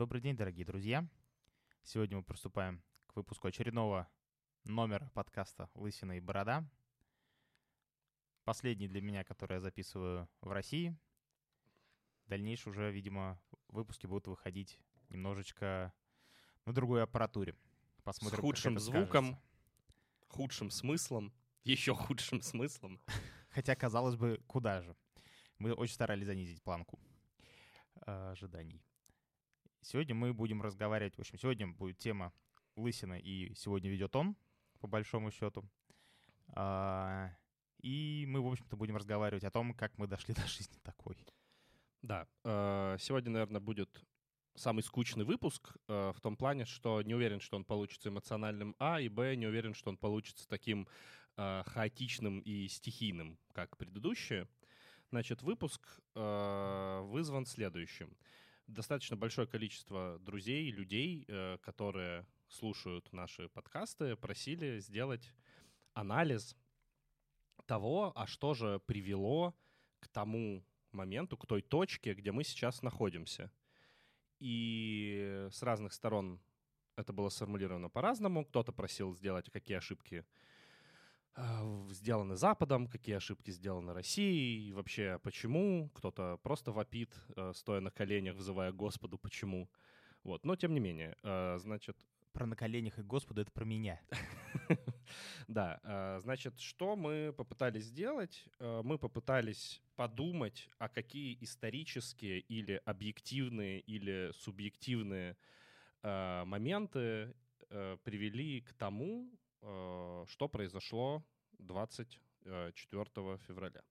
Добрый 0.00 0.22
день, 0.22 0.34
дорогие 0.34 0.64
друзья. 0.64 1.06
Сегодня 1.82 2.16
мы 2.16 2.22
приступаем 2.22 2.82
к 3.06 3.16
выпуску 3.16 3.48
очередного 3.48 4.08
номера 4.64 5.10
подкаста 5.12 5.68
«Лысина 5.74 6.16
и 6.16 6.20
борода». 6.20 6.66
Последний 8.44 8.88
для 8.88 9.02
меня, 9.02 9.24
который 9.24 9.56
я 9.56 9.60
записываю 9.60 10.26
в 10.40 10.52
России. 10.52 10.96
Дальнейшие 12.24 12.70
уже, 12.70 12.90
видимо, 12.90 13.38
выпуски 13.68 14.06
будут 14.06 14.26
выходить 14.26 14.78
немножечко 15.10 15.92
на 16.64 16.72
другой 16.72 17.02
аппаратуре. 17.02 17.54
Посмотрим, 18.02 18.38
С 18.38 18.40
худшим 18.40 18.78
звуком, 18.78 19.26
скажется. 19.26 20.28
худшим 20.28 20.70
смыслом, 20.70 21.30
еще 21.62 21.94
худшим 21.94 22.40
смыслом. 22.40 23.02
Хотя, 23.50 23.76
казалось 23.76 24.16
бы, 24.16 24.42
куда 24.46 24.80
же. 24.80 24.96
Мы 25.58 25.74
очень 25.74 25.92
старались 25.92 26.24
занизить 26.24 26.62
планку 26.62 26.98
э, 28.06 28.30
ожиданий. 28.30 28.82
Сегодня 29.82 30.14
мы 30.14 30.34
будем 30.34 30.60
разговаривать, 30.60 31.16
в 31.16 31.20
общем, 31.20 31.38
сегодня 31.38 31.66
будет 31.66 31.98
тема 31.98 32.32
лысина, 32.76 33.18
и 33.18 33.54
сегодня 33.54 33.90
ведет 33.90 34.14
он, 34.14 34.36
по 34.78 34.86
большому 34.86 35.30
счету. 35.30 35.64
А, 36.48 37.30
и 37.78 38.26
мы, 38.28 38.42
в 38.42 38.46
общем-то, 38.46 38.76
будем 38.76 38.96
разговаривать 38.96 39.44
о 39.44 39.50
том, 39.50 39.72
как 39.72 39.96
мы 39.96 40.06
дошли 40.06 40.34
до 40.34 40.46
жизни 40.46 40.78
такой. 40.82 41.16
Да, 42.02 42.26
э, 42.44 42.96
сегодня, 42.98 43.30
наверное, 43.30 43.60
будет 43.60 44.04
самый 44.54 44.82
скучный 44.82 45.24
выпуск 45.24 45.76
э, 45.88 46.12
в 46.14 46.20
том 46.20 46.36
плане, 46.36 46.66
что 46.66 47.00
не 47.02 47.14
уверен, 47.14 47.40
что 47.40 47.56
он 47.56 47.64
получится 47.64 48.10
эмоциональным, 48.10 48.76
а, 48.78 49.00
и, 49.00 49.08
б, 49.08 49.34
не 49.34 49.46
уверен, 49.46 49.74
что 49.74 49.90
он 49.90 49.96
получится 49.96 50.46
таким 50.46 50.88
э, 51.36 51.62
хаотичным 51.66 52.40
и 52.40 52.68
стихийным, 52.68 53.38
как 53.52 53.76
предыдущие. 53.78 54.46
Значит, 55.10 55.42
выпуск 55.42 56.00
вызван 56.14 57.44
следующим 57.44 58.16
достаточно 58.70 59.16
большое 59.16 59.46
количество 59.46 60.18
друзей, 60.20 60.70
людей, 60.70 61.24
э, 61.28 61.58
которые 61.62 62.26
слушают 62.48 63.12
наши 63.12 63.48
подкасты, 63.48 64.16
просили 64.16 64.80
сделать 64.80 65.32
анализ 65.92 66.56
того, 67.66 68.12
а 68.16 68.26
что 68.26 68.54
же 68.54 68.80
привело 68.86 69.54
к 70.00 70.08
тому 70.08 70.64
моменту, 70.92 71.36
к 71.36 71.46
той 71.46 71.62
точке, 71.62 72.14
где 72.14 72.32
мы 72.32 72.44
сейчас 72.44 72.82
находимся. 72.82 73.52
И 74.38 75.48
с 75.52 75.62
разных 75.62 75.92
сторон 75.92 76.40
это 76.96 77.12
было 77.12 77.28
сформулировано 77.28 77.88
по-разному. 77.88 78.44
Кто-то 78.44 78.72
просил 78.72 79.14
сделать, 79.14 79.50
какие 79.50 79.76
ошибки 79.76 80.18
а, 80.18 80.24
сделаны 81.90 82.36
Западом, 82.36 82.86
какие 82.86 83.16
ошибки 83.16 83.50
сделаны 83.50 83.92
Россией, 83.92 84.68
и 84.68 84.72
вообще 84.72 85.18
почему. 85.22 85.90
Кто-то 85.94 86.38
просто 86.42 86.72
вопит, 86.72 87.14
э, 87.36 87.52
стоя 87.54 87.80
на 87.80 87.90
коленях, 87.90 88.36
взывая 88.36 88.72
Господу, 88.72 89.18
почему. 89.18 89.68
Вот, 90.22 90.44
но 90.44 90.56
тем 90.56 90.74
не 90.74 90.80
менее, 90.80 91.16
э, 91.22 91.58
значит... 91.58 91.96
Про 92.32 92.46
на 92.46 92.54
коленях 92.54 92.96
и 92.96 93.02
Господу— 93.02 93.40
это 93.42 93.50
про 93.50 93.64
меня. 93.64 94.00
Да, 95.48 95.80
э, 95.82 96.20
значит, 96.22 96.60
что 96.60 96.94
мы 96.94 97.34
попытались 97.36 97.86
сделать? 97.86 98.44
Мы 98.60 98.98
попытались 98.98 99.82
подумать, 99.96 100.68
а 100.78 100.88
какие 100.88 101.36
исторические 101.40 102.38
или 102.38 102.80
объективные 102.84 103.80
или 103.80 104.30
субъективные 104.32 105.36
моменты 106.04 107.34
привели 108.04 108.60
к 108.60 108.72
тому, 108.74 109.28
Э, 109.30 109.39
что 109.62 110.48
произошло 110.48 111.22
24 111.58 113.38
февраля. 113.46 113.82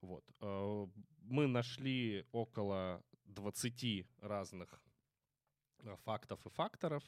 Вот. 0.00 0.24
Э, 0.40 0.86
мы 1.22 1.46
нашли 1.46 2.24
около 2.32 3.02
20 3.24 4.06
разных 4.20 4.80
э, 5.80 5.96
фактов 6.04 6.44
и 6.46 6.50
факторов, 6.50 7.04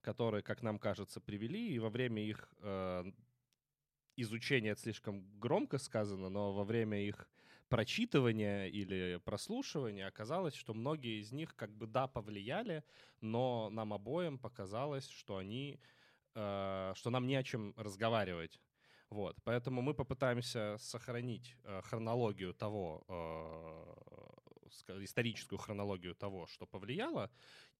которые, 0.00 0.42
как 0.42 0.62
нам 0.62 0.78
кажется, 0.78 1.20
привели, 1.20 1.74
и 1.74 1.78
во 1.78 1.88
время 1.88 2.24
их 2.24 2.52
изучения, 4.16 4.70
это 4.70 4.80
слишком 4.80 5.24
громко 5.38 5.78
сказано, 5.78 6.28
но 6.28 6.52
во 6.52 6.64
время 6.64 7.06
их 7.06 7.28
прочитывания 7.68 8.66
или 8.66 9.20
прослушивания 9.24 10.08
оказалось, 10.08 10.54
что 10.54 10.74
многие 10.74 11.20
из 11.20 11.30
них 11.30 11.54
как 11.54 11.70
бы 11.70 11.86
да, 11.86 12.08
повлияли, 12.08 12.82
но 13.20 13.70
нам 13.70 13.92
обоим 13.92 14.38
показалось, 14.38 15.08
что 15.08 15.36
они 15.36 15.78
Э, 15.78 16.01
что 16.34 17.10
нам 17.10 17.26
не 17.26 17.36
о 17.36 17.42
чем 17.42 17.74
разговаривать. 17.76 18.58
Вот, 19.12 19.36
поэтому 19.44 19.82
мы 19.82 19.92
попытаемся 19.92 20.78
сохранить 20.78 21.54
э, 21.64 21.82
хронологию 21.82 22.54
того, 22.54 23.04
э, 23.08 25.04
историческую 25.04 25.58
хронологию 25.58 26.14
того, 26.14 26.46
что 26.46 26.66
повлияло, 26.66 27.30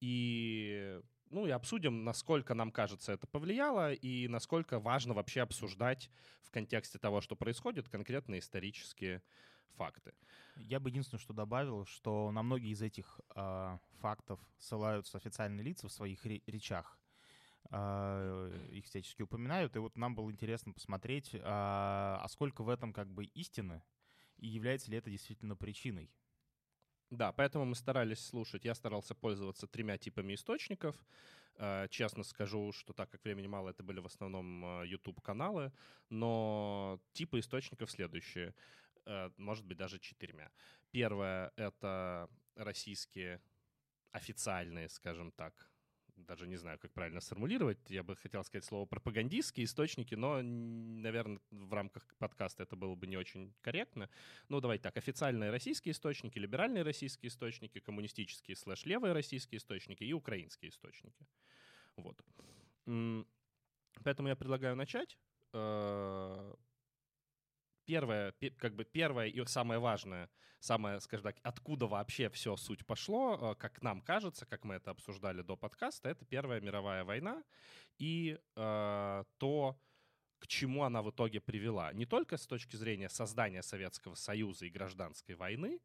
и 0.00 1.00
ну 1.30 1.46
и 1.46 1.50
обсудим, 1.50 2.04
насколько 2.04 2.52
нам 2.52 2.70
кажется 2.70 3.12
это 3.12 3.26
повлияло 3.26 3.94
и 3.94 4.28
насколько 4.28 4.78
важно 4.78 5.14
вообще 5.14 5.40
обсуждать 5.40 6.10
в 6.42 6.50
контексте 6.50 6.98
того, 6.98 7.22
что 7.22 7.34
происходит, 7.34 7.88
конкретно 7.88 8.38
исторические 8.38 9.22
факты. 9.70 10.12
Я 10.56 10.80
бы 10.80 10.90
единственное, 10.90 11.20
что 11.20 11.32
добавил, 11.32 11.86
что 11.86 12.30
на 12.30 12.42
многие 12.42 12.72
из 12.72 12.82
этих 12.82 13.22
э, 13.34 13.78
фактов 14.00 14.38
ссылаются 14.58 15.16
официальные 15.16 15.64
лица 15.64 15.88
в 15.88 15.92
своих 15.92 16.26
речах. 16.26 16.98
А, 17.70 18.50
их 18.70 18.84
всячески 18.86 19.22
упоминают. 19.22 19.76
И 19.76 19.78
вот 19.78 19.96
нам 19.96 20.14
было 20.14 20.30
интересно 20.30 20.72
посмотреть, 20.72 21.34
а, 21.42 22.20
а 22.22 22.28
сколько 22.28 22.62
в 22.62 22.68
этом 22.68 22.92
как 22.92 23.08
бы 23.10 23.24
истины, 23.24 23.82
и 24.36 24.48
является 24.48 24.90
ли 24.90 24.98
это 24.98 25.10
действительно 25.10 25.56
причиной. 25.56 26.10
Да, 27.10 27.32
поэтому 27.32 27.64
мы 27.66 27.74
старались 27.74 28.24
слушать. 28.24 28.64
Я 28.64 28.74
старался 28.74 29.14
пользоваться 29.14 29.66
тремя 29.66 29.98
типами 29.98 30.34
источников. 30.34 30.96
А, 31.56 31.88
честно 31.88 32.22
скажу, 32.24 32.72
что 32.72 32.92
так 32.92 33.10
как 33.10 33.24
времени 33.24 33.46
мало, 33.46 33.70
это 33.70 33.82
были 33.82 34.00
в 34.00 34.06
основном 34.06 34.82
YouTube-каналы, 34.84 35.72
но 36.08 37.00
типы 37.12 37.38
источников 37.38 37.90
следующие. 37.90 38.54
Может 39.36 39.64
быть, 39.66 39.78
даже 39.78 39.98
четырьмя. 39.98 40.50
Первое— 40.92 41.52
это 41.56 42.28
российские 42.54 43.40
официальные, 44.12 44.88
скажем 44.88 45.32
так, 45.32 45.71
даже 46.26 46.46
не 46.46 46.56
знаю, 46.56 46.78
как 46.78 46.92
правильно 46.92 47.20
сформулировать. 47.20 47.78
Я 47.88 48.02
бы 48.02 48.16
хотел 48.16 48.44
сказать 48.44 48.64
слово 48.64 48.86
пропагандистские 48.86 49.64
источники, 49.64 50.14
но, 50.14 50.42
наверное, 50.42 51.40
в 51.50 51.72
рамках 51.72 52.06
подкаста 52.18 52.62
это 52.62 52.76
было 52.76 52.94
бы 52.94 53.06
не 53.06 53.16
очень 53.16 53.54
корректно. 53.60 54.08
Ну, 54.48 54.60
давайте 54.60 54.82
так. 54.82 54.96
Официальные 54.96 55.50
российские 55.50 55.92
источники, 55.92 56.38
либеральные 56.38 56.82
российские 56.82 57.28
источники, 57.28 57.80
коммунистические 57.80 58.56
слэш-левые 58.56 59.12
российские 59.12 59.58
источники 59.58 60.04
и 60.04 60.12
украинские 60.12 60.70
источники. 60.70 61.26
Вот. 61.96 62.20
Поэтому 64.04 64.28
я 64.28 64.36
предлагаю 64.36 64.74
начать 64.76 65.18
э, 65.52 66.54
первое, 67.84 68.34
как 68.58 68.74
бы 68.74 68.84
первое 68.84 69.26
и 69.26 69.44
самое 69.46 69.80
важное, 69.80 70.28
самое, 70.60 71.00
скажем 71.00 71.24
так, 71.24 71.36
откуда 71.42 71.86
вообще 71.86 72.28
все 72.28 72.56
суть 72.56 72.86
пошло, 72.86 73.52
э, 73.52 73.54
как 73.56 73.82
нам 73.82 74.00
кажется, 74.00 74.46
как 74.46 74.64
мы 74.64 74.74
это 74.74 74.90
обсуждали 74.90 75.42
до 75.42 75.56
подкаста, 75.56 76.08
это 76.08 76.24
Первая 76.24 76.60
мировая 76.60 77.04
война 77.04 77.42
и 77.98 78.38
э, 78.56 79.24
то, 79.38 79.78
к 80.38 80.46
чему 80.46 80.84
она 80.84 81.02
в 81.02 81.10
итоге 81.10 81.40
привела. 81.40 81.92
Не 81.92 82.06
только 82.06 82.36
с 82.36 82.46
точки 82.46 82.76
зрения 82.76 83.08
создания 83.08 83.62
Советского 83.62 84.14
Союза 84.14 84.66
и 84.66 84.70
гражданской 84.70 85.34
войны 85.34 85.80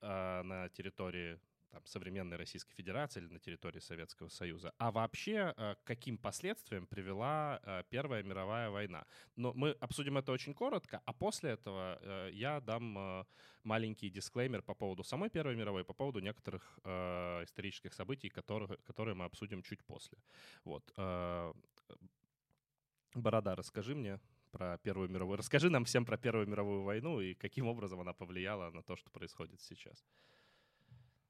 э, 0.00 0.42
на 0.42 0.68
территории 0.70 1.38
там, 1.70 1.84
современной 1.86 2.36
Российской 2.36 2.74
Федерации 2.74 3.20
или 3.20 3.32
на 3.32 3.38
территории 3.38 3.80
Советского 3.80 4.28
Союза, 4.28 4.72
а 4.78 4.90
вообще 4.90 5.54
э, 5.56 5.74
к 5.74 5.84
каким 5.84 6.18
последствиям 6.18 6.86
привела 6.86 7.60
э, 7.62 7.82
Первая 7.90 8.22
мировая 8.22 8.70
война. 8.70 9.04
Но 9.36 9.52
мы 9.52 9.70
обсудим 9.80 10.18
это 10.18 10.32
очень 10.32 10.54
коротко, 10.54 11.02
а 11.04 11.12
после 11.12 11.50
этого 11.50 11.98
э, 12.00 12.30
я 12.32 12.60
дам 12.60 13.26
маленький 13.64 14.10
дисклеймер 14.10 14.62
по 14.62 14.74
поводу 14.74 15.02
самой 15.02 15.30
Первой 15.30 15.56
мировой, 15.56 15.84
по 15.84 15.92
поводу 15.92 16.20
некоторых 16.20 16.78
исторических 17.42 17.92
событий, 17.92 18.28
которые, 18.28 18.78
которые 18.84 19.14
мы 19.14 19.24
обсудим 19.24 19.62
чуть 19.62 19.84
после. 19.84 20.18
Вот. 20.64 20.84
Борода, 23.14 23.56
расскажи 23.56 23.94
мне 23.94 24.20
про 24.50 24.78
Первую 24.78 25.10
мировую. 25.10 25.38
Расскажи 25.38 25.70
нам 25.70 25.84
всем 25.84 26.04
про 26.04 26.16
Первую 26.16 26.46
мировую 26.46 26.82
войну 26.82 27.20
и 27.20 27.34
каким 27.34 27.66
образом 27.66 28.00
она 28.00 28.12
повлияла 28.12 28.70
на 28.70 28.82
то, 28.82 28.96
что 28.96 29.10
происходит 29.10 29.60
сейчас. 29.60 30.04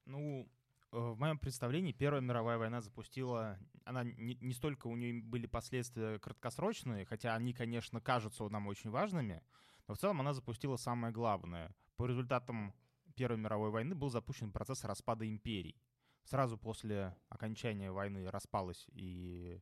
Ну, 0.06 0.48
э, 0.92 0.98
в 0.98 1.18
моем 1.18 1.38
представлении 1.38 1.92
Первая 1.92 2.22
мировая 2.22 2.58
война 2.58 2.80
запустила... 2.80 3.58
Она 3.84 4.04
не, 4.04 4.36
не 4.40 4.54
столько 4.54 4.86
у 4.86 4.96
нее 4.96 5.20
были 5.20 5.46
последствия 5.46 6.18
краткосрочные, 6.18 7.04
хотя 7.04 7.34
они, 7.34 7.52
конечно, 7.52 8.00
кажутся 8.00 8.48
нам 8.48 8.66
очень 8.66 8.90
важными, 8.90 9.42
но 9.86 9.94
в 9.94 9.98
целом 9.98 10.20
она 10.20 10.32
запустила 10.32 10.76
самое 10.76 11.12
главное. 11.12 11.74
По 11.96 12.06
результатам 12.06 12.74
Первой 13.14 13.38
мировой 13.38 13.70
войны 13.70 13.94
был 13.94 14.10
запущен 14.10 14.52
процесс 14.52 14.84
распада 14.84 15.28
империй. 15.28 15.76
Сразу 16.24 16.58
после 16.58 17.16
окончания 17.28 17.92
войны 17.92 18.28
распалась 18.30 18.86
и 18.92 19.60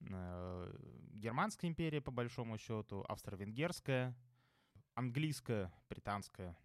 э, 0.00 0.76
Германская 1.12 1.70
империя, 1.70 2.00
по 2.00 2.10
большому 2.10 2.56
счету, 2.58 3.04
Австро-Венгерская, 3.08 4.16
английская, 4.94 5.72
британская 5.88 6.56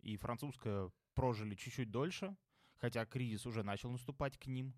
и 0.00 0.16
французская 0.16 0.90
прожили 1.14 1.54
чуть-чуть 1.54 1.90
дольше— 1.90 2.36
хотя 2.80 3.04
кризис 3.04 3.46
уже 3.46 3.62
начал 3.62 3.90
наступать 3.90 4.38
к 4.38 4.46
ним. 4.46 4.74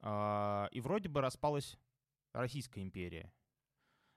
А, 0.00 0.68
и 0.70 0.80
вроде 0.80 1.08
бы 1.08 1.20
распалась 1.20 1.78
Российская 2.32 2.82
империя. 2.82 3.32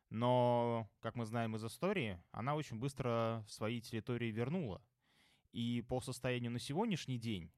Но, 0.09 0.87
как 0.99 1.15
мы 1.15 1.25
знаем 1.25 1.55
из 1.55 1.65
истории, 1.65 2.21
она 2.31 2.55
очень 2.55 2.77
быстро 2.77 3.43
свои 3.47 3.81
территории 3.81 4.31
вернула. 4.31 4.81
И 5.51 5.81
по 5.81 6.01
состоянию 6.01 6.51
на 6.51 6.59
сегодняшний 6.59 7.17
день, 7.17 7.51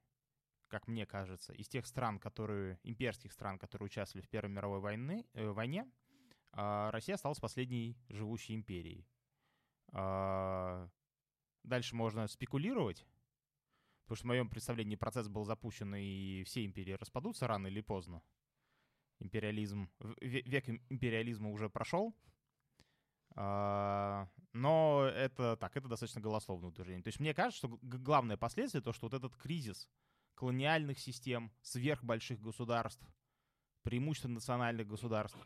как 0.70 0.88
мне 0.88 1.06
кажется, 1.06 1.54
из 1.54 1.68
тех 1.68 1.86
стран, 1.86 2.18
которые, 2.18 2.80
имперских 2.84 3.34
стран, 3.34 3.60
которые 3.60 3.88
участвовали 3.88 4.26
в 4.26 4.30
Первой 4.30 4.52
мировой 4.52 4.80
войны, 4.80 5.26
э, 5.34 5.50
войне, 5.50 5.90
э, 6.54 6.90
Россия 6.92 7.16
осталась 7.16 7.40
последней 7.40 7.98
живущей 8.08 8.56
империей. 8.56 9.06
Э, 9.92 10.88
дальше 11.64 11.96
можно 11.96 12.28
спекулировать, 12.28 13.06
потому 14.06 14.18
что 14.18 14.26
в 14.26 14.28
моем 14.28 14.50
представлении 14.50 14.96
процесс 14.96 15.28
был 15.28 15.46
запущен, 15.46 15.94
и 15.96 16.44
все 16.44 16.64
империи 16.64 16.94
распадутся 16.94 17.48
рано 17.48 17.68
или 17.68 17.82
поздно. 17.82 18.22
Империализм, 19.20 19.90
век 20.22 20.70
империализма 20.90 21.50
уже 21.50 21.70
прошел, 21.70 22.16
а, 23.36 24.30
но 24.54 25.10
это 25.14 25.58
так, 25.58 25.76
это 25.76 25.88
достаточно 25.88 26.22
голословное 26.22 26.70
утверждение. 26.70 27.04
То 27.04 27.10
есть 27.10 27.20
мне 27.20 27.34
кажется, 27.34 27.58
что 27.58 27.80
главное 27.82 28.38
последствие 28.38 28.82
то, 28.82 28.94
что 28.94 29.08
вот 29.08 29.14
этот 29.14 29.36
кризис 29.36 29.90
колониальных 30.36 31.00
систем, 31.00 31.52
сверхбольших 31.62 32.40
государств, 32.40 33.06
преимущественно 33.84 34.36
национальных 34.36 34.88
государств, 34.88 35.38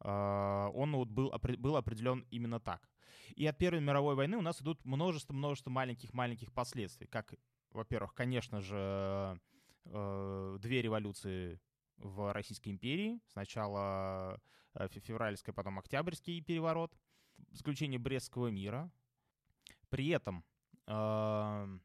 а, 0.00 0.70
он 0.70 0.92
вот 0.96 1.08
был, 1.08 1.32
был 1.58 1.76
определен 1.76 2.26
именно 2.30 2.58
так. 2.60 2.88
И 3.36 3.46
от 3.46 3.58
Первой 3.58 3.80
мировой 3.80 4.14
войны 4.14 4.36
у 4.36 4.42
нас 4.42 4.60
идут 4.60 4.84
множество-множество 4.84 5.70
маленьких-маленьких 5.70 6.52
последствий. 6.52 7.06
Как, 7.06 7.34
во-первых, 7.72 8.14
конечно 8.14 8.60
же, 8.60 9.40
э, 9.84 10.58
две 10.60 10.82
революции 10.82 11.60
в 11.96 12.32
Российской 12.32 12.70
империи. 12.70 13.20
Сначала 13.28 14.40
э, 14.74 14.88
февральский, 14.88 15.52
потом 15.52 15.78
октябрьский 15.78 16.42
переворот— 16.42 16.92
заключение 17.52 17.98
Брестского 17.98 18.48
мира. 18.48 18.90
При 19.88 20.08
этом 20.08 20.44
э, 20.86 21.78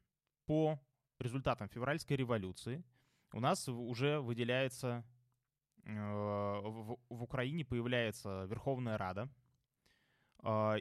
по 0.46 0.80
результатам 1.20 1.70
февральской 1.70 2.18
революции 2.18 2.84
у 3.32 3.40
нас 3.40 3.68
уже 3.68 4.20
выделяется, 4.20 5.04
в, 5.84 6.98
Украине 7.10 7.66
появляется 7.66 8.46
Верховная 8.46 8.98
Рада, 8.98 9.30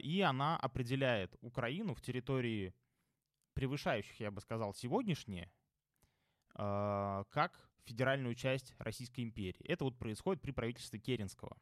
и 0.01 0.21
она 0.25 0.57
определяет 0.57 1.35
Украину 1.41 1.93
в 1.93 2.01
территории 2.01 2.73
превышающих, 3.55 4.19
я 4.19 4.29
бы 4.29 4.41
сказал, 4.41 4.73
сегодняшние, 4.75 5.49
э, 6.55 7.23
как 7.29 7.67
федеральную 7.85 8.35
часть 8.35 8.75
Российской 8.77 9.21
империи. 9.21 9.65
Это 9.65 9.85
вот 9.85 9.97
происходит 9.97 10.41
при 10.41 10.51
правительстве 10.51 10.99
Керенского. 10.99 11.57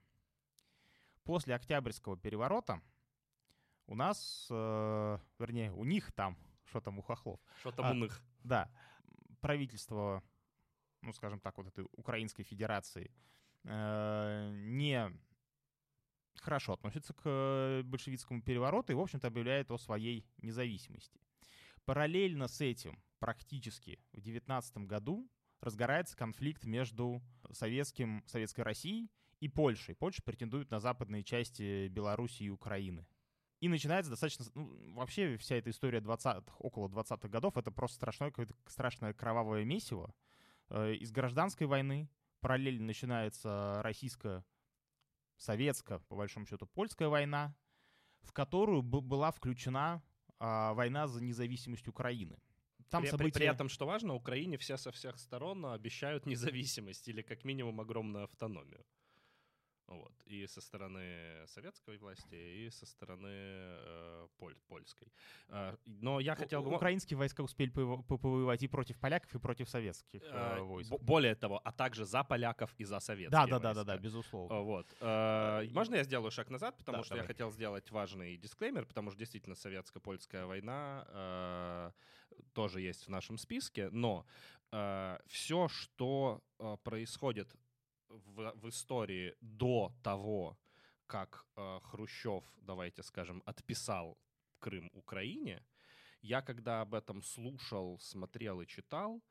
После 1.23 1.55
Октябрьского 1.55 2.17
переворота 2.17 2.81
у 3.85 3.95
нас, 3.95 4.47
э, 4.49 5.17
вернее, 5.39 5.71
у 5.71 5.85
них 5.85 6.11
там, 6.11 6.37
что 6.65 6.81
там 6.81 6.99
у 6.99 7.01
хохлов. 7.01 7.39
Что 7.59 7.71
там 7.71 7.85
а, 7.85 7.91
у 7.91 7.93
них. 7.93 8.21
Да. 8.43 8.69
Правительство, 9.39 10.23
ну, 11.01 11.13
скажем 11.13 11.39
так, 11.39 11.57
вот 11.57 11.67
этой 11.67 11.85
Украинской 11.91 12.43
Федерации 12.43 13.11
э, 13.63 14.51
не 14.55 15.11
хорошо 16.41 16.73
относится 16.73 17.13
к 17.13 17.83
большевистскому 17.85 18.41
перевороту 18.41 18.91
и, 18.91 18.95
в 18.95 18.99
общем-то, 18.99 19.27
объявляет 19.27 19.69
о 19.71 19.77
своей 19.77 20.25
независимости. 20.41 21.19
Параллельно 21.85 22.47
с 22.47 22.61
этим 22.61 23.01
практически 23.19 23.99
в 24.13 24.21
19 24.21 24.77
году 24.79 25.29
разгорается 25.61 26.15
конфликт 26.15 26.65
между 26.65 27.21
советским, 27.51 28.23
Советской 28.27 28.61
Россией 28.61 29.09
и 29.39 29.49
Польшей. 29.49 29.95
Польша 29.95 30.21
претендует 30.23 30.71
на 30.71 30.79
западные 30.79 31.23
части 31.23 31.87
Белоруссии 31.87 32.45
и 32.45 32.49
Украины. 32.49 33.07
И 33.59 33.69
начинается 33.69 34.11
достаточно... 34.11 34.45
Ну, 34.55 34.93
вообще 34.93 35.37
вся 35.37 35.55
эта 35.55 35.69
история 35.69 35.99
20-х, 35.99 36.53
около 36.59 36.89
20-х 36.89 37.29
годов, 37.29 37.57
это 37.57 37.71
просто 37.71 37.95
страшное, 37.95 38.29
какое-то 38.29 38.55
страшное 38.67 39.13
кровавое 39.13 39.63
месиво. 39.63 40.13
Э, 40.69 40.93
из 40.93 41.11
гражданской 41.11 41.65
войны 41.65 42.09
параллельно 42.41 42.87
начинается 42.87 43.79
российская, 43.81 44.43
советская, 45.37 45.99
по 45.99 46.15
большому 46.17 46.45
счету, 46.45 46.67
польская 46.67 47.07
война, 47.07 47.55
в 48.21 48.33
которую 48.33 48.81
была 48.81 49.31
включена 49.31 50.03
а, 50.45 50.73
война 50.73 51.07
за 51.07 51.23
независимость 51.23 51.87
Украины. 51.87 52.37
Там 52.89 53.03
при, 53.03 53.09
события... 53.09 53.31
при, 53.31 53.39
при 53.39 53.47
этом, 53.47 53.69
что 53.69 53.85
важно, 53.85 54.13
Украине 54.13 54.57
все 54.57 54.77
со 54.77 54.91
всех 54.91 55.17
сторон 55.17 55.65
обещают 55.65 56.25
независимость 56.25 57.07
или 57.07 57.21
как 57.21 57.45
минимум 57.45 57.79
огромную 57.79 58.25
автономию. 58.25 58.85
Вот. 59.87 60.13
И 60.25 60.47
со 60.47 60.61
стороны 60.61 61.45
советской 61.47 61.97
власти, 61.97 62.35
и 62.35 62.69
со 62.69 62.85
стороны 62.85 63.27
э, 63.27 64.27
поль, 64.37 64.55
польской. 64.67 65.11
Э, 65.49 65.75
но 65.85 66.19
я 66.19 66.35
хотел 66.35 66.63
бы... 66.63 66.75
Украинские 66.75 67.17
войска 67.17 67.41
успели 67.43 67.69
повоевать 67.69 68.63
и 68.63 68.67
против 68.67 68.97
поляков, 68.99 69.35
и 69.35 69.39
против 69.39 69.69
советских 69.69 70.21
э, 70.23 70.59
войск. 70.61 70.91
Более 71.01 71.35
того, 71.35 71.61
а 71.63 71.71
также 71.71 72.05
за 72.05 72.23
поляков 72.23 72.73
и 72.77 72.85
за 72.85 72.99
советские 72.99 73.31
да, 73.31 73.47
да, 73.47 73.59
да, 73.59 73.73
да, 73.73 73.83
да, 73.83 73.97
безусловно. 73.97 74.61
Вот. 74.61 74.87
Э, 75.01 75.67
можно 75.71 75.95
я 75.95 76.03
сделаю 76.03 76.31
шаг 76.31 76.49
назад, 76.49 76.77
потому 76.77 76.99
да, 76.99 77.03
что 77.03 77.09
давай. 77.15 77.23
я 77.23 77.27
хотел 77.27 77.51
сделать 77.51 77.91
важный 77.91 78.37
дисклеймер, 78.37 78.85
потому 78.85 79.11
что 79.11 79.19
действительно 79.19 79.55
советско-польская 79.55 80.45
война 80.45 81.05
э, 81.09 81.91
тоже 82.53 82.81
есть 82.81 83.05
в 83.05 83.09
нашем 83.09 83.37
списке, 83.37 83.89
но 83.89 84.25
э, 84.71 85.17
все, 85.27 85.67
что 85.67 86.41
э, 86.59 86.77
происходит 86.83 87.55
в, 88.13 88.53
в 88.55 88.69
истории 88.69 89.35
до 89.41 89.91
того, 90.03 90.57
как 91.07 91.45
э, 91.55 91.79
Хрущев, 91.83 92.43
давайте 92.61 93.03
скажем, 93.03 93.41
отписал 93.45 94.17
Крым 94.59 94.89
Украине, 94.93 95.63
я 96.21 96.41
когда 96.41 96.81
об 96.81 96.93
этом 96.93 97.21
слушал, 97.21 97.99
смотрел 97.99 98.61
и 98.61 98.67
читал, 98.67 99.21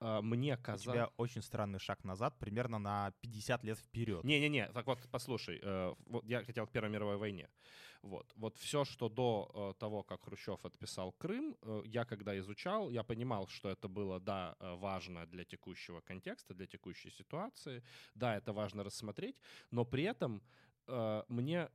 мне 0.00 0.56
казалось... 0.56 0.86
У 0.86 0.92
тебя 0.92 1.10
очень 1.16 1.42
странный 1.42 1.78
шаг 1.78 2.04
назад, 2.04 2.38
примерно 2.38 2.78
на 2.78 3.12
50 3.20 3.64
лет 3.64 3.78
вперед. 3.78 4.24
Не-не-не, 4.24 4.68
так 4.72 4.86
вот, 4.86 4.98
послушай, 5.10 5.60
э, 5.62 5.94
вот 6.06 6.24
я 6.24 6.44
хотел 6.44 6.66
к 6.66 6.72
Первой 6.72 6.90
мировой 6.90 7.16
войне. 7.16 7.48
Вот, 8.02 8.32
вот 8.36 8.56
все, 8.56 8.84
что 8.84 9.08
до 9.08 9.50
э, 9.52 9.80
того, 9.80 10.02
как 10.02 10.24
Хрущев 10.24 10.64
отписал 10.64 11.12
Крым, 11.12 11.56
э, 11.62 11.82
я 11.84 12.04
когда 12.04 12.38
изучал, 12.38 12.90
я 12.90 13.02
понимал, 13.02 13.46
что 13.48 13.68
это 13.68 13.88
было, 13.88 14.20
да, 14.20 14.56
важно 14.60 15.26
для 15.26 15.44
текущего 15.44 16.00
контекста, 16.00 16.54
для 16.54 16.66
текущей 16.66 17.10
ситуации, 17.10 17.82
да, 18.14 18.36
это 18.36 18.52
важно 18.52 18.84
рассмотреть, 18.84 19.36
но 19.70 19.84
при 19.84 20.04
этом 20.04 20.42
мне 21.28 21.68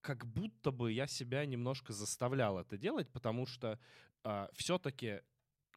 как 0.00 0.26
будто 0.26 0.70
бы 0.70 0.92
я 0.92 1.06
себя 1.06 1.44
немножко 1.46 1.92
заставлял 1.92 2.58
это 2.58 2.76
делать, 2.76 3.08
потому 3.10 3.46
что 3.46 3.78
э, 4.24 4.48
все-таки 4.52 5.20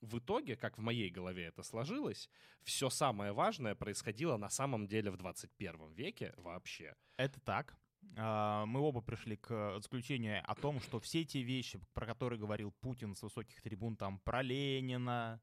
в 0.01 0.17
итоге, 0.19 0.55
как 0.55 0.77
в 0.77 0.81
моей 0.81 1.09
голове 1.09 1.45
это 1.45 1.63
сложилось, 1.63 2.29
все 2.63 2.89
самое 2.89 3.31
важное 3.31 3.75
происходило 3.75 4.37
на 4.37 4.49
самом 4.49 4.87
деле 4.87 5.11
в 5.11 5.17
21 5.17 5.93
веке 5.93 6.33
вообще. 6.37 6.95
Это 7.17 7.39
так. 7.41 7.77
А, 8.17 8.65
мы 8.65 8.79
оба 8.79 9.01
пришли 9.01 9.37
к 9.37 9.79
заключению 9.79 10.41
о 10.49 10.55
том, 10.55 10.79
что 10.81 10.99
все 10.99 11.23
те 11.23 11.41
вещи, 11.41 11.79
про 11.93 12.05
которые 12.05 12.39
говорил 12.39 12.71
Путин 12.81 13.15
с 13.15 13.21
высоких 13.21 13.61
трибун, 13.61 13.95
там, 13.95 14.19
про 14.19 14.41
Ленина, 14.41 15.41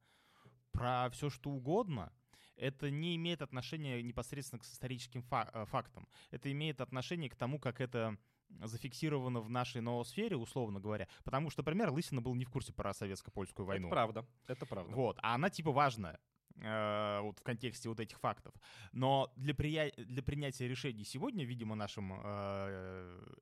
про 0.72 1.08
все 1.10 1.30
что 1.30 1.50
угодно, 1.50 2.12
это 2.56 2.90
не 2.90 3.16
имеет 3.16 3.40
отношения 3.40 4.02
непосредственно 4.02 4.60
к 4.60 4.64
историческим 4.64 5.24
э, 5.30 5.64
фактам. 5.66 6.08
Это 6.30 6.50
имеет 6.50 6.80
отношение 6.80 7.30
к 7.30 7.36
тому, 7.36 7.58
как 7.58 7.80
это 7.80 8.18
зафиксировано 8.64 9.40
в 9.40 9.50
нашей 9.50 9.80
ноосфере, 9.80 10.36
условно 10.36 10.80
говоря. 10.80 11.08
Потому 11.24 11.50
что, 11.50 11.60
например, 11.60 11.90
Лысина 11.90 12.20
был 12.20 12.34
не 12.34 12.44
в 12.44 12.50
курсе 12.50 12.72
про 12.72 12.92
советско-польскую 12.92 13.66
войну. 13.66 13.88
Это 13.88 13.94
правда, 13.94 14.26
это 14.46 14.66
правда. 14.66 14.94
Вот, 14.94 15.18
а 15.22 15.34
она 15.34 15.50
типа 15.50 15.70
важная. 15.70 16.18
Э, 16.60 17.20
вот 17.20 17.38
в 17.38 17.42
контексте 17.42 17.88
вот 17.88 18.00
этих 18.00 18.18
фактов. 18.18 18.54
Но 18.92 19.32
для, 19.36 19.54
прия... 19.54 19.92
для 19.96 20.22
принятия 20.22 20.66
решений 20.66 21.04
сегодня, 21.04 21.44
видимо, 21.44 21.74
нашим 21.74 22.12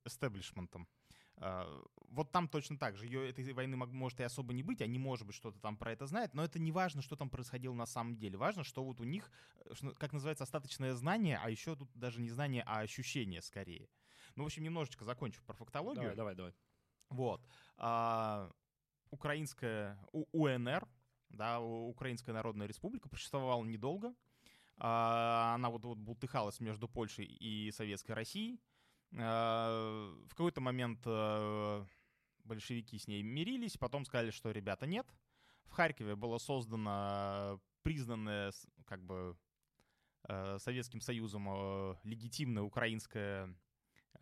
эстеблишментом, 0.05 0.87
э, 1.39 1.83
вот 2.11 2.31
там 2.31 2.49
точно 2.49 2.79
так 2.79 2.97
же. 2.97 3.07
Ее, 3.07 3.29
этой 3.29 3.53
войны 3.53 3.77
может 3.77 4.21
и 4.21 4.23
особо 4.23 4.53
не 4.53 4.63
быть, 4.63 4.83
они, 4.83 4.99
может 4.99 5.27
быть, 5.27 5.37
что-то 5.37 5.59
там 5.61 5.77
про 5.77 5.93
это 5.93 6.07
знают, 6.07 6.35
но 6.35 6.45
это 6.45 6.59
не 6.59 6.73
важно, 6.73 7.03
что 7.03 7.17
там 7.17 7.31
происходило 7.31 7.75
на 7.75 7.87
самом 7.87 8.17
деле. 8.17 8.37
Важно, 8.37 8.65
что 8.65 8.85
вот 8.85 9.01
у 9.01 9.05
них, 9.05 9.31
как 9.99 10.13
называется, 10.13 10.45
остаточное 10.45 10.95
знание, 10.95 11.41
а 11.43 11.51
еще 11.51 11.75
тут 11.75 11.91
даже 11.95 12.21
не 12.21 12.31
знание, 12.31 12.63
а 12.67 12.81
ощущение 12.81 13.43
скорее. 13.43 13.89
Ну, 14.37 14.45
в 14.45 14.47
общем, 14.47 14.63
немножечко 14.63 15.05
закончив 15.05 15.43
про 15.45 15.55
фактологию. 15.55 16.03
Давай, 16.03 16.17
давай, 16.17 16.35
давай. 16.35 16.55
Вот. 17.09 17.47
А, 17.79 18.51
украинская 19.11 19.99
УНР, 20.13 20.87
да, 21.31 21.61
Украинская 21.61 22.35
Народная 22.35 22.67
Республика 22.67 23.09
существовала 23.09 23.65
недолго. 23.65 24.15
А, 24.77 25.55
она 25.55 25.71
вот, 25.71 25.85
вот 25.85 25.99
бултыхалась 25.99 26.61
между 26.61 26.87
Польшей 26.87 27.25
и 27.25 27.71
Советской 27.73 28.13
Россией. 28.13 28.61
А, 29.17 30.15
в 30.27 30.31
какой-то 30.31 30.61
момент 30.61 31.01
э, 31.07 31.85
большевики 32.45 32.99
с 32.99 33.07
ней 33.07 33.23
мирились, 33.23 33.79
потом 33.79 34.05
сказали, 34.05 34.31
что 34.31 34.51
ребята 34.51 34.87
нет. 34.87 35.07
В 35.65 35.73
Харькове 35.73 36.15
было 36.15 36.39
создано 36.39 37.61
признанное 37.83 38.53
как 38.85 39.03
бы 39.03 39.37
э, 40.29 40.59
Советским 40.59 41.01
Союзом 41.01 41.49
э, 41.49 41.95
легитимное 42.05 42.63
украинское 42.63 43.55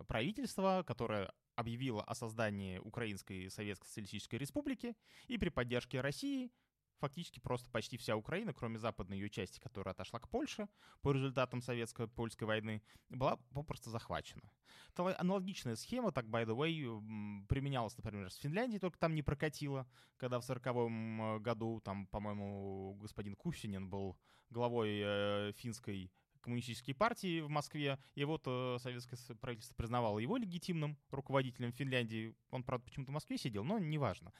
правительство, 0.08 0.84
которое 0.86 1.32
объявило 1.54 2.02
о 2.02 2.14
создании 2.14 2.78
Украинской 2.78 3.48
Советской 3.48 3.86
Социалистической 3.86 4.38
Республики, 4.38 4.96
и 5.26 5.38
при 5.38 5.48
поддержке 5.48 6.00
России 6.00 6.50
фактически 6.98 7.38
просто 7.38 7.70
почти 7.70 7.96
вся 7.96 8.16
Украина, 8.16 8.54
кроме 8.54 8.78
западной 8.78 9.18
ее 9.18 9.28
части, 9.28 9.60
которая 9.60 9.92
отошла 9.92 10.20
к 10.20 10.28
Польше 10.28 10.68
по 11.02 11.12
результатам 11.12 11.60
советско-польской 11.60 12.46
войны, 12.46 12.82
была 13.10 13.36
попросту 13.52 13.90
захвачена. 13.90 14.50
Аналогичная 14.96 15.76
схема, 15.76 16.12
так, 16.12 16.26
by 16.26 16.46
the 16.46 16.56
way, 16.56 17.46
применялась, 17.48 17.96
например, 17.96 18.30
с 18.30 18.36
Финляндией, 18.36 18.80
только 18.80 18.98
там 18.98 19.14
не 19.14 19.22
прокатило, 19.22 19.86
когда 20.16 20.40
в 20.40 20.44
1940 20.44 21.42
году, 21.42 21.80
там, 21.80 22.06
по-моему, 22.06 22.94
господин 23.00 23.34
Кусинин 23.36 23.90
был 23.90 24.16
главой 24.50 25.00
э, 25.04 25.52
финской 25.56 26.10
коммунистической 26.44 26.94
партии 26.94 27.40
в 27.40 27.48
Москве, 27.48 27.98
и 28.14 28.24
вот 28.24 28.42
э, 28.46 28.76
советское 28.78 29.16
правительство 29.36 29.74
признавало 29.74 30.18
его 30.18 30.36
легитимным 30.36 30.98
руководителем 31.10 31.72
Финляндии. 31.72 32.36
Он, 32.50 32.62
правда, 32.62 32.84
почему-то 32.84 33.10
в 33.10 33.14
Москве 33.14 33.38
сидел, 33.38 33.64
но 33.64 33.78
неважно. 33.78 34.32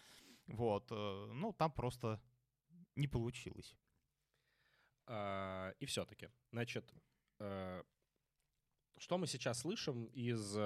Вот, 0.46 0.87
э, 0.90 1.32
ну, 1.32 1.52
там 1.54 1.73
просто 1.73 2.20
не 2.94 3.08
получилось. 3.08 3.75
А, 5.06 5.73
и 5.80 5.87
все-таки, 5.87 6.28
значит, 6.52 6.92
э, 7.40 7.82
что 8.99 9.18
мы 9.18 9.26
сейчас 9.26 9.61
слышим 9.61 10.04
из 10.06 10.56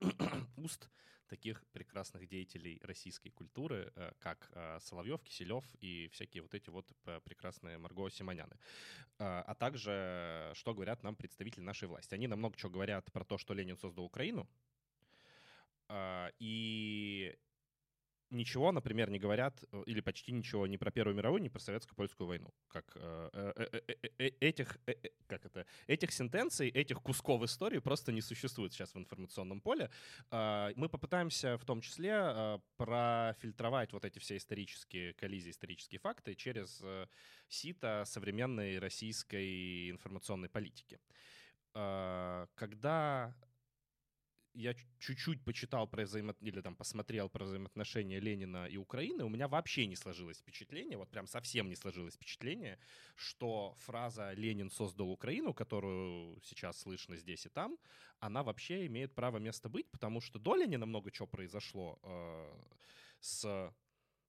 уст 0.56 0.88
таких 1.28 1.64
прекрасных 1.72 2.26
деятелей 2.28 2.80
российской 2.82 3.30
культуры, 3.30 3.92
э, 3.96 4.12
как 4.18 4.50
э, 4.52 4.78
Соловьев, 4.80 5.22
Киселев 5.22 5.64
и 5.80 6.08
всякие 6.12 6.42
вот 6.42 6.54
эти 6.54 6.70
вот 6.70 6.86
э, 7.06 7.20
прекрасные 7.24 7.78
Марго 7.78 8.08
Симоняны. 8.10 8.56
А 9.18 9.54
также, 9.54 10.50
что 10.54 10.74
говорят 10.74 11.04
нам 11.04 11.14
представители 11.14 11.60
нашей 11.60 11.86
власти. 11.86 12.14
Они 12.14 12.26
нам 12.26 12.40
много 12.40 12.56
чего 12.56 12.70
говорят 12.72 13.12
про 13.12 13.24
то, 13.24 13.38
что 13.38 13.54
Ленин 13.54 13.76
создал 13.76 14.04
Украину, 14.04 14.48
и 16.40 17.36
ничего, 18.30 18.72
например, 18.72 19.10
не 19.10 19.18
говорят, 19.18 19.64
э, 19.72 19.82
или 19.86 20.00
почти 20.00 20.32
ничего, 20.32 20.66
ни 20.66 20.76
про 20.76 20.90
Первую 20.90 21.16
мировую, 21.16 21.42
ни 21.42 21.48
про 21.48 21.60
Советско-Польскую 21.60 22.26
войну. 22.26 22.52
Как 22.68 22.96
э, 22.96 23.52
э, 24.18 24.30
этих, 24.40 24.78
как 25.26 25.44
это, 25.44 25.66
этих 25.86 26.12
сентенций, 26.12 26.68
этих 26.68 27.00
кусков 27.02 27.42
истории 27.42 27.78
просто 27.78 28.12
не 28.12 28.20
существует 28.20 28.72
сейчас 28.72 28.94
в 28.94 28.98
информационном 28.98 29.60
поле. 29.60 29.90
А, 30.30 30.72
мы 30.76 30.88
попытаемся 30.88 31.56
в 31.58 31.64
том 31.64 31.80
числе 31.80 32.60
профильтровать 32.76 33.92
вот 33.92 34.04
эти 34.04 34.18
все 34.18 34.36
исторические 34.36 35.14
коллизии, 35.14 35.50
исторические 35.50 35.98
факты 35.98 36.34
через 36.34 36.82
сито 37.48 38.04
современной 38.06 38.78
российской 38.78 39.90
информационной 39.90 40.48
политики. 40.48 40.98
А, 41.74 42.46
когда 42.54 43.34
я 44.54 44.74
чуть-чуть 44.98 45.44
почитал 45.44 45.86
про 45.86 46.04
взаимо... 46.04 46.34
или 46.40 46.60
там 46.60 46.76
посмотрел 46.76 47.28
про 47.28 47.44
взаимоотношения 47.44 48.20
Ленина 48.20 48.66
и 48.66 48.76
Украины, 48.76 49.24
у 49.24 49.28
меня 49.28 49.48
вообще 49.48 49.86
не 49.86 49.96
сложилось 49.96 50.38
впечатление, 50.38 50.96
вот 50.96 51.10
прям 51.10 51.26
совсем 51.26 51.68
не 51.68 51.76
сложилось 51.76 52.14
впечатление, 52.14 52.78
что 53.16 53.74
фраза 53.78 54.32
«Ленин 54.32 54.70
создал 54.70 55.10
Украину», 55.10 55.52
которую 55.52 56.40
сейчас 56.42 56.80
слышно 56.80 57.16
здесь 57.16 57.46
и 57.46 57.48
там, 57.48 57.76
она 58.20 58.42
вообще 58.42 58.86
имеет 58.86 59.14
право 59.14 59.38
место 59.38 59.68
быть, 59.68 59.90
потому 59.90 60.20
что 60.20 60.38
до 60.38 60.56
Ленина 60.56 60.86
много 60.86 61.10
чего 61.10 61.26
произошло 61.26 61.98
э, 62.02 62.54
с 63.20 63.74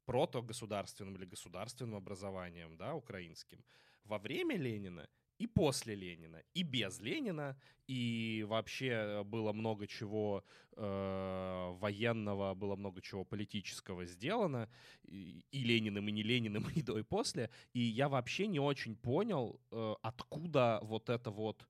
протогосударственным 0.06 1.16
или 1.16 1.26
государственным 1.26 1.96
образованием, 1.96 2.78
да, 2.78 2.94
украинским. 2.94 3.64
Во 4.04 4.18
время 4.20 4.56
Ленина 4.58 5.10
и 5.38 5.48
после 5.48 5.96
Ленина, 5.96 6.42
и 6.54 6.64
без 6.64 7.00
Ленина, 7.00 7.58
и 7.88 8.46
вообще 8.48 9.24
было 9.26 9.54
много 9.54 9.88
чего 9.88 10.44
э, 10.76 11.76
военного, 11.80 12.54
было 12.54 12.76
много 12.76 13.02
чего 13.02 13.26
политического 13.26 14.06
сделано, 14.06 14.70
и, 15.04 15.44
и 15.52 15.64
Лениным, 15.64 16.08
и 16.08 16.12
не 16.12 16.24
Лениным, 16.24 16.68
и 16.76 16.82
до, 16.82 16.98
и 16.98 17.04
после, 17.04 17.50
и 17.74 17.80
я 17.80 18.08
вообще 18.10 18.48
не 18.48 18.60
очень 18.60 18.96
понял, 18.96 19.60
э, 19.72 19.96
откуда 20.02 20.80
вот 20.84 21.10
это 21.10 21.32
вот 21.32 21.68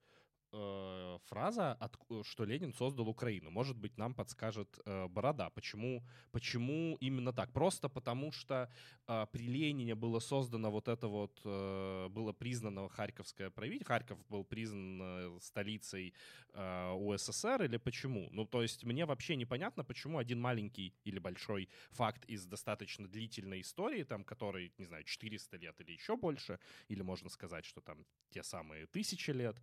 э, 0.55 1.17
фраза, 1.25 1.73
от, 1.73 1.97
что 2.23 2.45
Ленин 2.45 2.73
создал 2.73 3.09
Украину. 3.09 3.51
Может 3.51 3.77
быть, 3.77 3.97
нам 3.97 4.13
подскажет 4.13 4.79
э, 4.85 5.07
Борода, 5.07 5.49
почему, 5.49 6.03
почему 6.31 6.97
именно 7.01 7.33
так. 7.33 7.51
Просто 7.51 7.89
потому, 7.89 8.31
что 8.31 8.69
э, 9.07 9.25
при 9.31 9.47
Ленине 9.47 9.95
было 9.95 10.19
создано 10.19 10.71
вот 10.71 10.87
это 10.87 11.07
вот, 11.07 11.41
э, 11.43 12.07
было 12.09 12.33
признано 12.33 12.89
Харьковское 12.89 13.49
правительство, 13.49 13.95
Харьков 13.95 14.25
был 14.29 14.43
признан 14.43 15.01
э, 15.01 15.39
столицей 15.41 16.13
э, 16.53 16.91
УССР, 16.91 17.63
или 17.63 17.77
почему? 17.77 18.29
Ну, 18.31 18.45
то 18.45 18.61
есть 18.61 18.83
мне 18.83 19.05
вообще 19.05 19.35
непонятно, 19.35 19.83
почему 19.83 20.17
один 20.17 20.39
маленький 20.39 20.93
или 21.03 21.19
большой 21.19 21.69
факт 21.91 22.25
из 22.25 22.45
достаточно 22.45 23.07
длительной 23.07 23.61
истории, 23.61 24.03
там, 24.03 24.23
который, 24.23 24.73
не 24.77 24.85
знаю, 24.85 25.03
400 25.03 25.57
лет 25.57 25.81
или 25.81 25.91
еще 25.91 26.15
больше, 26.15 26.59
или 26.87 27.01
можно 27.01 27.29
сказать, 27.29 27.65
что 27.65 27.81
там 27.81 28.05
те 28.29 28.43
самые 28.43 28.85
тысячи 28.87 29.31
лет, 29.31 29.55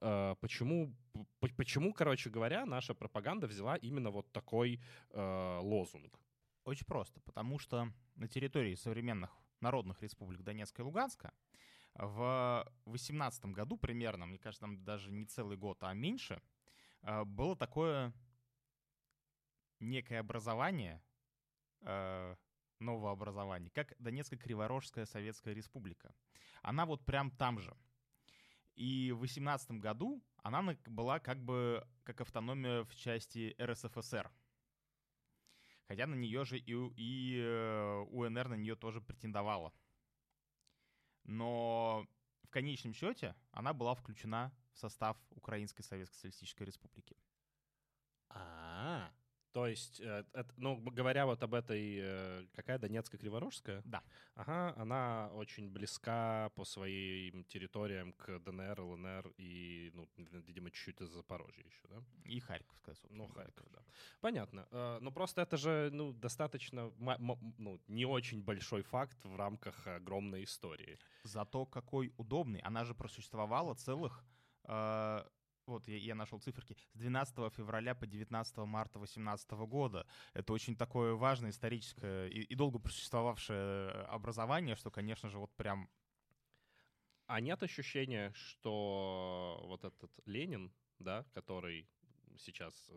э, 0.00 0.34
почему, 0.40 0.94
почему, 1.56 1.92
короче 1.92 2.30
говоря, 2.30 2.66
наша 2.66 2.94
пропаганда 2.94 3.46
взяла 3.46 3.76
именно 3.76 4.10
вот 4.10 4.30
такой 4.32 4.80
э, 5.10 5.58
лозунг? 5.62 6.20
Очень 6.64 6.86
просто, 6.86 7.20
потому 7.20 7.58
что 7.58 7.92
на 8.16 8.28
территории 8.28 8.74
современных 8.74 9.30
народных 9.60 10.02
республик 10.02 10.42
Донецка 10.42 10.82
и 10.82 10.84
Луганска 10.84 11.32
в 11.94 12.66
18 12.84 13.46
году 13.46 13.76
примерно, 13.76 14.26
мне 14.26 14.38
кажется, 14.38 14.62
там 14.62 14.84
даже 14.84 15.10
не 15.10 15.24
целый 15.26 15.56
год, 15.56 15.82
а 15.82 15.92
меньше, 15.94 16.40
э, 17.02 17.24
было 17.24 17.56
такое 17.56 18.12
некое 19.80 20.20
образование, 20.20 21.02
э, 21.80 22.36
нового 22.80 23.10
образования, 23.10 23.70
как 23.70 23.94
Донецкая 23.98 24.38
Криворожская 24.38 25.06
Советская 25.06 25.54
Республика. 25.54 26.14
Она 26.62 26.86
вот 26.86 27.04
прям 27.04 27.30
там 27.30 27.58
же. 27.58 27.76
И 28.78 29.10
в 29.10 29.18
18 29.18 29.72
году 29.72 30.22
она 30.36 30.62
была 30.86 31.18
как 31.18 31.44
бы 31.44 31.84
как 32.04 32.20
автономия 32.20 32.84
в 32.84 32.94
части 32.94 33.56
РСФСР. 33.60 34.30
Хотя 35.88 36.06
на 36.06 36.14
нее 36.14 36.44
же 36.44 36.58
и, 36.58 36.72
и 36.96 37.40
э, 37.40 38.04
УНР 38.10 38.48
на 38.48 38.54
нее 38.54 38.76
тоже 38.76 39.00
претендовала. 39.00 39.72
Но 41.24 42.06
в 42.44 42.50
конечном 42.50 42.94
счете 42.94 43.34
она 43.50 43.72
была 43.72 43.96
включена 43.96 44.52
в 44.72 44.78
состав 44.78 45.16
Украинской 45.30 45.82
Советской 45.82 46.14
Социалистической 46.14 46.64
Республики. 46.64 47.16
То 49.52 49.66
есть, 49.66 50.00
э, 50.00 50.24
это, 50.32 50.52
ну, 50.56 50.76
говоря 50.76 51.26
вот 51.26 51.42
об 51.42 51.54
этой, 51.54 51.98
э, 52.00 52.46
какая 52.54 52.78
Донецкая 52.78 53.18
Криворожская? 53.18 53.82
Да. 53.84 54.02
Ага, 54.34 54.74
она 54.76 55.30
очень 55.32 55.70
близка 55.70 56.50
по 56.54 56.64
своим 56.64 57.44
территориям 57.44 58.12
к 58.12 58.38
ДНР, 58.40 58.80
ЛНР 58.80 59.32
и, 59.38 59.90
ну, 59.94 60.08
видимо, 60.46 60.70
чуть-чуть 60.70 61.00
из 61.00 61.10
Запорожья 61.10 61.64
еще, 61.64 61.88
да? 61.88 62.02
И 62.24 62.40
Харьковская, 62.40 62.94
собственно. 62.94 63.24
Ну, 63.24 63.28
Харьков, 63.28 63.66
да. 63.72 63.80
Понятно. 64.20 64.66
Э, 64.70 64.98
но 65.00 65.10
просто 65.10 65.42
это 65.42 65.56
же, 65.56 65.90
ну, 65.92 66.12
достаточно, 66.12 66.92
ну, 66.98 67.80
не 67.88 68.04
очень 68.04 68.42
большой 68.42 68.82
факт 68.82 69.24
в 69.24 69.36
рамках 69.36 69.86
огромной 69.86 70.44
истории. 70.44 70.98
Зато 71.24 71.64
какой 71.66 72.12
удобный. 72.16 72.60
Она 72.60 72.84
же 72.84 72.94
просуществовала 72.94 73.74
целых 73.74 74.24
вот 75.68 75.88
я, 75.88 75.96
я 75.96 76.14
нашел 76.14 76.40
циферки, 76.40 76.76
с 76.94 76.98
12 76.98 77.52
февраля 77.54 77.94
по 77.94 78.06
19 78.06 78.56
марта 78.58 78.98
2018 78.98 79.50
года. 79.52 80.06
Это 80.34 80.52
очень 80.52 80.76
такое 80.76 81.14
важное 81.14 81.50
историческое 81.50 82.28
и, 82.28 82.40
и 82.40 82.54
долго 82.54 82.78
просуществовавшее 82.78 83.90
образование, 84.08 84.76
что, 84.76 84.90
конечно 84.90 85.28
же, 85.28 85.38
вот 85.38 85.54
прям... 85.54 85.88
А 87.26 87.40
нет 87.40 87.62
ощущения, 87.62 88.32
что 88.32 89.60
вот 89.64 89.84
этот 89.84 90.10
Ленин, 90.24 90.72
да, 90.98 91.24
который 91.34 91.86
сейчас 92.38 92.90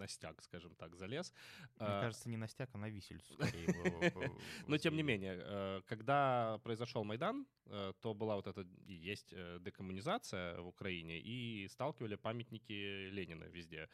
на 0.00 0.08
стяг, 0.08 0.42
скажем 0.42 0.74
так, 0.74 0.96
залез. 0.96 1.32
Мне 1.78 1.88
а, 1.88 2.00
кажется, 2.00 2.28
не 2.28 2.36
на 2.36 2.48
стяг, 2.48 2.70
а 2.72 2.78
на 2.78 2.88
висельцу 2.88 3.34
скорее. 3.34 4.12
Но 4.68 4.78
тем 4.78 4.96
не 4.96 5.02
менее, 5.02 5.38
э, 5.38 5.82
когда 5.86 6.58
произошел 6.62 7.04
Майдан, 7.04 7.46
э, 7.66 7.92
то 8.00 8.14
была 8.14 8.34
вот 8.36 8.46
эта, 8.46 8.66
есть 8.86 9.32
э, 9.32 9.58
декоммунизация 9.60 10.60
в 10.60 10.66
Украине, 10.66 11.18
и 11.18 11.68
сталкивали 11.68 12.16
памятники 12.16 13.10
Ленина 13.10 13.44
везде. 13.44 13.88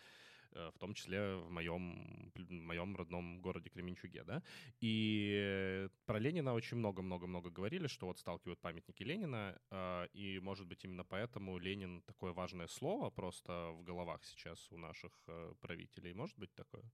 Э, 0.57 0.71
в 0.75 0.79
том 0.79 0.95
числе 0.95 1.37
в 1.37 1.51
моем, 1.51 2.33
в 2.35 2.51
моем 2.51 2.97
родном 2.97 3.41
городе 3.43 3.69
Кременчуге, 3.69 4.25
да, 4.25 4.43
и 4.81 5.89
про 6.07 6.19
Ленина 6.19 6.55
очень 6.55 6.79
много-много-много 6.79 7.51
говорили, 7.51 7.89
что 7.89 8.07
вот 8.07 8.19
сталкивают 8.19 8.61
памятники 8.61 9.03
Ленина, 9.03 9.61
э, 9.71 10.07
и, 10.15 10.41
может 10.41 10.67
быть, 10.67 10.85
именно 10.85 11.05
поэтому 11.05 11.59
Ленин 11.59 12.03
такое 12.03 12.33
важное 12.33 12.69
слово 12.69 13.11
просто 13.11 13.71
в 13.73 13.83
головах 13.83 14.25
сейчас 14.25 14.73
у 14.73 14.79
наших 14.79 15.13
э, 15.27 15.55
правителей. 15.61 16.15
Может 16.15 16.39
быть 16.39 16.55
такое? 16.55 16.85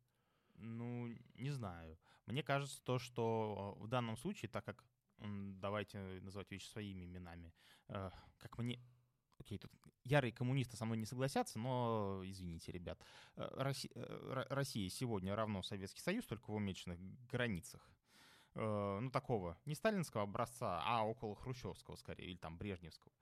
Ну, 0.54 1.09
не 1.35 1.50
знаю. 1.50 1.99
Мне 2.26 2.42
кажется 2.42 2.83
то, 2.83 2.99
что 2.99 3.76
в 3.78 3.87
данном 3.87 4.16
случае, 4.16 4.49
так 4.49 4.64
как 4.64 4.85
давайте 5.61 5.99
называть 6.23 6.50
вещи 6.50 6.66
своими 6.66 7.04
именами. 7.04 7.54
Э, 7.88 8.11
как 8.38 8.59
мне... 8.59 8.81
Окей, 9.42 9.58
тут 9.58 9.72
ярые 10.04 10.32
коммунисты 10.32 10.76
со 10.76 10.84
мной 10.84 10.99
не 10.99 11.04
согласятся, 11.04 11.58
но 11.58 12.22
извините, 12.25 12.70
ребят. 12.70 13.04
Э, 13.37 13.49
Россия, 13.56 13.90
Россия 14.50 14.88
сегодня 14.88 15.34
равно 15.34 15.62
Советский 15.62 16.00
Союз, 16.00 16.25
только 16.26 16.50
в 16.50 16.54
умеченных 16.54 16.99
границах. 17.28 17.88
Ну, 18.54 19.11
такого, 19.11 19.56
не 19.64 19.75
сталинского 19.75 20.25
образца, 20.25 20.82
а 20.84 21.06
около 21.06 21.34
хрущевского 21.34 21.96
скорее, 21.96 22.26
или 22.26 22.37
там 22.37 22.58
брежневского. 22.58 23.14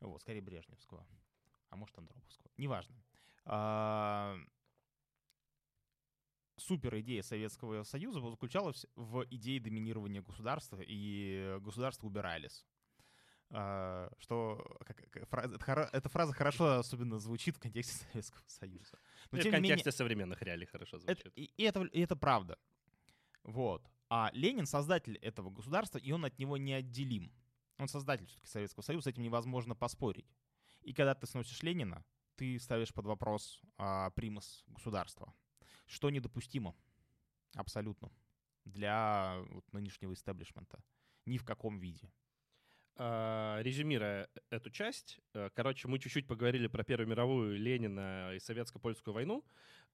Вот, 0.00 0.20
скорее 0.20 0.42
брежневского. 0.42 1.06
А 1.70 1.76
может, 1.76 1.96
Андроповского. 1.96 2.50
Неважно. 2.58 2.94
А, 3.46 4.36
супер 6.56 7.00
идея 7.00 7.22
Советского 7.22 7.84
Союза 7.84 8.20
заключалась 8.20 8.86
в 8.96 9.24
идее 9.30 9.60
доминирования 9.60 10.20
государства, 10.20 10.80
и 10.86 11.56
государства 11.60 12.06
убирались. 12.06 12.66
Uh, 13.50 14.12
что 14.18 14.76
как, 14.84 15.28
фраза, 15.28 15.88
эта 15.92 16.08
фраза 16.08 16.32
хорошо 16.32 16.78
особенно 16.78 17.18
звучит 17.20 17.56
в 17.56 17.60
контексте 17.60 18.04
Советского 18.12 18.42
Союза. 18.48 18.98
Но, 19.30 19.38
и 19.38 19.40
в 19.40 19.44
контексте 19.44 19.60
менее, 19.60 19.92
современных 19.92 20.42
реалий 20.42 20.66
хорошо 20.66 20.98
звучит. 20.98 21.20
Это, 21.20 21.30
и, 21.36 21.44
и, 21.56 21.62
это, 21.62 21.84
и 21.84 22.00
это 22.00 22.16
правда. 22.16 22.58
Вот. 23.44 23.88
А 24.10 24.30
Ленин 24.32 24.66
создатель 24.66 25.16
этого 25.18 25.50
государства, 25.50 25.98
и 25.98 26.10
он 26.10 26.24
от 26.24 26.36
него 26.40 26.56
неотделим. 26.56 27.32
Он 27.78 27.86
создатель 27.86 28.26
все-таки 28.26 28.48
Советского 28.48 28.82
Союза, 28.82 29.04
с 29.04 29.06
этим 29.12 29.22
невозможно 29.22 29.76
поспорить. 29.76 30.26
И 30.82 30.92
когда 30.92 31.14
ты 31.14 31.26
сносишь 31.26 31.62
Ленина, 31.62 32.04
ты 32.34 32.58
ставишь 32.58 32.92
под 32.92 33.06
вопрос 33.06 33.60
а, 33.78 34.10
примус 34.10 34.64
государства 34.66 35.32
что 35.86 36.10
недопустимо 36.10 36.74
абсолютно 37.54 38.10
для 38.64 39.38
вот, 39.50 39.72
нынешнего 39.72 40.12
истеблишмента. 40.12 40.82
Ни 41.24 41.38
в 41.38 41.44
каком 41.44 41.78
виде. 41.78 42.10
А, 42.98 43.60
резюмируя 43.60 44.28
эту 44.48 44.70
часть, 44.70 45.20
э, 45.34 45.50
короче, 45.54 45.86
мы 45.86 45.98
чуть-чуть 45.98 46.26
поговорили 46.26 46.66
про 46.66 46.82
Первую 46.82 47.06
мировую, 47.08 47.58
Ленина 47.58 48.32
и 48.34 48.38
Советско-Польскую 48.38 49.12
войну. 49.12 49.44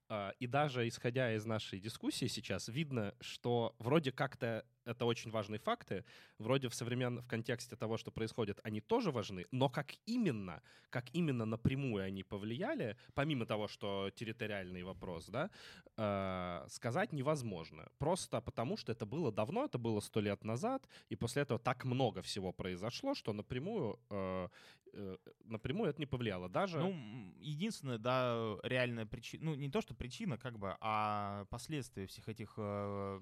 А, 0.08 0.32
и 0.38 0.46
даже 0.46 0.86
исходя 0.86 1.34
из 1.34 1.44
нашей 1.44 1.80
дискуссии 1.80 2.26
сейчас, 2.26 2.68
видно, 2.68 3.14
что 3.20 3.74
вроде 3.78 4.12
как-то 4.12 4.64
это 4.84 5.04
очень 5.04 5.30
важные 5.30 5.58
факты, 5.58 6.04
вроде 6.38 6.68
в 6.68 6.74
современном 6.74 7.22
в 7.22 7.28
контексте 7.28 7.76
того, 7.76 7.96
что 7.96 8.10
происходит, 8.10 8.60
они 8.64 8.80
тоже 8.80 9.10
важны, 9.10 9.46
но 9.50 9.68
как 9.68 9.92
именно, 10.06 10.62
как 10.90 11.14
именно 11.14 11.44
напрямую 11.44 12.04
они 12.04 12.22
повлияли, 12.22 12.96
помимо 13.14 13.46
того, 13.46 13.68
что 13.68 14.10
территориальный 14.10 14.82
вопрос, 14.82 15.26
да, 15.26 15.50
э, 15.96 16.68
сказать 16.68 17.12
невозможно. 17.12 17.88
Просто 17.98 18.40
потому, 18.40 18.76
что 18.76 18.92
это 18.92 19.06
было 19.06 19.32
давно, 19.32 19.64
это 19.64 19.78
было 19.78 20.00
сто 20.00 20.20
лет 20.20 20.44
назад, 20.44 20.88
и 21.10 21.16
после 21.16 21.42
этого 21.42 21.58
так 21.58 21.84
много 21.84 22.22
всего 22.22 22.52
произошло, 22.52 23.14
что 23.14 23.32
напрямую 23.32 23.98
э, 24.10 24.48
э, 24.92 25.16
напрямую 25.44 25.90
это 25.90 26.00
не 26.00 26.06
повлияло. 26.06 26.48
Даже... 26.48 26.78
Ну, 26.78 26.94
единственная, 27.40 27.98
да, 27.98 28.56
реальная 28.62 29.06
причина, 29.06 29.44
ну, 29.44 29.54
не 29.54 29.70
то, 29.70 29.80
что 29.80 29.94
причина, 29.94 30.38
как 30.38 30.58
бы, 30.58 30.76
а 30.80 31.44
последствия 31.50 32.06
всех 32.06 32.28
этих 32.28 32.54
э, 32.56 33.20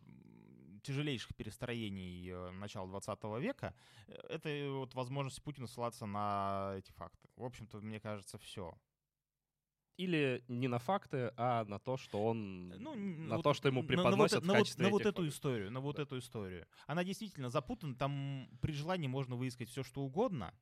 тяжелейших 0.82 1.34
перестроений 1.36 2.30
э, 2.30 2.50
начала 2.50 2.88
20 2.88 3.18
века, 3.40 3.74
э, 4.06 4.14
это 4.28 4.70
вот 4.70 4.94
возможность 4.94 5.42
Путина 5.42 5.66
ссылаться 5.66 6.06
на 6.06 6.74
эти 6.76 6.92
факты. 6.92 7.28
В 7.36 7.44
общем-то, 7.44 7.78
мне 7.80 8.00
кажется, 8.00 8.38
все. 8.38 8.74
Или 9.96 10.42
не 10.48 10.68
на 10.68 10.78
факты, 10.78 11.32
а 11.36 11.64
на 11.66 11.78
то, 11.78 11.96
что 11.96 12.24
он, 12.24 12.68
ну, 12.70 12.94
на 12.94 13.36
вот, 13.36 13.42
то, 13.42 13.52
что 13.52 13.68
ему 13.68 13.82
преподносят 13.84 14.42
на, 14.44 14.54
в 14.54 14.56
качестве 14.56 14.84
на 14.84 14.90
вот, 14.90 15.02
на 15.02 15.10
вот 15.10 15.14
эту 15.14 15.28
историю, 15.28 15.70
на 15.70 15.80
вот 15.80 15.98
эту 15.98 16.18
историю. 16.18 16.66
Она 16.86 17.04
действительно 17.04 17.50
запутана, 17.50 17.94
там 17.94 18.48
при 18.62 18.72
желании 18.72 19.08
можно 19.08 19.36
выискать 19.36 19.68
все, 19.68 19.82
что 19.82 20.00
угодно, 20.00 20.54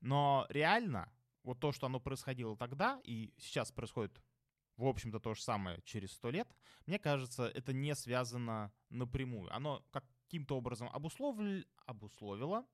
но 0.00 0.46
реально 0.48 1.12
вот 1.42 1.60
то, 1.60 1.72
что 1.72 1.86
оно 1.86 2.00
происходило 2.00 2.56
тогда 2.56 3.00
и 3.04 3.34
сейчас 3.38 3.70
происходит 3.70 4.20
в 4.76 4.86
общем-то, 4.86 5.20
то 5.20 5.34
же 5.34 5.42
самое 5.42 5.80
через 5.84 6.12
сто 6.12 6.30
лет, 6.30 6.48
мне 6.86 6.98
кажется, 6.98 7.44
это 7.46 7.72
не 7.72 7.94
связано 7.94 8.72
напрямую. 8.90 9.54
Оно 9.54 9.82
каким-то 9.90 10.56
образом 10.56 10.88
обусловил, 10.92 11.64
обусловило 11.86 12.66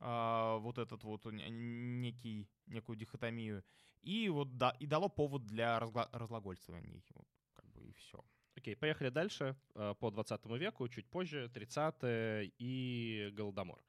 э, 0.00 0.58
вот 0.60 0.78
этот 0.78 1.04
вот 1.04 1.24
некий, 1.26 2.48
некую 2.66 2.96
дихотомию, 2.96 3.64
и 4.02 4.28
вот 4.28 4.56
да, 4.56 4.70
и 4.80 4.86
дало 4.86 5.08
повод 5.08 5.46
для 5.46 5.78
разгла- 5.78 6.08
разглагольствований. 6.12 7.04
Вот, 7.14 7.28
как 7.54 7.66
бы 7.72 7.84
и 7.84 7.92
все. 7.92 8.24
Окей, 8.56 8.74
okay, 8.74 8.76
поехали 8.76 9.10
дальше 9.10 9.56
а, 9.74 9.94
по 9.94 10.10
20 10.10 10.44
веку, 10.58 10.88
чуть 10.88 11.08
позже, 11.08 11.48
30-е 11.54 12.52
и 12.58 13.30
Голодомор. 13.32 13.80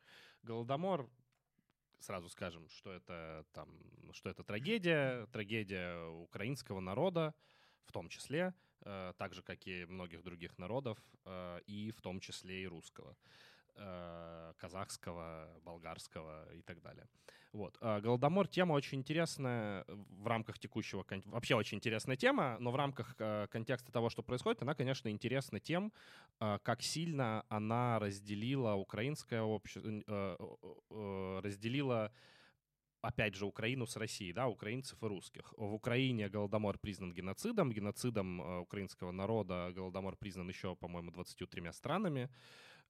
Голодомор 0.44 1.10
сразу 2.00 2.30
скажем, 2.30 2.68
что 2.70 2.92
это 2.92 3.46
там, 3.54 3.70
что 4.14 4.30
это 4.30 4.44
трагедия, 4.44 5.26
трагедия 5.28 6.08
украинского 6.08 6.80
народа, 6.80 7.34
в 7.84 7.92
том 7.92 8.10
числе, 8.10 8.54
э, 8.82 9.14
так 9.18 9.34
же, 9.34 9.42
как 9.42 9.68
и 9.68 9.86
многих 9.86 10.24
других 10.24 10.58
народов, 10.58 10.98
э, 11.26 11.60
и 11.66 11.92
в 11.92 12.02
том 12.02 12.20
числе 12.20 12.64
и 12.64 12.68
русского. 12.68 13.16
Э, 13.82 14.54
казахского, 14.58 15.48
болгарского 15.64 16.54
и 16.54 16.62
так 16.62 16.82
далее. 16.82 17.08
Вот. 17.54 17.78
Э, 17.80 18.02
Голодомор— 18.02 18.48
тема 18.50 18.74
очень 18.74 18.98
интересная 18.98 19.86
в 19.88 20.28
рамках 20.28 20.60
текущего... 20.60 21.06
Вообще 21.26 21.56
очень 21.56 21.78
интересная 21.78 22.18
тема, 22.18 22.58
но 22.60 22.72
в 22.72 22.76
рамках 22.76 23.16
э, 23.20 23.48
контекста 23.50 23.92
того, 23.92 24.10
что 24.10 24.22
происходит, 24.22 24.62
она, 24.62 24.74
конечно, 24.74 25.08
интересна 25.10 25.60
тем, 25.62 25.94
как 26.40 26.82
сильно 26.82 27.46
она 27.48 28.00
разделила 28.00 28.74
украинское 28.74 29.42
общество, 29.42 30.38
разделила 31.42 32.12
опять 33.02 33.36
же, 33.36 33.46
Украину 33.46 33.86
с 33.86 33.96
Россией, 33.96 34.34
да, 34.34 34.48
украинцев 34.48 35.02
и 35.02 35.06
русских. 35.08 35.54
В 35.56 35.74
Украине 35.74 36.28
Голодомор 36.28 36.78
признан 36.78 37.14
геноцидом, 37.14 37.72
геноцидом 37.72 38.62
украинского 38.62 39.12
народа 39.12 39.72
Голодомор 39.74 40.18
признан 40.18 40.50
еще, 40.50 40.76
по-моему, 40.76 41.12
23 41.12 41.72
странами. 41.72 42.30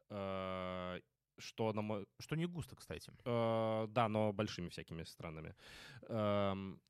Э, 0.09 0.99
что, 1.37 1.73
на 1.73 1.81
мой... 1.81 2.05
что 2.19 2.35
не 2.35 2.45
густо, 2.45 2.75
кстати. 2.75 3.11
Э, 3.25 3.87
да, 3.89 4.09
но 4.09 4.33
большими 4.33 4.69
всякими 4.69 5.03
странами. 5.03 5.55
Эм, 6.09 6.81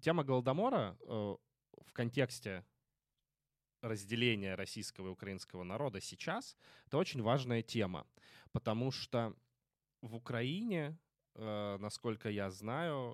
тема 0.00 0.22
Голодомора 0.22 0.96
э, 1.00 1.06
в 1.06 1.92
контексте 1.92 2.64
разделения 3.82 4.54
российского 4.54 5.08
и 5.08 5.10
украинского 5.10 5.64
народа 5.64 6.00
сейчас— 6.00 6.56
это 6.86 6.98
очень 6.98 7.22
важная 7.22 7.62
тема, 7.62 8.06
потому 8.52 8.90
что 8.90 9.34
в 10.02 10.14
Украине 10.14 10.98
насколько 11.38 12.30
я 12.30 12.50
знаю, 12.50 13.10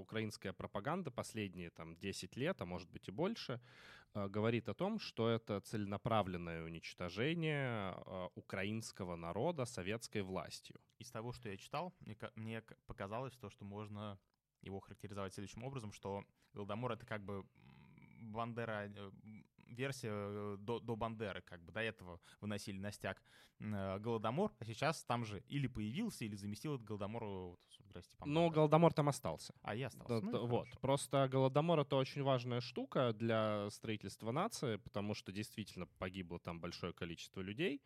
украинская 0.00 0.54
пропаганда 0.54 1.10
последние 1.10 1.68
там 1.68 1.94
10 1.96 2.36
лет, 2.38 2.62
а 2.62 2.64
может 2.64 2.88
быть 2.90 3.06
и 3.06 3.10
больше, 3.10 3.52
Э, 3.52 4.01
говорит 4.14 4.68
о 4.68 4.74
том, 4.74 4.98
что 4.98 5.28
это 5.28 5.60
целенаправленное 5.60 6.64
уничтожение 6.64 7.94
э, 7.94 8.28
украинского 8.34 9.16
народа 9.16 9.64
советской 9.64 10.22
властью. 10.22 10.80
Из 10.98 11.10
того, 11.10 11.32
что 11.32 11.48
я 11.48 11.56
читал, 11.56 11.94
мне, 12.00 12.16
мне 12.36 12.62
показалось 12.86 13.36
то, 13.36 13.48
что 13.50 13.64
можно 13.64 14.18
его 14.60 14.80
характеризовать 14.80 15.34
следующим 15.34 15.64
образом, 15.64 15.92
что 15.92 16.24
Голодомор— 16.52 16.92
это 16.92 17.06
как 17.06 17.24
бы 17.24 17.44
Бандера, 18.20 18.88
э, 18.88 19.10
версия 19.72 20.56
до, 20.56 20.80
до 20.80 20.96
Бандеры, 20.96 21.42
как 21.42 21.62
бы 21.62 21.72
до 21.72 21.80
этого 21.80 22.20
выносили 22.40 22.78
на 22.78 22.92
стяг 22.92 23.22
Голодомор, 23.58 24.52
а 24.58 24.64
сейчас 24.64 25.04
там 25.04 25.24
же 25.24 25.42
или 25.48 25.68
появился, 25.68 26.24
или 26.24 26.34
заместил 26.34 26.74
этот 26.74 26.86
Голодомор 26.86 27.24
вот, 27.24 27.60
Здрасте, 27.92 28.16
Но 28.24 28.50
Голодомор 28.50 28.92
там 28.92 29.08
остался. 29.08 29.54
А 29.62 29.74
я 29.74 29.86
остался. 29.86 30.20
Да, 30.20 30.26
ну, 30.26 30.46
вот. 30.46 30.68
Просто 30.80 31.28
Голодомор— 31.30 31.78
это 31.80 31.96
очень 31.96 32.22
важная 32.22 32.60
штука 32.60 33.12
для 33.12 33.68
строительства 33.70 34.32
нации, 34.32 34.76
потому 34.76 35.14
что 35.14 35.30
действительно 35.30 35.86
погибло 35.98 36.38
там 36.40 36.60
большое 36.60 36.92
количество 36.92 37.40
людей. 37.40 37.82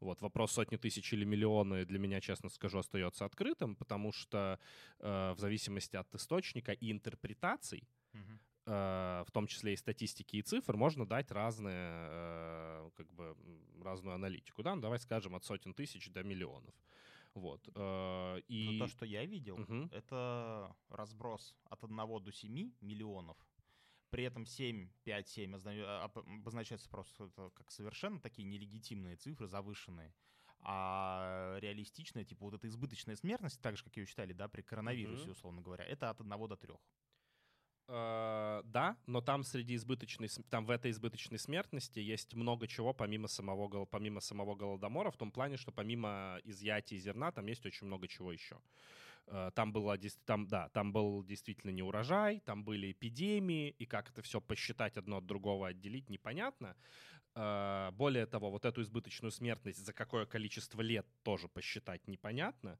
Вот, 0.00 0.20
вопрос 0.22 0.52
сотни 0.52 0.76
тысяч 0.76 1.12
или 1.12 1.24
миллионы 1.24 1.84
для 1.84 1.98
меня, 1.98 2.20
честно 2.20 2.48
скажу, 2.48 2.78
остается 2.78 3.24
открытым, 3.26 3.76
потому 3.76 4.12
что 4.12 4.58
э, 4.98 5.32
в 5.32 5.38
зависимости 5.38 5.94
от 5.94 6.12
источника 6.14 6.72
и 6.72 6.90
интерпретаций, 6.90 7.86
угу. 8.14 8.38
Э, 8.70 9.24
в 9.26 9.30
том 9.32 9.46
числе 9.46 9.72
и 9.72 9.76
статистики 9.76 10.36
и 10.36 10.42
цифр, 10.42 10.76
можно 10.76 11.06
дать 11.06 11.30
разные, 11.30 11.90
э, 11.90 12.90
как 12.96 13.12
бы, 13.12 13.36
разную 13.82 14.14
аналитику. 14.14 14.62
Да? 14.62 14.74
Ну, 14.74 14.80
давай 14.80 14.98
скажем, 14.98 15.34
от 15.34 15.44
сотен 15.44 15.74
тысяч 15.74 16.10
до 16.10 16.22
миллионов. 16.22 16.74
Вот. 17.34 17.68
Э, 17.74 18.40
и... 18.48 18.78
Но 18.78 18.86
то, 18.86 18.90
что 18.90 19.04
я 19.06 19.24
видел, 19.24 19.60
угу. 19.60 19.88
это 19.92 20.74
разброс 20.88 21.54
от 21.64 21.84
1 21.84 21.96
до 21.96 22.32
7 22.32 22.72
миллионов. 22.80 23.36
При 24.10 24.24
этом 24.24 24.44
7, 24.44 24.88
5, 25.04 25.28
7 25.28 25.54
обозначается 25.54 26.88
просто 26.88 27.30
как 27.54 27.70
совершенно 27.70 28.18
такие 28.18 28.44
нелегитимные 28.44 29.16
цифры, 29.16 29.46
завышенные. 29.46 30.12
А 30.62 31.56
реалистичная, 31.60 32.24
типа 32.24 32.44
вот 32.44 32.54
эта 32.54 32.68
избыточная 32.68 33.16
смертность, 33.16 33.60
так 33.62 33.76
же, 33.76 33.84
как 33.84 33.96
ее 33.96 34.06
считали, 34.06 34.32
да, 34.32 34.48
при 34.48 34.62
коронавирусе, 34.62 35.30
условно 35.30 35.62
говоря, 35.62 35.84
это 35.84 36.10
от 36.10 36.20
1 36.20 36.48
до 36.48 36.56
3. 36.56 36.74
Э, 37.92 38.62
да, 38.66 38.96
но 39.06 39.20
там 39.20 39.42
среди 39.42 39.74
избыточной, 39.74 40.28
там 40.48 40.64
в 40.64 40.70
этой 40.70 40.92
избыточной 40.92 41.40
смертности 41.40 41.98
есть 41.98 42.34
много 42.34 42.68
чего 42.68 42.94
помимо 42.94 43.26
самого, 43.26 43.84
помимо 43.84 44.20
самого 44.20 44.54
Голодомора, 44.54 45.10
в 45.10 45.16
том 45.16 45.32
плане, 45.32 45.56
что 45.56 45.72
помимо 45.72 46.38
изъятия 46.44 46.98
зерна 46.98 47.32
там 47.32 47.46
есть 47.46 47.66
очень 47.66 47.88
много 47.88 48.06
чего 48.06 48.30
еще. 48.30 48.60
Э, 49.26 49.50
там, 49.56 49.72
было, 49.72 49.98
там, 50.24 50.46
да, 50.46 50.68
там 50.68 50.92
был 50.92 51.24
действительно 51.24 51.72
не 51.72 51.82
урожай, 51.82 52.38
там 52.44 52.62
были 52.62 52.92
эпидемии, 52.92 53.70
и 53.70 53.86
как 53.86 54.10
это 54.10 54.22
все 54.22 54.40
посчитать 54.40 54.96
одно 54.96 55.16
от 55.16 55.26
другого, 55.26 55.66
отделить, 55.66 56.08
непонятно. 56.10 56.76
Э, 57.34 57.90
более 57.92 58.26
того, 58.26 58.52
вот 58.52 58.66
эту 58.66 58.82
избыточную 58.82 59.32
смертность 59.32 59.84
за 59.84 59.92
какое 59.92 60.26
количество 60.26 60.80
лет 60.80 61.06
тоже 61.24 61.48
посчитать 61.48 62.06
непонятно. 62.06 62.78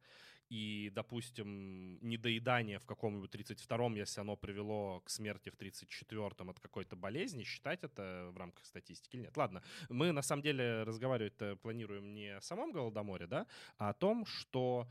И, 0.51 0.91
допустим, 0.93 1.99
недоедание 2.03 2.81
в 2.81 2.85
каком-нибудь 2.85 3.33
32-м, 3.33 3.95
если 3.95 4.21
оно 4.21 4.37
привело 4.37 5.01
к 5.01 5.09
смерти 5.09 5.49
в 5.49 5.57
34-м 5.57 6.51
от 6.51 6.59
какой-то 6.59 6.97
болезни, 6.97 7.45
считать 7.45 7.85
это 7.85 8.31
в 8.33 8.37
рамках 8.37 8.67
статистики 8.67 9.17
или 9.17 9.23
нет. 9.23 9.37
Ладно, 9.37 9.63
мы 9.89 10.11
на 10.11 10.23
самом 10.23 10.43
деле 10.43 10.83
разговаривать 10.83 11.61
планируем 11.63 12.15
не 12.15 12.37
о 12.37 12.41
самом 12.41 12.73
Голодоморе, 12.73 13.27
да, 13.27 13.47
а 13.79 13.91
о 13.91 13.95
том, 13.95 14.27
что 14.27 14.89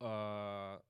э, 0.00 0.80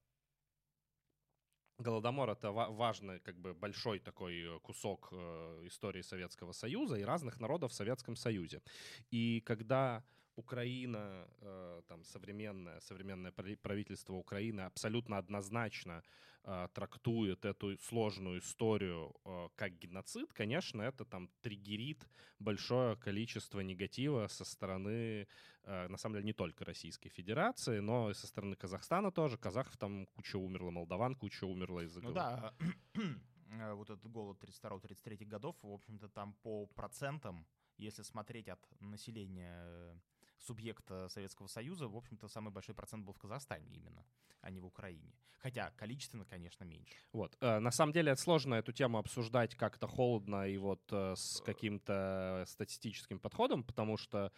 Голодомор— 1.79 2.31
это 2.31 2.53
важный, 2.53 3.19
как 3.21 3.37
бы 3.37 3.55
большой 3.55 3.99
такой 3.99 4.61
кусок 4.61 5.09
э, 5.11 5.63
истории 5.67 6.03
Советского 6.03 6.53
Союза 6.53 6.97
и 6.97 7.03
разных 7.03 7.41
народов 7.41 7.73
в 7.73 7.75
Советском 7.75 8.15
Союзе. 8.15 8.63
И 9.11 9.41
когда 9.41 10.05
Украина, 10.37 11.29
э, 11.41 11.83
там, 11.89 12.05
современное, 12.05 12.81
современное 12.81 13.33
правительство 13.33 14.15
Украины 14.15 14.63
абсолютно 14.63 15.19
однозначно 15.19 16.03
э, 16.45 16.69
трактует 16.73 17.45
эту 17.45 17.77
сложную 17.79 18.39
историю 18.39 19.15
э, 19.25 19.49
как 19.57 19.79
геноцид, 19.79 20.33
конечно, 20.33 20.83
это 20.83 21.05
там 21.05 21.29
триггерит 21.43 22.09
большое 22.39 22.97
количество 22.97 23.61
негатива 23.61 24.27
со 24.29 24.45
стороны, 24.45 25.29
на 25.65 25.97
самом 25.97 26.15
деле, 26.15 26.27
не 26.27 26.33
только 26.33 26.65
Российской 26.65 27.09
Федерации, 27.09 27.79
но 27.79 28.11
и 28.11 28.15
со 28.15 28.27
стороны 28.27 28.57
Казахстана 28.57 29.13
тоже. 29.13 29.39
Казахов 29.39 29.77
там 29.77 30.07
куча 30.07 30.37
умерла, 30.37 30.73
молдаван 30.73 31.15
куча 31.15 31.45
умерла 31.45 31.85
из-за 31.85 32.01
Ну 32.01 32.13
да, 32.13 32.53
вот 33.75 33.91
этот 33.91 34.11
голод 34.11 34.43
32-33 34.43 35.25
годов, 35.25 35.57
в 35.63 35.73
общем-то, 35.73 36.09
там 36.09 36.35
по 36.43 36.67
процентам 36.67 37.47
если 37.79 38.03
смотреть 38.03 38.49
от 38.49 38.61
населения 38.81 40.01
субъекта 40.43 41.09
Советского 41.09 41.47
Союза, 41.47 41.89
в 41.89 41.97
общем-то, 41.97 42.29
самый 42.29 42.51
большой 42.51 42.75
процент 42.75 43.05
был 43.05 43.13
в 43.13 43.19
Казахстане 43.19 43.69
именно, 43.73 44.05
а 44.41 44.51
не 44.51 44.61
в 44.61 44.67
Украине. 44.67 45.15
Хотя 45.39 45.71
количественно, 45.77 46.25
конечно, 46.25 46.65
меньше. 46.65 46.95
Вот. 47.13 47.37
Э, 47.41 47.59
на 47.59 47.71
самом 47.71 47.93
деле 47.93 48.15
сложно 48.17 48.55
эту 48.55 48.73
тему 48.73 48.99
обсуждать 48.99 49.55
как-то 49.57 49.87
холодно 49.87 50.49
и 50.49 50.57
вот 50.57 50.81
э, 50.93 51.15
с 51.17 51.41
э. 51.41 51.45
каким-то 51.45 52.45
статистическим 52.47 53.19
подходом, 53.19 53.65
потому 53.65 53.97
что, 53.97 54.33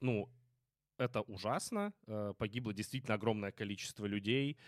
ну, 0.00 0.28
это 0.98 1.22
ужасно. 1.22 1.94
Погибло 2.38 2.74
действительно 2.74 3.14
огромное 3.14 3.50
количество 3.50 4.04
людей. 4.06 4.58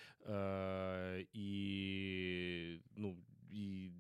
И, 1.32 2.82
ну, 2.96 3.22
и 3.50 3.92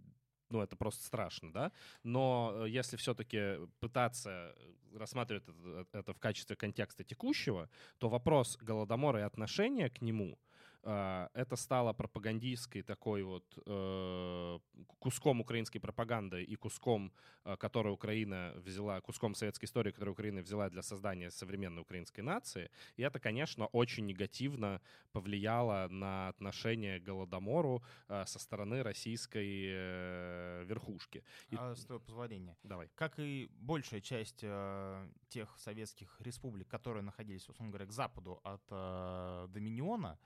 ну, 0.54 0.62
это 0.62 0.76
просто 0.76 1.04
страшно, 1.04 1.52
да, 1.52 1.72
но 2.04 2.64
если 2.66 2.96
все-таки 2.96 3.58
пытаться 3.80 4.54
рассматривать 4.94 5.42
это, 5.48 5.98
это 5.98 6.12
в 6.14 6.20
качестве 6.20 6.54
контекста 6.54 7.02
текущего, 7.02 7.68
то 7.98 8.08
вопрос 8.08 8.56
Голодомора 8.56 9.20
и 9.20 9.22
отношения 9.24 9.90
к 9.90 10.00
нему— 10.00 10.38
это 10.84 11.56
стало 11.56 11.92
пропагандистской 11.92 12.82
такой 12.82 13.22
вот 13.22 13.44
э, 13.66 14.58
куском 14.98 15.40
украинской 15.40 15.78
пропаганды 15.78 16.42
и 16.42 16.56
куском, 16.56 17.12
э, 17.44 17.56
который 17.56 17.92
Украина 17.92 18.52
взяла, 18.56 19.00
куском 19.00 19.34
советской 19.34 19.64
истории, 19.64 19.92
который 19.92 20.10
Украина 20.10 20.42
взяла 20.42 20.68
для 20.68 20.82
создания 20.82 21.30
современной 21.30 21.82
украинской 21.82 22.20
нации. 22.20 22.70
И 22.96 23.02
это, 23.02 23.18
конечно, 23.18 23.66
очень 23.66 24.06
негативно 24.06 24.80
повлияло 25.12 25.88
на 25.90 26.28
отношение 26.28 27.00
к 27.00 27.04
Голодомору 27.04 27.82
э, 28.08 28.24
со 28.26 28.38
стороны 28.38 28.82
российской 28.82 30.64
верхушки. 30.64 31.24
И... 31.50 31.56
А, 31.58 31.74
с 31.74 31.84
твоего 31.84 32.04
позволения. 32.04 32.56
Давай. 32.62 32.88
Как 32.94 33.18
и 33.18 33.48
большая 33.52 34.00
часть 34.00 34.40
э, 34.42 35.08
тех 35.28 35.48
советских 35.58 36.20
республик, 36.20 36.68
которые 36.68 37.02
находились, 37.02 37.48
условно 37.48 37.70
говоря, 37.70 37.86
к 37.86 37.92
западу 37.92 38.40
от 38.44 38.62
э, 38.70 39.48
Доминиона, 39.48 40.08
а, 40.08 40.18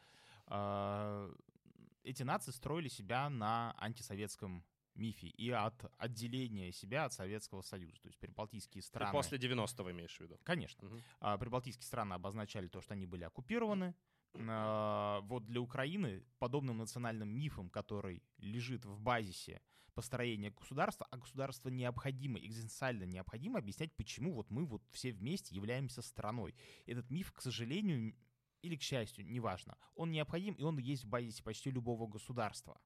эти 2.03 2.23
нации 2.23 2.53
строили 2.53 2.89
себя 2.89 3.29
на 3.29 3.75
антисоветском 3.79 4.65
мифе 4.95 5.29
и 5.29 5.51
от 5.51 5.93
отделения 5.99 6.73
себя 6.73 7.05
от 7.05 7.13
Советского 7.13 7.63
Союза. 7.63 8.01
То 8.03 8.09
есть 8.09 8.19
прибалтийские 8.19 8.83
страны... 8.83 9.11
И 9.11 9.13
после 9.13 9.39
90-го 9.39 9.91
имеешь 9.91 10.17
в 10.17 10.21
виду? 10.21 10.39
Конечно. 10.43 10.89
Угу. 10.89 11.39
Прибалтийские 11.39 11.87
страны 11.87 12.15
обозначали 12.15 12.69
то, 12.69 12.81
что 12.81 12.95
они 12.95 13.07
были 13.07 13.25
оккупированы. 13.25 13.95
А, 14.35 15.21
вот 15.23 15.47
для 15.47 15.61
Украины 15.61 16.25
подобным 16.39 16.79
национальным 16.79 17.29
мифом, 17.29 17.71
который 17.71 18.23
лежит 18.39 18.85
в 18.85 19.01
базисе 19.01 19.63
построения 19.95 20.51
государства, 20.51 21.07
а 21.11 21.17
государство 21.17 21.71
необходимо, 21.71 22.39
экзистенциально 22.39 23.05
необходимо 23.05 23.59
объяснять, 23.59 23.93
почему 23.97 24.33
вот 24.33 24.51
мы 24.51 24.65
вот 24.65 24.83
все 24.93 25.13
вместе 25.13 25.55
являемся 25.57 26.03
страной. 26.03 26.55
Этот 26.87 27.11
миф, 27.11 27.33
к 27.33 27.41
сожалению, 27.41 28.15
или 28.63 28.77
к 28.77 28.83
счастью, 28.83 29.27
неважно, 29.27 29.77
он 29.95 30.11
необходим, 30.11 30.55
и 30.55 30.63
он 30.63 30.79
есть 30.79 31.05
в 31.05 31.09
базисе 31.09 31.43
почти 31.43 31.71
любого 31.71 32.07
государства. 32.07 32.81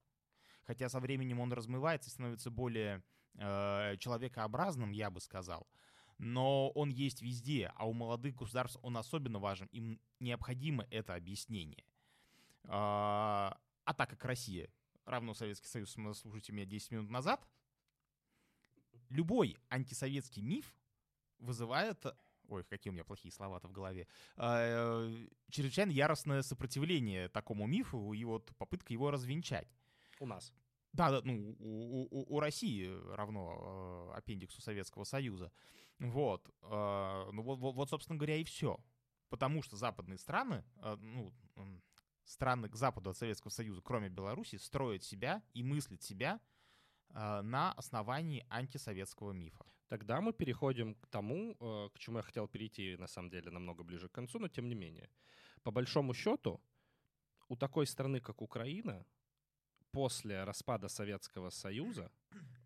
Хотя 0.65 0.89
со 0.89 1.01
временем 1.01 1.41
он 1.41 1.53
размывается 1.53 2.09
и 2.09 2.13
становится 2.13 2.51
более 2.51 3.03
э, 3.35 3.97
человекообразным, 3.99 4.93
я 4.93 5.11
бы 5.11 5.21
сказал. 5.21 5.67
Но 6.19 6.71
он 6.71 6.91
есть 6.91 7.21
везде, 7.21 7.73
а 7.75 7.89
у 7.89 7.93
молодых 7.93 8.37
государств 8.37 8.79
он 8.83 8.97
особенно 8.97 9.39
важен. 9.39 9.67
Им 9.73 10.01
необходимо 10.21 10.87
это 10.91 11.15
объяснение. 11.15 11.85
А, 12.65 13.59
а 13.85 13.95
так 13.95 14.11
как 14.11 14.25
Россия 14.25 14.71
равно 15.05 15.35
Советский 15.35 15.69
Союз, 15.69 15.91
слушайте 15.91 16.53
меня 16.53 16.65
10 16.65 16.93
минут 16.93 17.11
назад, 17.11 17.47
любой 19.09 19.59
антисоветский 19.69 20.43
миф 20.43 20.77
вызывает 21.39 22.05
ой, 22.53 22.65
какие 22.65 22.91
у 22.91 22.95
меня 22.95 23.05
плохие 23.05 23.33
слова-то 23.33 23.69
в 23.69 23.73
голове, 23.73 24.07
э, 24.37 25.27
чрезвычайно 25.51 25.91
яростное 25.91 26.43
сопротивление 26.43 27.29
такому 27.29 27.67
мифу 27.67 28.13
и 28.13 28.25
вот 28.25 28.53
попытка 28.57 28.93
его 28.93 29.11
развенчать. 29.11 29.69
У 30.21 30.27
нас. 30.27 30.53
Да, 30.93 31.11
да, 31.11 31.21
ну, 31.25 31.57
у, 31.59 32.07
у, 32.11 32.37
у 32.37 32.41
России 32.41 32.91
равно 33.15 34.11
э, 34.13 34.19
аппендиксу 34.19 34.61
Советского 34.61 35.05
Союза. 35.05 35.51
Вот. 35.99 36.49
Э, 36.63 37.31
ну, 37.33 37.43
вот, 37.43 37.59
вот, 37.59 37.75
вот, 37.75 37.89
собственно 37.89 38.19
говоря, 38.19 38.37
и 38.37 38.45
все. 38.45 38.79
Потому 39.31 39.63
что 39.63 39.77
западные 39.77 40.19
страны, 40.19 40.65
э, 40.77 40.97
ну, 41.01 41.33
страны 42.25 42.69
к 42.69 42.77
западу 42.77 43.11
от 43.11 43.17
Советского 43.17 43.51
Союза, 43.51 43.81
кроме 43.83 44.11
Беларуси, 44.11 44.57
строят 44.57 45.03
себя 45.03 45.43
и 45.55 45.63
мыслят 45.63 46.03
себя 46.03 46.41
э, 47.09 47.41
на 47.41 47.73
основании 47.73 48.45
антисоветского 48.51 49.33
мифа. 49.33 49.65
Тогда 49.93 50.23
мы 50.23 50.33
переходим 50.33 50.95
к 50.95 51.07
тому, 51.07 51.55
э, 51.61 51.89
к 51.95 51.99
чему 51.99 52.17
я 52.17 52.23
хотел 52.23 52.49
перейти, 52.49 52.97
на 52.97 53.07
самом 53.07 53.31
деле, 53.31 53.51
намного 53.51 53.85
ближе 53.85 54.09
к 54.09 54.13
концу, 54.13 54.39
но 54.39 54.49
тем 54.49 54.67
не 54.67 54.75
менее. 54.75 55.11
По 55.63 55.71
большому 55.71 56.15
счету, 56.15 56.61
у 57.49 57.57
такой 57.57 57.87
страны, 57.87 58.21
как 58.21 58.41
Украина, 58.41 59.05
после 59.91 60.45
распада 60.45 60.89
Советского 60.89 61.51
Союза 61.51 62.11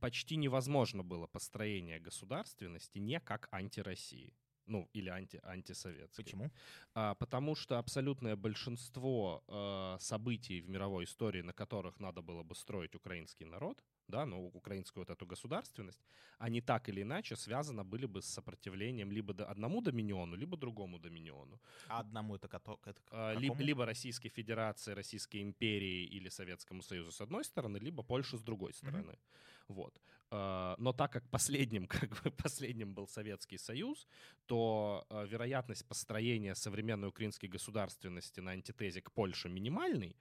почти 0.00 0.36
невозможно 0.36 1.02
было 1.02 1.26
построение 1.26 1.98
государственности 1.98 3.00
не 3.00 3.18
как 3.18 3.48
антироссии. 3.50 4.32
Ну, 4.66 4.88
или 4.94 5.08
анти, 5.08 5.40
антисоветской. 5.42 6.24
Почему? 6.24 6.50
А, 6.94 7.14
потому 7.14 7.56
что 7.56 7.78
абсолютное 7.78 8.36
большинство 8.36 9.42
э, 9.48 9.96
событий 10.00 10.60
в 10.60 10.68
мировой 10.68 11.04
истории, 11.04 11.42
на 11.42 11.52
которых 11.52 11.98
надо 11.98 12.22
было 12.22 12.44
бы 12.44 12.54
строить 12.54 12.94
украинский 12.94 13.46
народ, 13.46 13.82
да, 14.08 14.26
ну, 14.26 14.50
украинскую 14.54 15.02
вот 15.02 15.10
эту 15.10 15.26
государственность, 15.26 16.00
они 16.38 16.60
так 16.60 16.88
или 16.88 17.02
иначе 17.02 17.36
связаны 17.36 17.84
были 17.84 18.06
бы 18.06 18.20
с 18.20 18.26
сопротивлением 18.26 19.10
либо 19.10 19.32
одному 19.44 19.80
доминиону, 19.80 20.36
либо 20.36 20.56
другому 20.56 20.98
доминиону. 20.98 21.60
А 21.88 22.00
одному 22.00 22.36
это, 22.36 22.46
это, 22.46 22.78
это 22.84 23.00
а, 23.10 23.34
либо, 23.34 23.62
либо 23.62 23.86
Российской 23.86 24.28
Федерации, 24.28 24.94
Российской 24.94 25.42
империи 25.42 26.04
или 26.04 26.28
Советскому 26.28 26.82
Союзу 26.82 27.12
с 27.12 27.20
одной 27.20 27.44
стороны, 27.44 27.78
либо 27.78 28.02
Польше 28.02 28.36
с 28.36 28.42
другой 28.42 28.72
стороны. 28.72 29.12
Mm-hmm. 29.12 29.18
Вот. 29.68 30.00
А, 30.30 30.74
но 30.78 30.92
так 30.92 31.12
как 31.12 31.28
последним, 31.30 31.86
как 31.88 32.10
бы 32.22 32.30
последним 32.30 32.94
был 32.94 33.06
Советский 33.08 33.58
Союз, 33.58 34.06
то 34.46 35.06
а, 35.08 35.24
вероятность 35.24 35.86
построения 35.86 36.54
современной 36.54 37.08
украинской 37.08 37.46
государственности 37.46 38.40
на 38.40 38.52
антитезе 38.52 39.00
к 39.00 39.12
Польше 39.12 39.48
минимальный, 39.48 40.16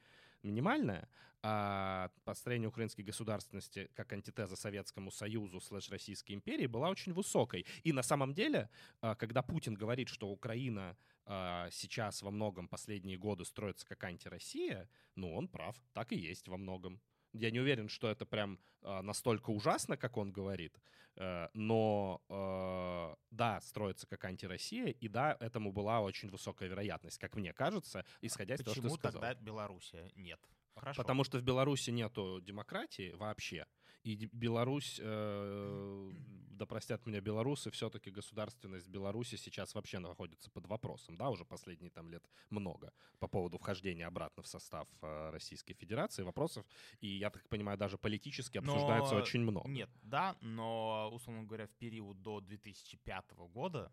минимальная, 0.46 1.10
а 1.42 2.10
построение 2.24 2.70
украинской 2.70 3.02
государственности 3.02 3.90
как 3.94 4.12
антитеза 4.14 4.56
Советскому 4.56 5.12
Союзу 5.12 5.60
слэш 5.60 5.90
Российской 5.92 6.32
империи 6.32 6.66
была 6.66 6.90
очень 6.90 7.14
высокой. 7.14 7.66
И 7.84 7.94
на 7.94 8.02
самом 8.02 8.34
деле, 8.34 8.70
а, 9.02 9.16
когда 9.16 9.42
Путин 9.42 9.76
говорит, 9.76 10.10
что 10.10 10.30
Украина 10.30 10.98
а, 11.26 11.70
сейчас 11.72 12.22
во 12.22 12.32
многом 12.32 12.68
последние 12.68 13.18
годы 13.18 13.46
строится 13.46 13.86
как 13.86 14.04
антироссия, 14.04 14.90
ну, 15.16 15.36
он 15.36 15.48
прав, 15.48 15.76
так 15.94 16.12
и 16.12 16.16
есть 16.16 16.48
во 16.48 16.58
многом. 16.58 17.00
Я 17.36 17.52
не 17.52 17.60
уверен, 17.60 17.90
что 17.90 18.10
это 18.10 18.26
прям 18.26 18.60
э, 18.82 19.02
настолько 19.02 19.50
ужасно, 19.52 19.98
как 19.98 20.18
он 20.18 20.32
говорит, 20.32 20.80
э, 21.16 21.48
но 21.54 22.22
э, 22.30 23.16
да, 23.32 23.62
строится 23.62 24.08
как 24.08 24.24
антироссия, 24.26 24.88
и 24.88 25.08
да, 25.08 25.38
этому 25.40 25.72
была 25.72 26.02
очень 26.02 26.30
высокая 26.30 26.70
вероятность, 26.70 27.18
как 27.18 27.36
мне 27.36 27.54
кажется, 27.54 28.06
исходя 28.22 28.56
из 28.56 28.60
Почему 28.60 28.76
того, 28.76 28.88
что 28.88 28.96
ты 28.96 29.00
сказал. 29.10 29.22
тогда 29.22 29.44
Белоруссия 29.44 30.12
нет? 30.16 30.40
Хорошо. 30.76 31.02
Потому 31.02 31.24
что 31.24 31.38
в 31.38 31.42
Беларуси 31.42 31.90
нету 31.90 32.42
демократии 32.42 33.14
вообще. 33.14 33.66
И 34.06 34.30
Беларусь, 34.32 35.00
э, 35.02 36.12
да 36.52 36.66
простят 36.68 37.08
меня 37.08 37.22
белорусы, 37.22 37.72
все-таки 37.72 38.12
государственность 38.12 38.88
Беларуси 38.88 39.36
сейчас 39.36 39.74
вообще 39.74 39.98
находится 39.98 40.52
под 40.52 40.68
вопросом, 40.68 41.18
да, 41.18 41.32
уже 41.32 41.44
последние 41.44 41.90
там 41.90 42.08
лет 42.10 42.24
много 42.52 42.94
по 43.18 43.28
поводу 43.28 43.58
вхождения 43.58 44.06
обратно 44.06 44.44
в 44.44 44.48
состав 44.48 44.88
э, 45.02 45.32
Российской 45.32 45.74
Федерации. 45.74 46.22
Вопросов, 46.22 46.66
и 47.02 47.08
я 47.08 47.32
так 47.32 47.50
понимаю, 47.50 47.80
даже 47.80 47.98
политически 47.98 48.60
Но- 48.60 48.74
обсуждается 48.74 49.16
очень 49.16 49.42
много. 49.42 49.68
Нет, 49.68 49.90
да, 50.04 50.38
но, 50.42 51.10
условно 51.12 51.44
говоря, 51.44 51.66
в 51.66 51.74
период 51.74 52.22
до 52.22 52.42
2005 52.42 53.32
года 53.52 53.92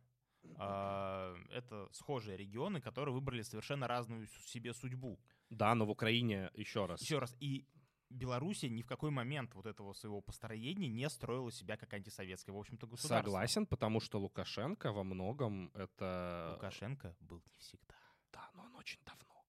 а, 0.57 1.35
это 1.51 1.89
схожие 1.93 2.37
регионы, 2.37 2.81
которые 2.81 3.15
выбрали 3.15 3.43
совершенно 3.43 3.89
разную 3.89 4.27
себе 4.45 4.75
судьбу. 4.75 5.19
Да, 5.51 5.75
но 5.75 5.87
в 5.87 5.91
Украине, 5.91 6.51
еще 6.55 6.87
раз, 6.87 7.01
Еще 7.01 7.19
раз, 7.19 7.35
и 7.41 7.67
Белоруссия 8.13 8.69
ни 8.69 8.83
в 8.83 8.87
какой 8.87 9.11
момент 9.11 9.55
вот 9.55 9.67
этого 9.67 9.93
своего 9.93 10.21
построения 10.21 10.89
не 10.89 11.09
строила 11.09 11.51
себя 11.51 11.77
как 11.77 11.93
антисоветское, 11.95 12.55
в 12.55 12.59
общем-то, 12.59 12.87
государство. 12.87 13.25
согласен, 13.25 13.67
потому 13.67 14.01
что 14.01 14.19
Лукашенко 14.21 14.93
во 14.93 15.05
многом 15.05 15.71
это... 15.75 16.53
Лукашенко 16.55 17.17
был 17.21 17.43
не 17.53 17.59
всегда. 17.59 17.95
Да, 18.33 18.51
но 18.55 18.65
он 18.65 18.75
очень 18.77 19.01
давно. 19.05 19.45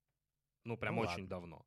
Ну, 0.65 0.78
прям 0.78 0.95
Ну 0.95 1.02
очень 1.02 1.12
ладно. 1.12 1.28
давно. 1.28 1.65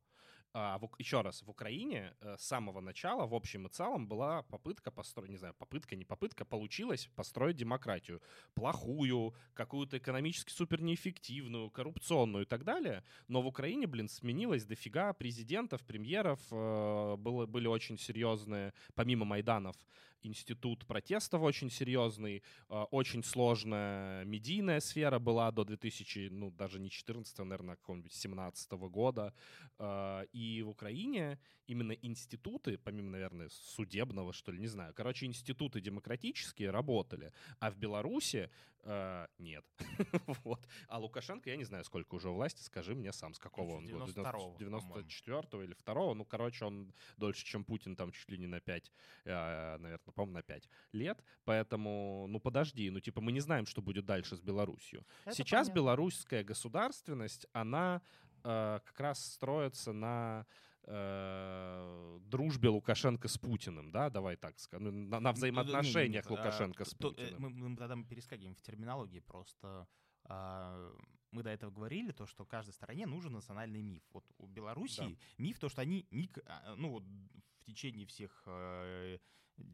А, 0.59 0.79
в 0.79 0.89
еще 0.97 1.21
раз, 1.21 1.43
в 1.43 1.49
Украине 1.51 2.15
э, 2.19 2.35
с 2.35 2.47
самого 2.47 2.81
начала, 2.81 3.27
в 3.27 3.35
общем 3.35 3.67
и 3.67 3.69
целом, 3.69 4.07
была 4.07 4.41
попытка 4.41 4.89
построить, 4.89 5.29
не 5.29 5.37
знаю, 5.37 5.53
попытка, 5.53 5.95
не 5.95 6.03
попытка, 6.03 6.45
получилось 6.45 7.11
построить 7.15 7.57
демократию. 7.57 8.23
Плохую, 8.55 9.35
какую-то 9.53 9.99
экономически 9.99 10.51
супер 10.51 10.81
неэффективную, 10.81 11.69
коррупционную 11.69 12.45
и 12.45 12.47
так 12.47 12.63
далее. 12.63 13.03
Но 13.27 13.43
в 13.43 13.45
Украине, 13.45 13.85
блин, 13.85 14.09
сменилось 14.09 14.65
дофига 14.65 15.13
президентов, 15.13 15.83
премьеров, 15.83 16.39
э, 16.49 17.15
было, 17.17 17.45
были 17.45 17.67
очень 17.67 17.99
серьезные, 17.99 18.73
помимо 18.95 19.25
Майданов, 19.25 19.75
институт 20.23 20.85
протестов 20.85 21.41
очень 21.41 21.69
серьезный, 21.69 22.43
э, 22.69 22.85
очень 22.91 23.23
сложная 23.23 24.25
медийная 24.25 24.79
сфера 24.79 25.19
была 25.19 25.51
до 25.51 25.63
2000, 25.63 26.29
ну, 26.29 26.51
даже 26.51 26.79
не 26.79 26.89
14 26.89 27.45
наверное, 27.45 27.73
а 27.73 27.77
какого-нибудь 27.77 28.13
17 28.13 28.89
года. 28.89 29.33
Э, 29.79 30.25
И 30.33 30.61
в 30.61 30.69
Украине 30.69 31.39
именно 31.67 31.91
институты, 31.91 32.77
помимо, 32.77 33.11
наверное, 33.11 33.49
судебного, 33.49 34.33
что 34.33 34.51
ли, 34.51 34.59
не 34.59 34.67
знаю, 34.67 34.93
короче, 34.93 35.25
институты 35.25 35.81
демократические 35.81 36.71
работали, 36.71 37.31
а 37.59 37.69
в 37.69 37.77
Беларуси 37.77 38.49
э, 38.87 39.27
нет. 39.37 39.65
вот. 40.43 40.67
А 40.87 40.99
Лукашенко, 40.99 41.49
я 41.49 41.57
не 41.57 41.65
знаю, 41.65 41.83
сколько 41.83 42.15
уже 42.15 42.29
власти, 42.29 42.61
скажи 42.61 42.95
мне 42.95 43.11
сам, 43.11 43.33
с 43.33 43.39
какого 43.39 43.75
он 43.75 43.87
года? 43.87 44.11
92-го, 44.11 44.57
94-го 44.59 45.63
или 45.63 45.75
2 45.85 46.13
Ну, 46.15 46.25
короче, 46.25 46.65
он 46.65 46.93
дольше, 47.17 47.45
чем 47.45 47.63
Путин, 47.63 47.95
там 47.95 48.11
чуть 48.11 48.29
ли 48.29 48.37
не 48.37 48.47
на 48.47 48.59
5, 48.59 48.91
наверное, 49.25 49.97
по-моему, 49.99 50.33
на 50.33 50.43
5 50.43 50.69
лет. 50.93 51.23
Поэтому, 51.43 52.25
ну, 52.27 52.39
подожди, 52.39 52.89
ну, 52.89 52.99
типа, 52.99 53.21
мы 53.21 53.31
не 53.31 53.41
знаем, 53.41 53.65
что 53.65 53.81
будет 53.81 54.05
дальше 54.05 54.35
с 54.35 54.41
Беларусью. 54.41 55.05
Это 55.25 55.35
Сейчас 55.35 55.67
понятно. 55.67 55.75
белорусская 55.75 56.43
государственность, 56.43 57.45
она 57.53 58.01
э, 58.43 58.79
как 58.83 58.99
раз 58.99 59.33
строится 59.33 59.93
на 59.93 60.45
э, 60.87 62.19
дружбе 62.21 62.69
Лукашенко 62.69 63.27
с 63.27 63.37
Путиным, 63.37 63.91
да, 63.91 64.09
давай 64.09 64.35
так 64.37 64.59
скажем, 64.59 64.85
ну, 64.85 64.91
на, 65.09 65.19
на 65.19 65.31
взаимоотношениях 65.33 66.29
Лукашенко 66.29 66.83
а, 66.83 66.85
с 66.85 66.89
то- 66.95 67.09
э, 67.09 67.13
Путиным. 67.15 67.41
Мы, 67.41 67.69
мы 67.69 67.75
тогда 67.77 67.95
мы 67.95 68.05
перескакиваем 68.05 68.55
в 68.55 68.61
терминологии, 68.61 69.19
просто 69.19 69.87
а, 70.29 70.91
мы 71.31 71.43
до 71.43 71.49
этого 71.49 71.71
говорили, 71.71 72.11
то, 72.11 72.25
что 72.25 72.45
каждой 72.45 72.71
стране 72.73 73.05
нужен 73.05 73.33
национальный 73.33 73.81
миф. 73.81 74.03
Вот 74.13 74.25
у 74.37 74.47
Белоруссии 74.47 75.17
миф, 75.37 75.59
то, 75.59 75.69
что 75.69 75.81
они, 75.81 76.05
ник- 76.11 76.39
а, 76.45 76.75
ну, 76.75 76.89
вот 76.91 77.03
в 77.03 77.65
течение 77.65 78.05
всех, 78.05 78.43
э, 78.47 79.17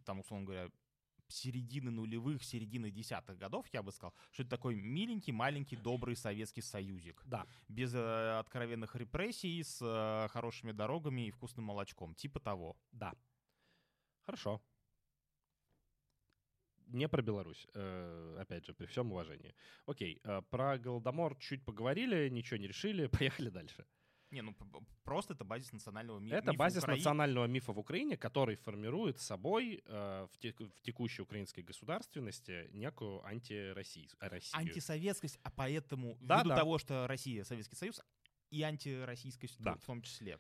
там, 0.06 0.20
условно 0.20 0.46
говоря, 0.46 0.70
середины 1.34 1.92
нулевых, 1.92 2.44
середины 2.44 2.92
десятых 2.92 3.38
годов, 3.38 3.66
я 3.74 3.82
бы 3.82 3.92
сказал, 3.92 4.14
что 4.32 4.44
это 4.44 4.52
такой 4.52 4.76
миленький, 4.76 5.34
маленький, 5.34 5.76
добрый 5.76 6.16
Советский 6.16 6.62
Союзик. 6.62 7.22
Да. 7.26 7.46
Без 7.68 7.94
э, 7.96 8.40
откровенных 8.40 8.96
репрессий, 8.96 9.64
с 9.64 9.80
э, 9.82 10.28
хорошими 10.30 10.72
дорогами 10.72 11.28
и 11.28 11.32
вкусным 11.32 11.66
молочком. 11.66 12.16
Типа 12.16 12.40
того. 12.40 12.78
Да. 12.92 13.14
Хорошо. 14.22 14.62
Не 16.88 17.08
про 17.08 17.22
Беларусь, 17.22 17.68
э, 17.74 18.38
опять 18.40 18.66
же, 18.66 18.74
при 18.74 18.86
всем 18.86 19.12
уважении. 19.12 19.56
Окей, 19.86 20.20
э, 20.24 20.42
про 20.50 20.78
Голодомор 20.78 21.36
чуть 21.38 21.66
поговорили, 21.66 22.30
ничего 22.30 22.58
не 22.58 22.68
решили, 22.68 23.08
поехали 23.20 23.50
дальше. 23.50 23.86
Не, 24.34 24.42
ну 24.42 24.56
просто 25.04 25.34
это 25.36 25.44
базис 25.46 25.72
национального 25.74 26.20
ми- 26.20 26.32
Это 26.32 26.52
мифа 26.52 26.58
базис 26.58 26.84
Украи- 26.84 26.96
национального 26.98 27.46
мифа 27.48 27.72
в 27.72 27.78
Украине, 27.80 28.18
который 28.18 28.56
формирует 28.56 29.20
собой 29.20 29.84
э, 29.86 30.28
в, 30.32 30.38
те- 30.40 30.54
в 30.54 30.82
текущей 30.82 31.22
украинской 31.22 31.62
государственности 31.62 32.68
некую 32.74 33.24
антироссию. 33.26 34.10
Россию. 34.20 34.60
антисоветскость, 34.60 35.40
а 35.44 35.52
поэтому 35.52 36.18
Да, 36.22 36.38
ввиду 36.40 36.50
да. 36.50 36.56
того, 36.58 36.80
что 36.80 37.06
Россия 37.08 37.44
Советский 37.44 37.76
Союз, 37.76 38.02
и 38.50 38.64
антироссийскость 38.64 39.60
Да. 39.62 39.76
в 39.76 39.86
том 39.86 40.02
числе. 40.02 40.40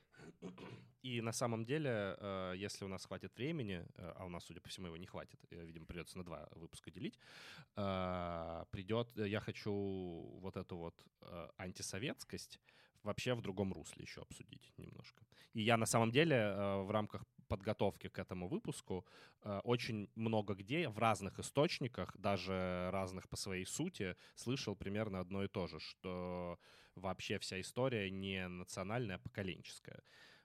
И 1.04 1.22
на 1.22 1.32
самом 1.34 1.66
деле, 1.66 2.16
э, 2.20 2.54
если 2.66 2.86
у 2.86 2.88
нас 2.88 3.06
хватит 3.06 3.36
времени, 3.38 3.86
э, 3.96 4.14
а 4.16 4.26
у 4.26 4.30
нас, 4.30 4.46
судя 4.46 4.60
по 4.62 4.70
всему, 4.70 4.88
его 4.88 4.98
не 4.98 5.06
хватит, 5.08 5.40
э, 5.52 5.66
видимо, 5.66 5.86
придется 5.86 6.18
на 6.18 6.24
два 6.24 6.48
выпуска 6.56 6.90
делить, 6.92 7.20
э, 7.76 8.66
придет, 8.72 9.12
я 9.18 9.40
хочу 9.40 9.72
вот 10.42 10.58
эту 10.58 10.78
вот 10.78 10.96
э, 11.22 11.50
антисоветскость 11.58 12.60
вообще 13.04 13.34
в 13.34 13.42
другом 13.42 13.74
русле 13.74 14.04
еще 14.04 14.22
обсудить 14.22 14.74
немножко. 14.78 15.24
И 15.54 15.62
я 15.62 15.78
на 15.78 15.86
самом 15.86 16.12
деле 16.12 16.36
э, 16.36 16.82
в 16.84 16.92
рамках 16.92 17.26
подготовки 17.48 18.08
к 18.10 18.18
этому 18.18 18.48
выпуску 18.48 19.06
э, 19.44 19.60
очень 19.64 20.10
много 20.16 20.56
где 20.56 20.90
в 20.90 20.98
разных 20.98 21.40
источниках, 21.40 22.18
даже 22.18 22.90
разных 22.92 23.30
по 23.30 23.36
своей 23.36 23.66
сути, 23.66 24.16
слышал 24.36 24.76
примерно 24.76 25.20
одно 25.20 25.44
и 25.44 25.48
то 25.48 25.68
же, 25.68 25.80
что 25.80 26.58
вообще 26.96 27.38
вся 27.40 27.60
история 27.60 28.10
не 28.10 28.48
национальная, 28.48 29.18
а 29.18 29.20
поколенческая. 29.20 30.02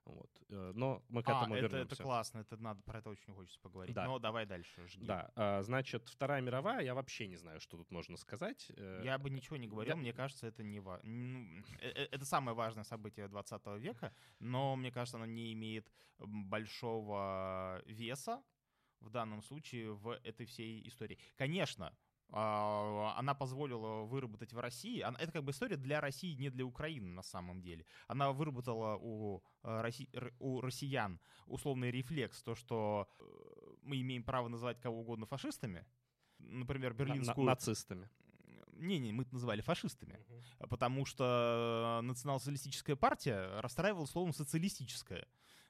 Вот. 0.08 0.30
Э, 0.48 0.72
Но 0.74 1.02
мы 1.08 1.22
к 1.22 1.28
А, 1.28 1.32
этому 1.42 1.54
это, 1.54 1.66
вернемся. 1.66 1.94
это 1.94 2.02
классно, 2.02 2.38
это 2.38 2.56
надо, 2.56 2.82
про 2.82 2.98
это 3.00 3.10
очень 3.10 3.34
хочется 3.34 3.60
поговорить. 3.60 3.94
Да. 3.94 4.06
Но 4.06 4.18
давай 4.18 4.46
дальше, 4.46 4.86
жги. 4.88 5.04
Да, 5.06 5.30
а, 5.36 5.62
значит, 5.62 6.08
Вторая 6.08 6.40
мировая, 6.40 6.82
я 6.82 6.94
вообще 6.94 7.28
не 7.28 7.36
знаю, 7.36 7.60
что 7.60 7.76
тут 7.76 7.90
можно 7.90 8.16
сказать. 8.16 8.70
Э, 8.76 9.02
Я 9.04 9.18
бы 9.18 9.28
ничего 9.30 9.56
не 9.58 9.66
говорил, 9.68 9.94
я- 9.96 10.00
мне 10.00 10.12
кажется, 10.14 10.46
это 10.46 10.62
не 10.62 10.80
ва- 10.80 11.00
ну, 11.02 11.62
э- 11.80 12.08
Это 12.10 12.24
самое 12.24 12.54
важное 12.56 12.84
событие 12.84 13.28
20 13.28 13.76
века, 13.78 14.12
но 14.40 14.76
мне 14.76 14.90
кажется, 14.90 15.16
оно 15.18 15.26
не 15.26 15.52
имеет 15.52 15.92
большого 16.18 17.82
веса 17.86 18.42
в 19.00 19.10
данном 19.10 19.42
случае 19.42 19.92
в 19.94 20.18
этой 20.24 20.46
всей 20.46 20.86
истории. 20.88 21.18
Конечно, 21.36 21.86
а, 21.86 21.92
она 22.30 23.34
позволила 23.34 24.04
выработать 24.04 24.52
в 24.52 24.58
России, 24.58 25.00
это 25.00 25.32
как 25.32 25.44
бы 25.44 25.52
история 25.52 25.76
для 25.76 26.00
России, 26.00 26.34
не 26.34 26.50
для 26.50 26.64
Украины 26.64 27.10
на 27.10 27.22
самом 27.22 27.62
деле. 27.62 27.86
Она 28.06 28.32
выработала 28.32 28.96
у, 28.96 29.42
э, 29.62 29.80
Росси- 29.80 30.08
р- 30.12 30.34
у 30.38 30.60
россиян 30.60 31.18
условный 31.46 31.90
рефлекс, 31.90 32.42
то, 32.42 32.54
что 32.54 33.08
э, 33.18 33.24
мы 33.82 34.00
имеем 34.02 34.22
право 34.22 34.48
называть 34.48 34.78
кого 34.80 35.00
угодно 35.00 35.26
фашистами. 35.26 35.86
Например, 36.38 36.92
на- 36.92 36.98
на- 36.98 37.04
берлинскую... 37.08 37.46
нацистами. 37.46 38.10
Не-не, 38.72 39.12
мы 39.12 39.22
это 39.24 39.34
называли 39.34 39.60
фашистами. 39.60 40.18
Потому 40.68 41.04
что 41.06 42.00
национал-социалистическая 42.02 42.94
партия 42.94 43.60
расстраивала 43.60 44.06
словом 44.06 44.32
социалистическая, 44.32 45.26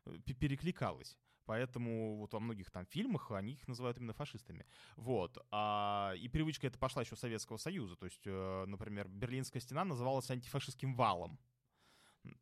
э, 0.07 0.19
пе- 0.25 0.35
перекликалась. 0.35 1.17
Поэтому 1.49 2.19
вот 2.19 2.35
во 2.35 2.41
многих 2.41 2.71
там 2.71 2.85
фильмах 2.85 3.31
они 3.31 3.55
их 3.55 3.67
называют 3.67 3.97
именно 3.97 4.13
фашистами. 4.13 4.67
Вот. 4.97 5.39
А, 5.51 6.13
и 6.15 6.29
привычка 6.29 6.67
эта 6.67 6.79
пошла 6.79 7.01
еще 7.01 7.17
Советского 7.17 7.57
Союза. 7.57 7.97
То 7.97 8.05
есть, 8.05 8.21
э, 8.27 8.65
например, 8.67 9.09
Берлинская 9.09 9.63
стена 9.63 9.87
называлась 9.87 10.31
антифашистским 10.31 10.95
валом. 10.95 11.39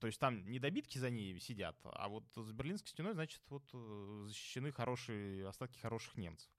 То 0.00 0.08
есть 0.08 0.18
там 0.18 0.50
недобитки 0.50 0.98
за 0.98 1.10
ней 1.10 1.38
сидят, 1.38 1.78
а 1.84 2.08
вот 2.08 2.24
с 2.34 2.50
Берлинской 2.50 2.88
стеной, 2.88 3.12
значит, 3.12 3.42
вот 3.48 3.62
э, 3.72 4.24
защищены 4.26 4.72
хорошие 4.72 5.46
остатки 5.46 5.78
хороших 5.78 6.16
немцев. 6.16 6.50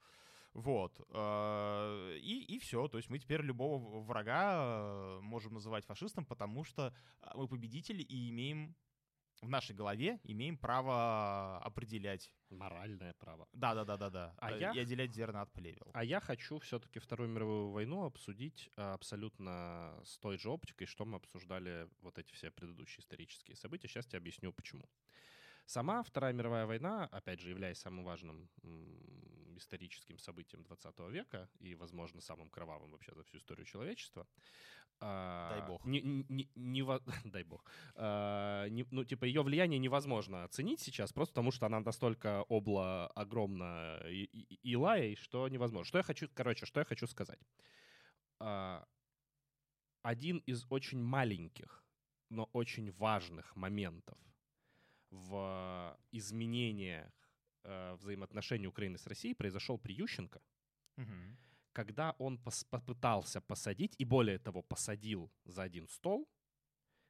Вот. 0.53 1.01
э, 1.10 2.17
И, 2.21 2.45
и 2.55 2.60
все. 2.60 2.88
То 2.88 2.97
есть 2.97 3.10
мы 3.10 3.19
теперь 3.19 3.41
любого 3.41 3.99
врага 3.99 5.19
можем 5.19 5.55
называть 5.55 5.86
фашистом, 5.86 6.23
потому 6.23 6.63
что 6.63 6.93
мы 7.36 7.49
победители 7.49 8.03
и 8.03 8.29
имеем 8.29 8.73
в 9.41 9.50
нашей 9.50 9.76
голове 9.76 10.19
имеем 10.23 10.58
право 10.58 11.60
определять. 11.63 12.32
Моральное 12.50 13.13
право. 13.13 13.47
Да, 13.54 13.73
да, 13.76 13.84
да, 13.86 13.97
да, 13.97 14.10
да. 14.10 14.36
А 14.38 14.52
э, 14.52 14.60
я- 14.60 14.71
И 14.71 14.80
отделять 14.80 15.13
зерна 15.13 15.41
от 15.41 15.52
плевел. 15.52 15.91
А 15.93 16.04
я 16.04 16.19
хочу 16.19 16.60
все-таки 16.60 17.00
Вторую 17.00 17.30
мировую 17.30 17.69
войну 17.71 18.06
обсудить 18.06 18.69
а, 18.78 18.93
абсолютно 18.93 20.00
с 20.06 20.17
той 20.17 20.38
же 20.38 20.50
оптикой, 20.50 20.88
что 20.88 21.06
мы 21.06 21.17
обсуждали 21.17 21.89
вот 22.02 22.17
эти 22.17 22.32
все 22.34 22.50
предыдущие 22.52 23.02
исторические 23.02 23.56
события. 23.58 23.88
Сейчас 23.88 24.06
тебе 24.06 24.19
объясню, 24.19 24.54
почему. 24.54 24.86
Сама 25.65 26.02
Вторая 26.04 26.32
мировая 26.34 26.65
война, 26.65 27.06
опять 27.12 27.41
же, 27.41 27.50
являясь 27.50 27.80
самым 27.80 28.06
важным 28.06 28.50
историческим 29.57 30.17
событием 30.19 30.63
20 30.63 30.99
века 31.09 31.49
и, 31.59 31.75
возможно, 31.75 32.21
самым 32.21 32.49
кровавым 32.49 32.91
вообще 32.91 33.13
за 33.13 33.23
всю 33.23 33.37
историю 33.37 33.65
человечества. 33.65 34.27
А, 34.99 35.49
дай 35.49 35.67
бог. 35.67 35.85
Не, 35.85 36.01
не, 36.01 36.49
не, 36.55 36.83
дай 37.25 37.43
бог. 37.43 37.63
А, 37.95 38.67
не, 38.69 38.85
ну, 38.91 39.03
типа, 39.03 39.25
ее 39.25 39.43
влияние 39.43 39.79
невозможно 39.79 40.43
оценить 40.43 40.79
сейчас, 40.79 41.13
просто 41.13 41.33
потому 41.33 41.51
что 41.51 41.65
она 41.65 41.79
настолько 41.79 42.45
обла 42.49 43.07
огромна 43.07 43.99
и, 44.07 44.23
и, 44.23 44.71
и 44.71 44.75
лай, 44.75 45.15
что 45.15 45.47
невозможно. 45.47 45.85
Что 45.85 45.99
я 45.99 46.03
хочу, 46.03 46.27
короче, 46.33 46.65
что 46.65 46.79
я 46.79 46.85
хочу 46.85 47.07
сказать. 47.07 47.39
А, 48.39 48.87
один 50.01 50.37
из 50.45 50.65
очень 50.69 51.03
маленьких, 51.03 51.83
но 52.29 52.49
очень 52.53 52.91
важных 52.93 53.55
моментов 53.55 54.17
в 55.11 55.97
изменениях 56.11 57.11
э, 57.63 57.95
взаимоотношений 57.95 58.67
Украины 58.67 58.97
с 58.97 59.07
Россией 59.07 59.35
произошел 59.35 59.77
при 59.77 59.93
Ющенко, 59.93 60.41
угу. 60.97 61.37
когда 61.73 62.15
он 62.19 62.37
пос 62.37 62.63
попытался 62.63 63.41
посадить, 63.41 63.95
и 63.99 64.05
более 64.05 64.39
того, 64.39 64.61
посадил 64.63 65.31
за 65.45 65.63
один 65.63 65.87
стол 65.87 66.27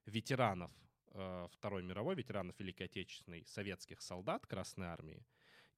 ветеранов 0.05 0.71
э, 1.11 1.47
Второй 1.51 1.83
мировой, 1.83 2.15
ветеранов 2.15 2.59
Великой 2.59 2.87
Отечественной, 2.87 3.45
советских 3.45 4.01
солдат 4.01 4.45
Красной 4.47 4.87
Армии 4.87 5.25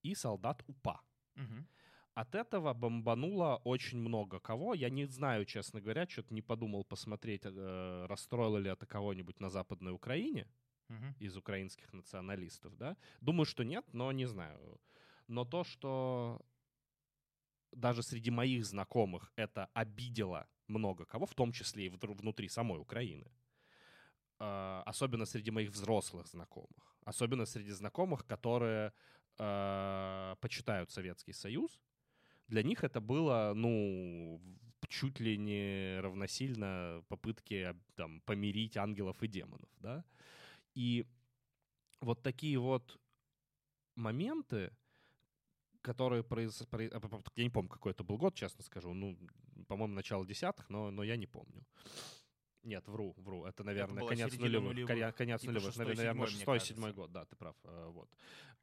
и 0.04 0.16
солдат 0.16 0.64
УПА. 0.68 1.02
Угу. 1.36 1.66
От 2.16 2.36
этого 2.36 2.74
бомбануло 2.74 3.62
очень 3.64 4.00
много 4.00 4.40
кого. 4.40 4.74
Я 4.74 4.90
не 4.90 5.06
знаю, 5.06 5.46
честно 5.46 5.80
говоря, 5.80 6.06
что-то 6.08 6.34
не 6.34 6.42
подумал 6.42 6.84
посмотреть, 6.84 7.42
э, 7.46 8.06
расстроило 8.10 8.58
ли 8.58 8.70
это 8.70 8.86
кого-нибудь 8.86 9.40
на 9.40 9.50
Западной 9.50 9.94
Украине 9.94 10.48
угу. 10.90 11.16
из 11.20 11.38
украинских 11.38 11.94
националистов, 11.94 12.76
да? 12.78 12.98
Думаю, 13.22 13.46
что 13.46 13.64
нет, 13.64 13.86
но 13.94 14.12
не 14.12 14.26
знаю. 14.26 14.80
Но 15.28 15.46
то, 15.46 15.64
что 15.64 16.42
даже 17.72 18.04
среди 18.04 18.32
моих 18.32 18.66
знакомых 18.66 19.32
это 19.36 19.70
обидело 19.74 20.48
много 20.68 21.06
кого, 21.06 21.26
в 21.26 21.34
том 21.34 21.52
числе 21.52 21.86
и 21.86 21.90
внутри 21.90 22.50
самой 22.50 22.80
Украины, 22.80 23.32
э, 24.40 24.84
особенно 24.86 25.26
среди 25.26 25.52
моих 25.52 25.72
взрослых 25.72 26.28
знакомых, 26.28 26.96
особенно 27.06 27.46
среди 27.46 27.72
знакомых, 27.72 28.26
которые 28.26 28.94
э, 29.38 30.36
почитают 30.40 30.92
Советский 30.92 31.34
Союз, 31.34 31.80
для 32.48 32.64
них 32.64 32.84
это 32.84 33.00
было, 33.00 33.54
ну, 33.56 34.42
чуть 34.88 35.20
ли 35.20 35.38
не 35.38 36.00
равносильно 36.02 37.04
попытке 37.08 37.76
там, 37.96 38.22
помирить 38.22 38.78
ангелов 38.78 39.22
и 39.24 39.28
демонов, 39.28 39.70
да. 39.80 40.04
И 40.76 41.06
вот 42.02 42.24
такие 42.24 42.58
вот 42.58 43.00
моменты, 43.96 44.72
которые 45.82 46.24
произошли... 46.24 46.92
Я 47.36 47.44
не 47.44 47.50
помню, 47.50 47.70
какой 47.70 47.92
это 47.92 48.04
был 48.04 48.18
год, 48.18 48.36
честно 48.36 48.64
скажу. 48.64 48.94
Ну, 48.94 49.18
по-моему, 49.68 49.94
начало 49.94 50.26
десятых, 50.26 50.70
но, 50.70 50.92
но 50.92 51.04
я 51.04 51.16
не 51.18 51.28
помню. 51.28 51.66
Нет, 52.64 52.88
вру, 52.88 53.14
вру. 53.18 53.46
Это, 53.46 53.64
наверное, 53.64 54.04
это 54.04 54.10
конец 54.10 54.38
нулевых. 54.38 54.70
нулевых. 54.70 55.16
Конец 55.16 55.42
типа 55.42 55.54
нулевых. 55.54 55.78
Наверное, 55.78 56.28
шестой-седьмой 56.28 56.94
год, 56.94 57.12
да, 57.12 57.26
ты 57.26 57.36
прав. 57.36 57.56
Э, 57.64 57.88
вот. 57.90 58.10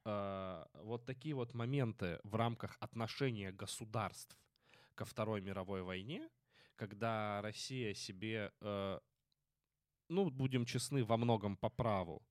Э, 0.04 0.64
вот 0.82 1.06
такие 1.06 1.34
вот 1.34 1.54
моменты 1.54 2.20
в 2.22 2.34
рамках 2.34 2.76
отношения 2.80 3.52
государств 3.52 4.38
ко 4.94 5.04
Второй 5.04 5.40
мировой 5.40 5.82
войне, 5.82 6.28
когда 6.76 7.40
Россия 7.42 7.94
себе, 7.94 8.52
э, 8.60 9.00
ну, 10.08 10.30
будем 10.30 10.64
честны, 10.64 11.04
во 11.04 11.16
многом 11.16 11.56
по 11.56 11.68
праву 11.68 12.22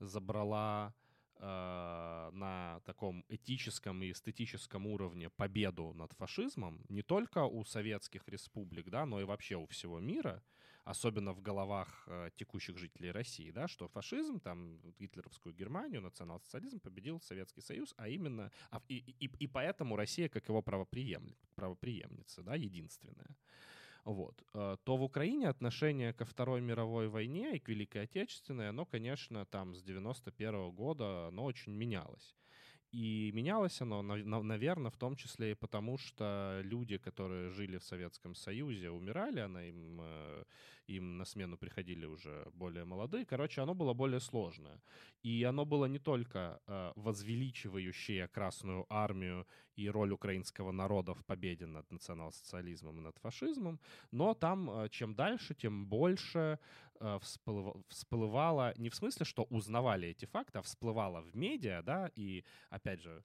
забрала 0.00 0.94
на 1.38 2.80
таком 2.86 3.22
этическом 3.28 4.02
и 4.02 4.10
эстетическом 4.10 4.86
уровне 4.86 5.28
победу 5.28 5.92
над 5.92 6.14
фашизмом 6.14 6.80
не 6.88 7.02
только 7.02 7.44
у 7.44 7.62
советских 7.62 8.26
республик, 8.26 8.88
да, 8.88 9.04
но 9.04 9.20
и 9.20 9.24
вообще 9.24 9.56
у 9.56 9.66
всего 9.66 10.00
мира— 10.00 10.42
особенно 10.86 11.32
в 11.32 11.42
головах 11.42 12.04
э, 12.06 12.30
текущих 12.36 12.78
жителей 12.78 13.10
России, 13.10 13.50
да, 13.50 13.66
что 13.66 13.88
фашизм, 13.88 14.38
там, 14.38 14.78
гитлеровскую 15.00 15.52
Германию, 15.52 16.00
национал-социализм 16.00 16.78
победил 16.78 17.20
Советский 17.20 17.60
Союз, 17.60 17.92
а 17.96 18.08
именно, 18.08 18.52
а, 18.70 18.80
и, 18.88 18.98
и, 19.18 19.26
и 19.26 19.46
поэтому 19.48 19.96
Россия 19.96 20.28
как 20.28 20.48
его 20.48 20.62
правоприемница, 20.62 22.42
да, 22.42 22.54
единственная. 22.54 23.36
Вот. 24.06 24.40
Э, 24.54 24.76
то 24.84 24.96
в 24.96 25.02
Украине 25.02 25.48
отношение 25.48 26.12
ко 26.12 26.24
Второй 26.24 26.60
мировой 26.60 27.08
войне 27.08 27.56
и 27.56 27.58
к 27.58 27.68
Великой 27.68 28.02
Отечественной, 28.02 28.68
оно, 28.68 28.86
конечно, 28.86 29.44
там 29.46 29.74
с 29.74 29.82
91 29.82 30.68
-го 30.68 30.72
года, 30.72 31.26
оно 31.26 31.44
очень 31.44 31.72
менялось. 31.72 32.36
И 32.96 33.30
менялось 33.34 33.82
оно, 33.82 34.02
наверное, 34.02 34.90
в 34.90 34.96
том 34.96 35.16
числе 35.16 35.50
и 35.50 35.54
потому, 35.54 35.98
что 35.98 36.62
люди, 36.64 36.96
которые 36.96 37.50
жили 37.50 37.76
в 37.76 37.84
Советском 37.84 38.34
Союзе, 38.34 38.90
умирали, 38.90 39.40
она 39.40 39.64
им, 39.68 40.00
э, 40.00 40.44
им 40.86 41.18
на 41.18 41.26
смену 41.26 41.58
приходили 41.58 42.06
уже 42.06 42.46
более 42.54 42.84
молодые. 42.84 43.26
Короче, 43.26 43.60
оно 43.60 43.74
было 43.74 43.92
более 43.92 44.20
сложное. 44.20 44.80
И 45.22 45.44
оно 45.44 45.66
было 45.66 45.88
не 45.88 45.98
только 45.98 46.58
э, 46.66 46.92
возвеличивающее 46.96 48.28
Красную 48.28 48.86
Армию 48.88 49.46
и 49.76 49.90
роль 49.90 50.12
украинского 50.12 50.72
народа 50.72 51.12
в 51.12 51.22
победе 51.22 51.66
над 51.66 51.90
национал-социализмом 51.92 52.98
и 52.98 53.02
над 53.02 53.18
фашизмом, 53.18 53.78
но 54.10 54.32
там 54.34 54.70
э, 54.70 54.88
чем 54.88 55.14
дальше, 55.14 55.54
тем 55.54 55.86
больше 55.86 56.58
э, 57.00 57.18
всплывало, 57.88 58.74
не 58.76 58.88
в 58.88 58.94
смысле, 58.94 59.24
что 59.24 59.44
узнавали 59.44 60.08
эти 60.08 60.26
факты, 60.26 60.58
а 60.58 60.62
всплывало 60.62 61.20
в 61.20 61.34
медиа, 61.36 61.82
да, 61.82 62.10
и, 62.14 62.44
опять 62.70 63.00
же, 63.00 63.22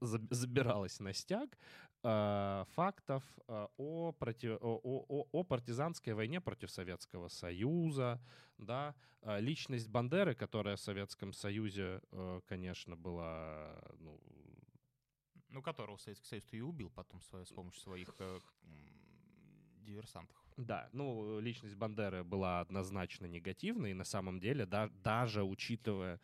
забиралась 0.00 1.00
на 1.00 1.12
стяг 1.12 1.58
э, 2.02 2.64
фактов 2.74 3.24
о, 3.48 4.12
против, 4.12 4.58
о, 4.60 4.80
о, 4.82 5.26
о 5.32 5.44
партизанской 5.44 6.12
войне 6.12 6.40
против 6.40 6.70
Советского 6.70 7.28
Союза, 7.28 8.20
да, 8.58 8.94
личность 9.22 9.88
Бандеры, 9.88 10.34
которая 10.34 10.76
в 10.76 10.80
Советском 10.80 11.32
Союзе, 11.32 12.00
конечно, 12.46 12.96
была 12.96 13.74
ну, 13.98 14.20
ну, 15.50 15.62
которого 15.62 15.96
Советский 15.96 16.28
Союз-то 16.28 16.56
и 16.56 16.60
убил 16.60 16.90
потом 16.90 17.20
с 17.20 17.52
помощью 17.52 17.82
своих 17.82 18.14
э, 18.18 18.40
диверсантов. 19.82 20.36
Да, 20.66 20.90
ну, 20.92 21.40
личность 21.40 21.74
Бандеры 21.74 22.22
была 22.22 22.60
однозначно 22.60 23.26
негативной, 23.26 23.92
и 23.92 23.94
на 23.94 24.04
самом 24.04 24.40
деле, 24.40 24.66
да, 24.66 24.88
даже 25.02 25.42
учитывая... 25.42 26.20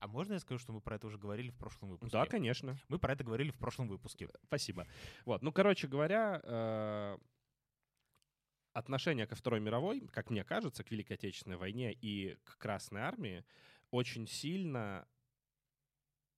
А 0.00 0.08
можно 0.08 0.32
я 0.32 0.40
скажу, 0.40 0.58
что 0.58 0.72
мы 0.72 0.80
про 0.80 0.96
это 0.96 1.06
уже 1.06 1.16
говорили 1.16 1.50
в 1.50 1.56
прошлом 1.56 1.90
выпуске? 1.90 2.12
Да, 2.12 2.26
конечно. 2.26 2.76
Мы 2.88 2.98
про 2.98 3.12
это 3.12 3.22
говорили 3.22 3.52
в 3.52 3.56
прошлом 3.56 3.86
выпуске. 3.86 4.28
Спасибо. 4.46 4.88
Вот, 5.24 5.42
ну, 5.42 5.52
короче 5.52 5.86
говоря, 5.86 6.40
э, 6.42 7.18
отношение 8.72 9.28
ко 9.28 9.36
Второй 9.36 9.60
мировой, 9.60 10.00
как 10.08 10.30
мне 10.30 10.42
кажется, 10.42 10.82
к 10.82 10.90
Великой 10.90 11.12
Отечественной 11.12 11.56
войне 11.56 11.92
и 11.92 12.36
к 12.42 12.58
Красной 12.58 13.02
Армии 13.02 13.44
очень 13.92 14.26
сильно 14.26 15.06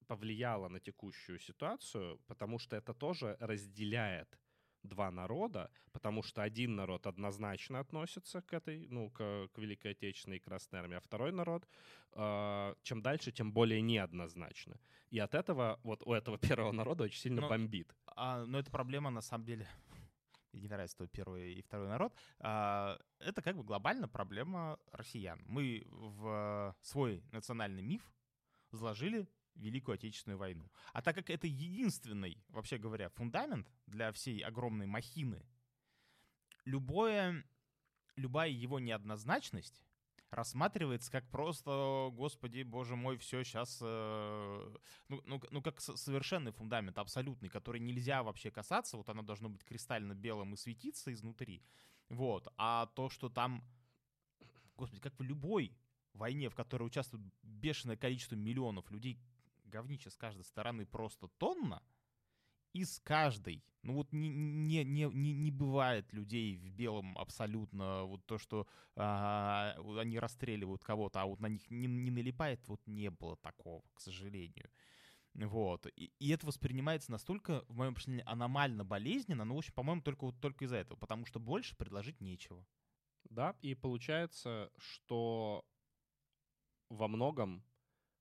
повлияло 0.07 0.69
на 0.69 0.79
текущую 0.79 1.39
ситуацию, 1.39 2.21
потому 2.27 2.59
что 2.59 2.77
это 2.77 2.93
тоже 2.93 3.39
разделяет 3.41 4.39
два 4.85 5.11
народа, 5.11 5.71
потому 5.93 6.23
что 6.23 6.43
один 6.43 6.77
народ 6.77 7.07
однозначно 7.07 7.81
относится 7.81 8.43
к 8.43 8.53
этой, 8.53 8.87
ну, 8.89 9.11
к, 9.11 9.49
к 9.53 9.59
Великой 9.59 9.93
Отечественной 9.93 10.37
и 10.37 10.41
Красной 10.41 10.81
Армии, 10.81 10.97
а 10.97 11.01
второй 11.01 11.33
народ, 11.33 11.67
э, 12.13 12.75
чем 12.83 13.03
дальше, 13.03 13.33
тем 13.33 13.53
более 13.53 13.81
неоднозначно. 13.81 14.79
И 15.11 15.19
от 15.19 15.35
этого, 15.35 15.81
вот 15.83 16.03
у 16.07 16.13
этого 16.13 16.39
первого 16.39 16.73
народа 16.73 17.05
очень 17.05 17.21
сильно 17.21 17.43
но, 17.43 17.49
бомбит. 17.49 17.95
А, 18.07 18.45
но 18.45 18.59
это 18.59 18.71
проблема, 18.71 19.11
на 19.11 19.23
самом 19.23 19.45
деле, 19.45 19.67
не 20.53 20.69
нравится 20.69 20.99
то 20.99 21.07
первый 21.07 21.55
и 21.55 21.63
второй 21.63 21.89
народ, 21.89 22.15
а, 22.39 22.99
это 23.19 23.43
как 23.43 23.57
бы 23.57 23.65
глобально 23.65 24.09
проблема 24.09 24.79
россиян. 24.93 25.43
Мы 25.47 25.87
в 25.91 26.77
свой 26.83 27.23
национальный 27.33 27.83
миф 27.83 28.03
заложили 28.71 29.27
Великую 29.55 29.95
Отечественную 29.95 30.39
войну. 30.39 30.71
А 30.93 31.03
так 31.03 31.15
как 31.15 31.31
это 31.31 31.47
единственный, 31.47 32.39
вообще 32.49 32.79
говоря, 32.79 33.09
фундамент 33.11 33.71
для 33.87 34.13
всей 34.13 34.41
огромной 34.41 34.87
махины, 34.87 35.45
любое, 36.65 37.45
любая 38.17 38.51
его 38.51 38.79
неоднозначность 38.81 39.85
рассматривается 40.35 41.11
как 41.11 41.29
просто, 41.31 42.11
господи, 42.13 42.63
боже 42.63 42.97
мой, 42.97 43.17
все 43.19 43.45
сейчас, 43.45 43.79
э, 43.81 44.77
ну, 45.09 45.23
ну, 45.27 45.41
ну, 45.51 45.63
как 45.63 45.81
совершенный 45.81 46.53
фундамент, 46.53 46.99
абсолютный, 46.99 47.49
который 47.49 47.81
нельзя 47.81 48.23
вообще 48.23 48.51
касаться, 48.51 48.97
вот 48.97 49.09
оно 49.09 49.23
должно 49.23 49.49
быть 49.49 49.65
кристально 49.65 50.15
белым 50.15 50.55
и 50.55 50.57
светиться 50.57 51.13
изнутри, 51.13 51.63
вот, 52.09 52.53
а 52.57 52.87
то, 52.95 53.09
что 53.09 53.29
там, 53.29 53.65
господи, 54.77 55.01
как 55.01 55.19
в 55.19 55.23
любой 55.23 55.77
войне, 56.13 56.49
в 56.49 56.55
которой 56.55 56.85
участвует 56.85 57.25
бешеное 57.43 57.97
количество 57.97 58.37
миллионов 58.37 58.91
людей, 58.91 59.21
говнища 59.75 60.11
с 60.11 60.17
каждой 60.17 60.45
стороны 60.45 60.87
просто 60.87 61.29
тонна, 61.39 61.83
из 62.73 63.01
каждой. 63.01 63.65
Ну 63.83 63.95
вот 63.95 64.13
не, 64.13 64.29
не, 64.29 64.85
не, 64.85 65.05
не, 65.05 65.33
не 65.33 65.51
бывает 65.51 66.13
людей 66.13 66.57
в 66.57 66.71
белом 66.71 67.19
абсолютно. 67.19 68.05
Вот 68.05 68.25
то, 68.27 68.39
что 68.39 68.67
а, 68.97 69.75
они 69.99 70.19
расстреливают 70.19 70.83
кого-то, 70.83 71.21
а 71.21 71.27
вот 71.27 71.41
на 71.41 71.49
них 71.49 71.71
не, 71.71 71.87
не 71.87 72.11
налипает, 72.11 72.67
вот 72.69 72.81
не 72.87 73.11
было 73.11 73.37
такого, 73.37 73.83
к 73.95 74.01
сожалению. 74.01 74.71
Вот. 75.35 75.87
И, 75.97 76.13
и 76.19 76.31
это 76.31 76.47
воспринимается 76.47 77.11
настолько, 77.11 77.65
в 77.69 77.75
моем 77.75 77.95
представлении, 77.95 78.31
аномально 78.31 78.85
болезненно, 78.85 79.45
ну, 79.45 79.55
в 79.55 79.59
общем, 79.59 79.75
по-моему, 79.75 80.03
только, 80.03 80.25
вот, 80.25 80.41
только 80.41 80.65
из-за 80.65 80.77
этого, 80.77 80.97
потому 80.97 81.27
что 81.27 81.41
больше 81.41 81.77
предложить 81.77 82.21
нечего. 82.21 82.65
Да, 83.25 83.57
и 83.63 83.75
получается, 83.75 84.71
что 84.79 85.65
во 86.89 87.09
многом 87.09 87.65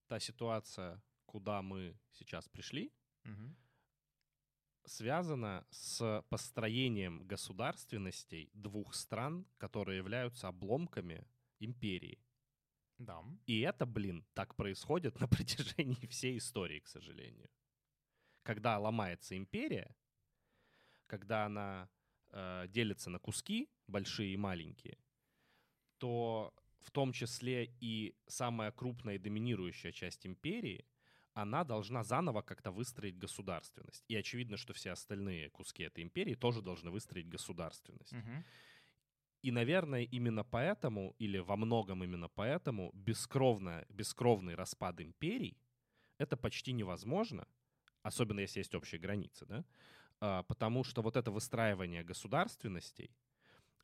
та 0.07 0.19
ситуация, 0.19 1.01
куда 1.33 1.61
мы 1.63 1.97
сейчас 2.11 2.47
пришли, 2.47 2.91
Мгм. 3.23 3.55
связана 4.85 5.65
с 5.71 6.23
построением 6.29 7.27
государственностей 7.27 8.51
двух 8.53 8.93
стран, 8.93 9.45
которые 9.57 9.97
являются 9.97 10.47
обломками 10.47 11.25
империи. 11.59 12.19
Да. 12.99 13.23
И 13.47 13.61
это, 13.61 13.85
блин, 13.87 14.23
так 14.33 14.55
происходит 14.55 15.19
на 15.19 15.27
протяжении 15.77 16.05
всей 16.07 16.37
истории, 16.37 16.79
к 16.79 16.87
сожалению. 16.87 17.49
Когда 18.43 18.77
ломается 18.77 19.35
империя, 19.35 19.95
когда 21.07 21.45
она 21.45 21.89
э, 22.29 22.67
делится 22.67 23.09
на 23.09 23.19
куски, 23.19 23.69
большие 23.87 24.33
и 24.33 24.37
маленькие, 24.37 24.97
то 25.97 26.53
в 26.81 26.91
том 26.91 27.11
числе 27.11 27.73
и 27.81 28.13
самая 28.27 28.71
крупная 28.71 29.15
и 29.15 29.19
доминирующая 29.19 29.91
часть 29.91 30.27
империи, 30.27 30.85
она 31.33 31.63
должна 31.63 32.03
заново 32.03 32.41
как-то 32.41 32.71
выстроить 32.71 33.17
государственность. 33.17 34.05
И 34.07 34.15
очевидно, 34.15 34.57
что 34.57 34.73
все 34.73 34.91
остальные 34.91 35.49
куски 35.49 35.83
этой 35.83 36.03
империи 36.03 36.35
тоже 36.35 36.61
должны 36.61 36.91
выстроить 36.91 37.29
государственность. 37.29 38.17
Мгм. 38.17 38.43
И, 39.41 39.51
наверное, 39.51 40.03
именно 40.03 40.43
поэтому, 40.45 41.15
или 41.19 41.37
во 41.37 41.57
многом 41.57 42.03
именно 42.03 42.29
поэтому, 42.29 42.91
бескровная, 42.93 43.85
бескровный 43.89 44.55
распад 44.55 45.01
империй— 45.01 45.57
это 46.17 46.37
почти 46.37 46.71
невозможно, 46.71 47.47
особенно 48.03 48.39
если 48.41 48.59
есть 48.59 48.75
общие 48.75 49.01
границы, 49.01 49.45
да? 49.45 49.65
А, 50.21 50.43
потому 50.43 50.83
что 50.83 51.01
вот 51.01 51.17
это 51.17 51.31
выстраивание 51.31 52.03
государственностей, 52.03 53.11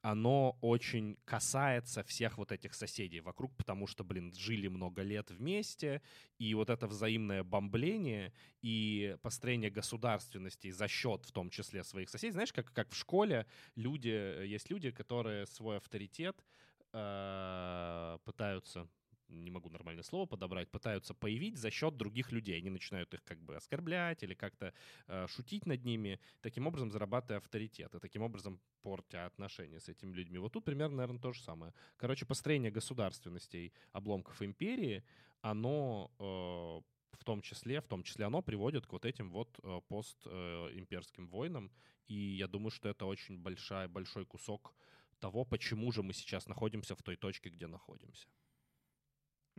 оно 0.02 0.58
очень 0.62 1.18
касается 1.26 2.04
всех 2.04 2.38
вот 2.38 2.52
этих 2.52 2.74
соседей 2.74 3.20
вокруг, 3.20 3.56
потому 3.58 3.88
что, 3.88 4.04
блин, 4.04 4.34
жили 4.34 4.68
много 4.68 5.02
лет 5.02 5.30
вместе, 5.32 6.02
и 6.38 6.54
вот 6.54 6.70
это 6.70 6.88
взаимное 6.88 7.44
бомбление 7.44 8.34
и 8.62 9.18
построение 9.22 9.70
государственности 9.70 10.72
за 10.72 10.88
счет, 10.88 11.26
в 11.26 11.32
том 11.32 11.50
числе, 11.50 11.84
своих 11.84 12.10
соседей. 12.10 12.32
Знаешь, 12.32 12.54
как, 12.54 12.72
как 12.72 12.92
в 12.92 12.96
школе 12.96 13.46
люди, 13.76 14.10
э, 14.10 14.46
есть 14.48 14.70
люди, 14.70 14.92
которые 14.92 15.46
свой 15.46 15.78
авторитет 15.78 16.46
э, 16.94 18.18
пытаются 18.24 18.88
не 19.30 19.52
могу 19.52 19.70
нормальное 19.70 20.04
слово 20.04 20.26
подобрать, 20.26 20.70
пытаются 20.70 21.14
появить 21.14 21.58
за 21.58 21.72
счет 21.72 21.98
других 21.98 22.32
людей. 22.32 22.58
Они 22.58 22.70
начинают 22.70 23.14
их 23.14 23.24
как 23.24 23.40
бы 23.42 23.56
оскорблять 23.56 24.24
или 24.24 24.34
как-то 24.34 24.74
э, 25.08 25.28
шутить 25.28 25.66
над 25.66 25.86
ними, 25.86 26.20
таким 26.42 26.68
образом 26.68 26.92
зарабатывая 26.92 27.38
авторитет, 27.38 27.94
и 27.96 28.00
таким 28.00 28.22
образом 28.22 28.60
портя 28.82 29.26
отношения 29.26 29.80
с 29.80 29.90
этими 29.90 30.14
людьми. 30.14 30.38
Вот 30.40 30.54
тут 30.54 30.66
примерно, 30.66 30.98
наверное, 30.98 31.22
то 31.22 31.32
же 31.32 31.42
самое. 31.42 31.74
Короче, 31.98 32.26
построение 32.26 32.72
государственностей 32.72 33.74
обломков 33.92 34.42
империи, 34.42 35.04
оно 35.42 36.12
э, 36.20 37.00
в 37.18 37.24
том 37.24 37.42
числе, 37.42 37.82
в 37.82 37.88
том 37.88 38.04
числе 38.04 38.26
оно 38.26 38.42
приводит 38.42 38.86
к 38.86 38.94
вот 38.94 39.06
этим 39.06 39.32
вот 39.32 39.60
э, 39.64 39.82
постимперским 39.88 41.28
войнам, 41.28 41.72
и 42.08 42.16
я 42.16 42.48
думаю, 42.48 42.72
что 42.72 42.90
это 42.90 43.06
очень 43.06 43.38
большая, 43.38 43.88
большой 43.88 44.26
кусок 44.26 44.74
того, 45.20 45.46
почему 45.46 45.92
же 45.92 46.02
мы 46.02 46.14
сейчас 46.14 46.48
находимся 46.48 46.96
в 46.96 47.04
той 47.04 47.16
точке, 47.16 47.50
где 47.50 47.68
находимся. 47.68 48.28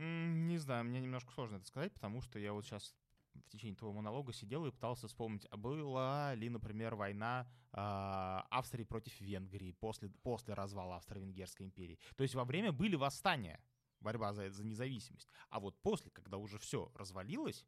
Не 0.01 0.57
знаю, 0.57 0.87
мне 0.87 0.99
немножко 1.01 1.31
сложно 1.33 1.57
это 1.57 1.67
сказать, 1.67 1.93
потому 1.93 2.23
что 2.23 2.39
я 2.39 2.55
вот 2.55 2.65
сейчас 2.65 2.95
в 3.35 3.49
течение 3.51 3.77
твоего 3.77 3.97
монолога 3.97 4.33
сидел 4.33 4.65
и 4.65 4.71
пытался 4.71 5.09
вспомнить, 5.09 5.47
а 5.51 5.57
была 5.59 6.35
ли, 6.35 6.49
например, 6.49 6.95
война 6.95 7.47
а, 7.73 8.47
Австрии 8.51 8.85
против 8.85 9.21
Венгрии 9.21 9.73
после, 9.73 10.09
после 10.09 10.55
развала 10.55 10.97
Австро-Венгерской 10.97 11.67
империи. 11.67 11.99
То 12.17 12.23
есть 12.23 12.35
во 12.35 12.45
время 12.45 12.73
были 12.73 12.97
восстания, 12.97 13.63
борьба 14.01 14.33
за, 14.33 14.51
за 14.51 14.65
независимость. 14.65 15.29
А 15.51 15.61
вот 15.61 15.79
после, 15.83 16.11
когда 16.11 16.39
уже 16.39 16.59
все 16.59 16.91
развалилось, 16.95 17.67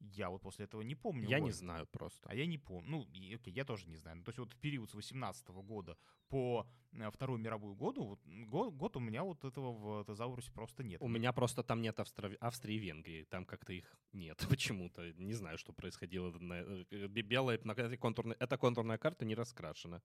я 0.00 0.30
вот 0.30 0.42
после 0.42 0.64
этого 0.64 0.82
не 0.82 0.94
помню. 0.94 1.28
Я 1.28 1.38
не 1.38 1.42
войн. 1.42 1.54
знаю 1.54 1.86
просто. 1.86 2.28
А 2.28 2.34
я 2.34 2.46
не 2.46 2.58
помню. 2.58 2.90
Ну, 2.90 3.02
и, 3.12 3.34
окей, 3.34 3.52
я 3.52 3.64
тоже 3.64 3.88
не 3.88 3.96
знаю. 3.96 4.18
Ну, 4.18 4.24
то 4.24 4.30
есть 4.30 4.38
вот 4.38 4.54
период 4.56 4.90
с 4.90 4.94
18 4.94 5.48
года 5.48 5.96
по 6.28 6.66
э, 6.92 7.10
Вторую 7.10 7.38
мировую 7.38 7.74
году, 7.74 8.04
вот, 8.04 8.20
год, 8.24 8.74
год 8.74 8.96
у 8.96 9.00
меня 9.00 9.24
вот 9.24 9.44
этого 9.44 9.72
в 9.72 10.04
Тезаурусе 10.04 10.52
просто 10.52 10.84
нет. 10.84 11.02
У 11.02 11.08
меня 11.08 11.32
просто 11.32 11.62
там 11.62 11.82
нет 11.82 11.98
Австро- 11.98 12.36
Австрии 12.40 12.76
и 12.76 12.78
Венгрии. 12.78 13.24
Там 13.24 13.44
как-то 13.44 13.72
их 13.72 14.00
нет 14.12 14.38
почему-то. 14.48 15.12
Не 15.14 15.34
знаю, 15.34 15.58
что 15.58 15.72
происходило. 15.72 16.30
Э, 16.30 17.06
бе- 17.08 17.22
белая, 17.22 17.60
на 17.64 17.72
этой 17.72 17.96
контурной, 17.96 18.36
эта 18.38 18.56
контурная 18.56 18.98
карта 18.98 19.24
не 19.24 19.34
раскрашена. 19.34 20.02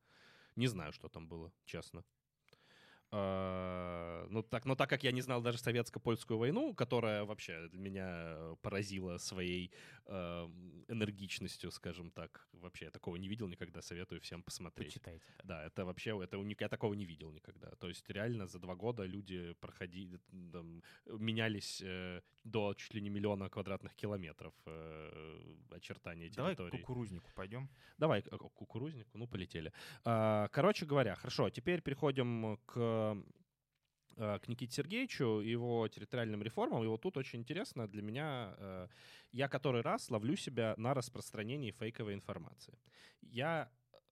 Не 0.55 0.67
знаю, 0.67 0.91
что 0.93 1.09
там 1.09 1.27
было, 1.27 1.51
честно. 1.65 2.03
А, 3.15 4.27
Ну 4.29 4.41
так, 4.41 4.65
но 4.65 4.75
так 4.75 4.89
как 4.89 5.03
я 5.03 5.11
не 5.11 5.21
знал 5.21 5.41
даже 5.41 5.57
советско-польскую 5.57 6.37
войну, 6.37 6.73
которая 6.73 7.23
вообще 7.25 7.69
меня 7.71 8.55
поразила 8.61 9.17
своей 9.19 9.71
э, 10.05 10.49
энергичностью, 10.87 11.71
скажем 11.71 12.09
так. 12.11 12.47
Вообще 12.53 12.85
я 12.85 12.91
такого 12.91 13.17
не 13.17 13.27
видел 13.27 13.47
никогда, 13.47 13.81
советую 13.81 14.19
всем 14.21 14.41
посмотреть. 14.41 14.93
Почитайте. 14.93 15.23
да. 15.43 15.63
Это 15.63 15.85
вообще, 15.85 16.19
это 16.23 16.37
уник, 16.37 16.61
я 16.61 16.69
такого 16.69 16.95
не 16.95 17.05
видел 17.05 17.31
никогда. 17.31 17.69
То 17.75 17.87
есть 17.87 18.09
реально 18.09 18.47
за 18.47 18.59
два 18.59 18.75
года 18.75 19.05
люди 19.05 19.53
проходили, 19.59 20.19
там, 20.51 20.81
менялись 21.05 21.81
э, 21.85 22.21
до 22.43 22.73
чуть 22.73 22.93
ли 22.95 23.01
не 23.01 23.09
миллиона 23.09 23.49
квадратных 23.49 23.93
километров 23.95 24.53
э, 24.65 25.55
очертания 25.71 26.29
Давай 26.29 26.55
к 26.55 26.57
территории. 26.57 26.81
кукурузнику 26.81 27.31
пойдем. 27.35 27.69
Давай 27.97 28.21
к 28.21 28.29
к 28.29 28.53
кукурузнику, 28.53 29.17
ну 29.17 29.27
полетели. 29.27 29.71
А, 30.05 30.47
Короче 30.47 30.85
говоря, 30.85 31.15
хорошо, 31.15 31.49
теперь 31.49 31.81
переходим 31.81 32.57
к 32.65 32.73
э, 34.17 34.39
к 34.39 34.47
Никите 34.47 34.73
Сергеевичу, 34.73 35.41
его 35.41 35.87
территориальным 35.87 36.43
реформам. 36.43 36.83
И 36.83 36.87
вот 36.87 37.01
тут 37.01 37.17
очень 37.17 37.39
интересно 37.39 37.87
для 37.87 38.01
меня, 38.01 38.55
э, 38.57 38.87
я 39.31 39.47
который 39.47 39.81
раз 39.81 40.11
ловлю 40.11 40.35
себя 40.35 40.73
на 40.77 40.93
распространении 40.93 41.71
фейковой 41.71 42.13
информации. 42.13 42.77
Я 43.21 43.69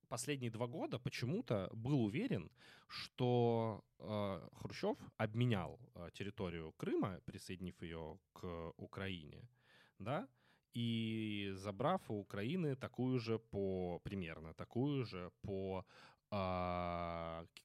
последние 0.09 0.51
два 0.51 0.67
года 0.67 0.99
почему-то 0.99 1.69
был 1.73 2.03
уверен, 2.03 2.49
что 2.87 3.83
э, 3.99 4.49
Хрущев 4.53 4.97
обменял 5.17 5.79
территорию 6.13 6.73
Крыма, 6.73 7.19
присоединив 7.25 7.81
ее 7.83 8.17
к 8.33 8.73
Украине, 8.77 9.47
да, 9.99 10.27
и 10.73 11.51
забрав 11.55 12.09
у 12.09 12.19
Украины 12.19 12.75
такую 12.75 13.19
же 13.19 13.39
по 13.39 13.99
примерно 14.03 14.53
такую 14.53 15.05
же 15.05 15.31
по 15.41 15.81
к- 15.81 16.10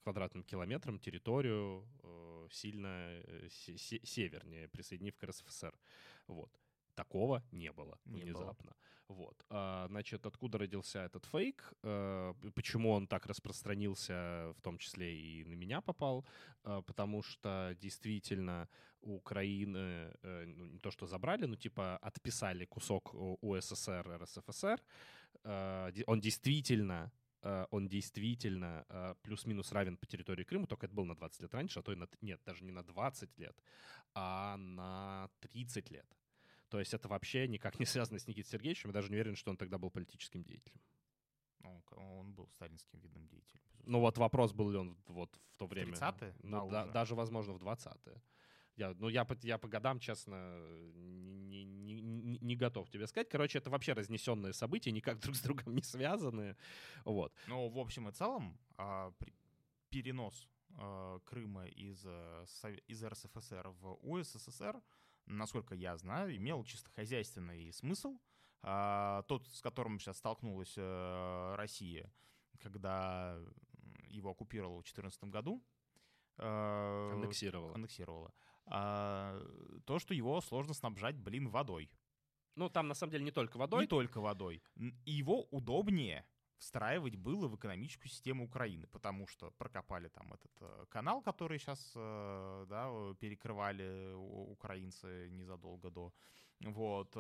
квадратным 0.03 0.43
километрам 0.43 0.99
территорию 0.99 1.85
э, 2.03 2.49
сильно 2.51 2.87
э, 2.89 3.49
се- 3.51 3.79
се- 3.79 4.01
севернее, 4.05 4.69
присоединив 4.69 5.17
к 5.17 5.25
РСФСР. 5.27 5.73
Вот. 6.27 6.51
Такого 6.95 7.43
не 7.53 7.73
было 7.73 7.99
Не 8.05 8.13
было. 8.25 8.25
внезапно. 8.25 8.73
Вот. 9.09 9.45
А, 9.51 9.87
значит, 9.89 10.27
откуда 10.27 10.59
родился 10.59 10.99
этот 11.01 11.27
фейк? 11.27 11.75
п- 11.83 12.35
почему 12.55 12.91
он 12.91 13.07
так 13.07 13.27
распространился, 13.27 14.53
в 14.57 14.61
том 14.63 14.79
числе 14.79 15.15
и 15.15 15.45
на 15.45 15.55
меня 15.55 15.81
попал? 15.81 16.25
Э, 16.65 16.83
потому 16.87 17.23
что 17.23 17.77
действительно 17.81 18.69
Украины 19.03 20.13
ну, 20.23 20.67
не 20.67 20.79
то, 20.79 20.91
что 20.91 21.07
забрали, 21.07 21.47
но 21.47 21.55
типа 21.57 21.97
отписали 21.99 22.65
кусок 22.65 23.15
у 23.15 23.57
СССР, 23.61 24.19
РСФСР. 24.23 24.81
Он 26.07 26.21
действительно 26.21 27.13
он 27.71 27.89
действительно 27.89 28.85
э, 28.89 29.15
плюс-минус 29.23 29.73
равен 29.73 29.97
по 29.97 30.07
территории 30.07 30.45
Крыма, 30.45 30.67
только 30.67 30.87
это 30.87 30.95
был 30.95 31.05
на 31.05 31.15
20 31.15 31.43
лет 31.43 31.55
раньше, 31.55 31.81
а 31.81 31.83
то 31.83 31.93
и 31.93 31.97
на... 31.97 32.09
Нет, 32.21 32.41
даже 32.45 32.65
не 32.65 32.73
на 32.73 32.83
20 32.83 33.39
лет, 33.39 33.57
а 34.15 34.57
на 34.57 35.29
30 35.41 35.91
лет. 35.91 36.07
То 36.69 36.79
есть 36.79 36.95
это 36.95 37.09
вообще 37.09 37.47
никак 37.49 37.79
не 37.79 37.87
связано 37.87 38.19
с 38.19 38.27
Никитой 38.27 38.51
Сергеевичем. 38.51 38.91
Я 38.91 38.95
даже 38.95 39.11
не 39.11 39.17
уверен, 39.17 39.37
что 39.37 39.51
он 39.51 39.57
тогда 39.57 39.79
был 39.79 39.91
политическим 39.91 40.43
деятелем. 40.43 40.81
Ну, 41.61 41.83
он 41.97 42.33
был 42.33 42.49
сталинским 42.49 43.01
видным 43.01 43.27
деятелем. 43.27 43.61
безусловно. 43.71 43.93
Ну 43.93 44.01
вот 44.01 44.19
вопрос, 44.19 44.53
был 44.53 44.71
ли 44.71 44.79
он 44.79 44.97
вот 45.07 45.35
в 45.51 45.57
то 45.57 45.67
время. 45.67 45.95
30-е? 45.95 46.35
Ну, 46.43 46.69
Да, 46.69 46.71
да, 46.71 46.83
уже. 46.85 46.93
даже, 46.93 47.15
возможно, 47.15 47.53
в 47.55 47.63
20-е. 47.63 48.23
Я, 48.77 48.95
ну, 48.99 49.09
я, 49.09 49.25
по- 49.25 49.37
я 49.43 49.57
по 49.59 49.69
годам, 49.69 49.99
честно, 50.01 50.35
не, 50.95 51.65
не- 51.65 52.01
не- 52.03 52.39
не 52.41 52.57
готов 52.57 52.91
тебе 52.91 53.07
сказать. 53.07 53.29
Короче, 53.29 53.59
это 53.59 53.71
вообще 53.71 53.95
разнесенные 53.95 54.53
события, 54.53 54.93
никак 54.93 55.19
друг 55.21 55.35
с 55.37 55.41
другом 55.41 55.75
не 55.75 55.83
связанные. 55.83 56.57
Вот. 57.05 57.33
Но 57.49 57.69
в 57.69 57.79
общем 57.79 58.09
и 58.09 58.13
целом 58.13 58.59
а, 58.77 59.13
перенос 59.91 60.49
а, 60.79 61.19
Крыма 61.21 61.67
из, 61.67 62.03
э, 62.05 62.45
из 62.87 63.03
РСФСР 63.03 63.69
в 63.81 63.95
УССР, 64.03 64.81
насколько 65.25 65.75
я 65.75 65.97
знаю, 65.97 66.37
имел 66.37 66.63
чисто 66.65 66.91
хозяйственный 66.91 67.73
смысл, 67.73 68.19
а, 68.63 69.23
тот, 69.23 69.47
с 69.49 69.63
которым 69.63 69.99
сейчас 69.99 70.19
столкнулась 70.19 70.75
э, 70.77 71.55
Россия, 71.57 72.13
когда 72.61 73.39
его 74.09 74.31
оккупировала 74.31 74.81
в 74.81 74.85
2014 74.85 75.25
году. 75.25 75.63
Э, 76.39 77.11
аннексировала. 77.15 77.75
Аннексировала. 77.75 78.33
А, 78.67 79.41
то, 79.85 79.99
что 79.99 80.15
его 80.15 80.41
сложно 80.41 80.75
снабжать, 80.75 81.17
блин, 81.17 81.49
водой. 81.49 81.91
Ну, 82.57 82.69
там 82.69 82.89
на 82.89 82.95
самом 82.95 83.13
деле 83.13 83.25
не 83.25 83.31
только 83.31 83.59
водой. 83.59 83.83
Не 83.83 83.87
только 83.87 84.21
водой. 84.21 84.63
Его 85.05 85.43
удобнее 85.51 86.25
встраивать 86.59 87.17
было 87.17 87.49
в 87.49 87.57
экономическую 87.57 88.11
систему 88.11 88.45
Украины, 88.45 88.87
потому 88.87 89.27
что 89.27 89.51
прокопали 89.51 90.09
там 90.09 90.33
этот 90.33 90.53
э, 90.61 90.87
канал, 90.89 91.21
который 91.21 91.59
сейчас 91.59 91.93
э, 91.95 92.67
да, 92.69 92.91
перекрывали 93.21 94.15
украинцы 94.15 95.29
незадолго 95.31 95.91
до. 95.91 96.13
Вот. 96.61 97.15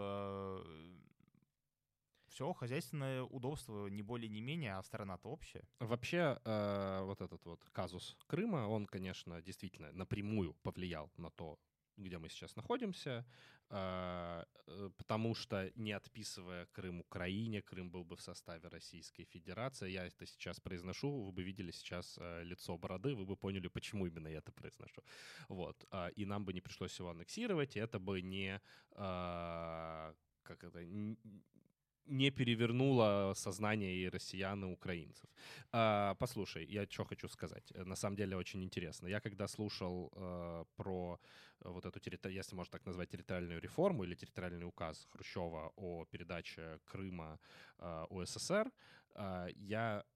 Э, 2.36 2.46
все, 2.46 2.52
хозяйственное 2.52 3.22
удобство 3.22 3.88
не 3.88 4.02
более 4.02 4.28
не 4.28 4.42
менее, 4.42 4.76
а 4.76 4.82
страна-то 4.82 5.30
общая. 5.30 5.64
Вообще, 5.80 6.38
э, 6.44 7.00
вот 7.04 7.20
этот 7.20 7.46
вот 7.46 7.64
казус 7.72 8.16
Крыма, 8.26 8.68
он, 8.68 8.86
конечно, 8.86 9.40
действительно 9.42 9.92
напрямую 9.92 10.54
повлиял 10.62 11.10
на 11.16 11.30
то, 11.30 11.58
где 11.96 12.18
мы 12.18 12.28
сейчас 12.28 12.56
находимся, 12.56 13.24
а, 13.70 14.44
э, 14.66 14.90
потому 14.96 15.34
что 15.34 15.72
не 15.76 15.96
отписывая 15.96 16.66
Крым 16.66 17.00
Украине, 17.00 17.62
Крым 17.62 17.90
был 17.90 18.04
бы 18.04 18.16
в 18.16 18.20
составе 18.20 18.68
Российской 18.68 19.24
Федерации. 19.24 19.90
Я 19.90 20.06
это 20.06 20.26
сейчас 20.26 20.60
произношу, 20.60 21.08
вы 21.24 21.32
бы 21.32 21.42
видели 21.42 21.72
сейчас 21.72 22.18
э, 22.20 22.44
лицо 22.44 22.76
бороды, 22.76 23.14
вы 23.14 23.24
бы 23.24 23.36
поняли, 23.36 23.68
почему 23.68 24.06
именно 24.06 24.28
я 24.28 24.38
это 24.38 24.52
произношу. 24.52 25.02
Вот. 25.48 25.86
А, 25.90 26.08
и 26.18 26.26
нам 26.26 26.44
бы 26.44 26.52
не 26.52 26.60
пришлось 26.60 27.00
его 27.00 27.08
аннексировать, 27.08 27.76
и 27.76 27.80
это 27.80 27.98
бы 27.98 28.22
не 28.22 28.60
как 30.46 30.64
это, 30.64 30.78
не 32.06 32.30
перевернуло 32.30 33.32
сознание 33.34 33.94
и 33.94 34.08
россиян, 34.08 34.64
и 34.64 34.72
украинцев. 34.72 35.28
А, 35.72 36.14
послушай, 36.14 36.66
я 36.66 36.86
что 36.86 37.04
хочу 37.04 37.28
сказать. 37.28 37.72
На 37.74 37.96
самом 37.96 38.16
деле 38.16 38.36
очень 38.36 38.62
интересно. 38.62 39.08
Я 39.08 39.20
когда 39.20 39.48
слушал 39.48 40.12
а, 40.14 40.64
про 40.76 41.18
вот 41.60 41.84
эту, 41.84 42.00
если 42.28 42.56
можно 42.56 42.72
так 42.72 42.86
назвать, 42.86 43.08
территориальную 43.10 43.60
реформу 43.60 44.04
или 44.04 44.14
территориальный 44.14 44.66
указ 44.66 45.06
Хрущева 45.10 45.72
о 45.76 46.04
передаче 46.04 46.78
Крыма 46.84 47.38
а, 47.78 48.06
УССР, 48.10 48.70
а, 49.14 49.46
я 49.56 50.04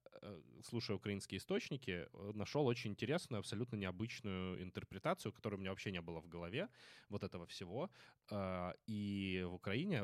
слушая 0.63 0.97
украинские 0.97 1.37
источники, 1.37 2.07
э, 2.11 2.31
нашел 2.33 2.65
очень 2.67 2.91
интересную, 2.91 3.39
абсолютно 3.39 3.75
необычную 3.75 4.61
интерпретацию, 4.61 5.31
которой 5.31 5.55
у 5.55 5.57
меня 5.57 5.71
вообще 5.71 5.91
не 5.91 6.01
было 6.01 6.21
в 6.21 6.27
голове, 6.27 6.69
вот 7.09 7.23
этого 7.23 7.45
всего. 7.45 7.89
Э, 8.29 8.73
и 8.87 9.45
в 9.47 9.55
Украине, 9.55 10.03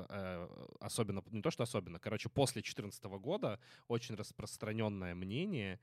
особенно, 0.80 1.24
не 1.32 1.42
то 1.42 1.52
что 1.52 1.64
особенно, 1.64 2.00
короче, 2.00 2.30
после 2.30 2.62
2014 2.62 3.04
года 3.20 3.60
очень 3.88 4.16
распространенное 4.16 5.16
мнение 5.16 5.80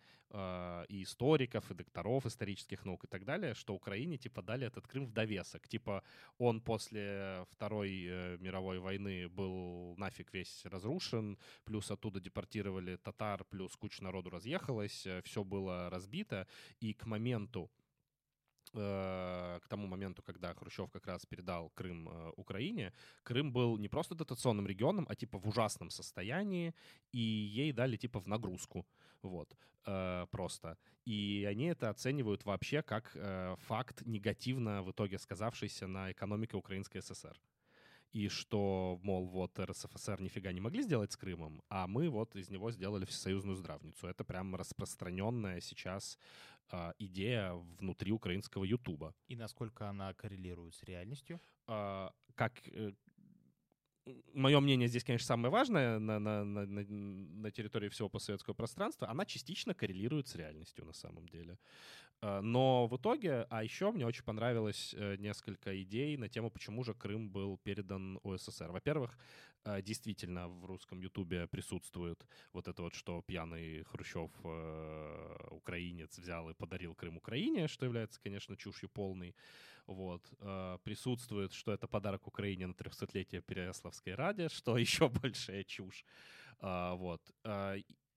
и 0.88 1.02
историков, 1.02 1.70
и 1.70 1.74
докторов 1.74 2.26
исторических 2.26 2.84
наук 2.84 3.04
и 3.04 3.06
так 3.06 3.24
далее, 3.24 3.54
что 3.54 3.74
Украине, 3.74 4.16
типа, 4.16 4.42
дали 4.42 4.66
этот 4.66 4.86
Крым 4.88 5.06
в 5.06 5.12
довесок. 5.12 5.68
Типа, 5.68 6.02
он 6.38 6.60
после 6.60 7.44
Второй 7.50 8.38
мировой 8.38 8.80
войны 8.80 9.28
был 9.28 9.94
нафиг 9.96 10.32
весь 10.32 10.64
разрушен, 10.64 11.38
плюс 11.64 11.90
оттуда 11.90 12.20
депортировали 12.20 12.96
татар, 12.96 13.44
плюс 13.44 13.76
куча 13.76 14.02
народу 14.14 14.30
разъехалось, 14.30 15.06
э, 15.06 15.20
все 15.22 15.42
было 15.42 15.90
разбито, 15.90 16.46
и 16.82 16.92
к 16.92 17.06
моменту 17.06 17.70
э, 18.74 19.58
к 19.62 19.68
тому 19.68 19.86
моменту, 19.86 20.22
когда 20.22 20.54
Хрущев 20.54 20.90
как 20.90 21.06
раз 21.06 21.26
передал 21.26 21.70
Крым 21.74 22.08
э, 22.08 22.32
Украине, 22.36 22.92
Крым 23.22 23.52
был 23.52 23.78
не 23.78 23.88
просто 23.88 24.14
дотационным 24.14 24.66
регионом, 24.66 25.06
а 25.08 25.14
типа 25.14 25.38
в 25.38 25.48
ужасном 25.48 25.90
состоянии, 25.90 26.72
и 27.12 27.18
ей 27.18 27.72
дали 27.72 27.96
типа 27.96 28.20
в 28.20 28.28
нагрузку, 28.28 28.86
вот, 29.22 29.56
просто. 30.30 30.76
И 31.06 31.46
они 31.50 31.64
это 31.66 31.90
оценивают 31.90 32.44
вообще 32.46 32.82
как 32.82 33.16
факт 33.66 34.06
негативно 34.06 34.82
в 34.82 34.90
итоге 34.90 35.18
сказавшийся 35.18 35.86
на 35.86 36.10
экономике 36.10 36.56
Украинской 36.56 37.00
ССР 37.00 37.38
и 38.14 38.28
что, 38.28 39.00
мол, 39.02 39.26
вот 39.26 39.58
РСФСР 39.58 40.20
нифига 40.20 40.52
не 40.52 40.60
могли 40.60 40.82
сделать 40.82 41.12
с 41.12 41.16
Крымом, 41.16 41.62
а 41.68 41.88
мы 41.88 42.08
вот 42.08 42.36
из 42.36 42.48
него 42.48 42.70
сделали 42.70 43.04
всесоюзную 43.04 43.56
здравницу. 43.56 44.06
Это 44.06 44.24
прям 44.24 44.54
распространенная 44.54 45.60
сейчас 45.60 46.16
э, 46.70 46.92
идея 47.00 47.54
внутри 47.80 48.12
украинского 48.12 48.62
Ютуба. 48.64 49.14
И 49.26 49.34
насколько 49.34 49.88
она 49.88 50.14
коррелирует 50.14 50.74
с 50.76 50.84
реальностью? 50.84 51.40
Э, 51.66 52.10
как, 52.36 52.62
мое 54.32 54.60
мнение 54.60 54.88
здесь, 54.88 55.04
конечно, 55.04 55.26
самое 55.26 55.50
важное 55.50 55.98
на, 55.98 56.18
на, 56.18 56.44
на, 56.44 56.64
на 56.66 57.50
территории 57.50 57.88
всего 57.88 58.08
постсоветского 58.08 58.54
пространства, 58.54 59.08
она 59.08 59.24
частично 59.24 59.74
коррелирует 59.74 60.28
с 60.28 60.34
реальностью 60.34 60.84
на 60.84 60.92
самом 60.92 61.28
деле. 61.28 61.58
Э, 62.24 62.40
но 62.40 62.86
в 62.86 62.96
итоге, 62.96 63.46
а 63.50 63.62
еще 63.62 63.90
мне 63.90 64.06
очень 64.06 64.24
понравилось 64.24 64.94
э, 64.96 65.16
несколько 65.16 65.80
идей 65.82 66.16
на 66.16 66.28
тему, 66.28 66.50
почему 66.50 66.84
же 66.84 66.94
Крым 66.94 67.30
был 67.30 67.58
передан 67.58 68.18
УССР. 68.22 68.70
Во-первых, 68.70 69.18
э, 69.64 69.82
действительно 69.82 70.48
в 70.48 70.64
русском 70.64 71.00
ютубе 71.00 71.46
присутствует 71.46 72.26
вот 72.52 72.68
это 72.68 72.82
вот, 72.82 72.94
что 72.94 73.22
пьяный 73.22 73.84
Хрущев, 73.84 74.30
украинец, 75.50 76.18
взял 76.18 76.50
и 76.50 76.54
подарил 76.54 76.94
Крым 76.94 77.16
Украине, 77.16 77.68
что 77.68 77.84
является, 77.84 78.20
конечно, 78.20 78.56
чушью 78.56 78.88
полной. 78.88 79.34
Вот. 79.86 80.22
Присутствует, 80.84 81.52
что 81.52 81.72
это 81.72 81.86
подарок 81.86 82.26
Украине 82.26 82.66
на 82.66 82.72
300-летие 82.72 83.42
Переяславской 83.42 84.14
Ради, 84.14 84.48
что 84.48 84.78
еще 84.78 85.08
большая 85.08 85.64
чушь. 85.64 86.04
Вот. 86.60 87.20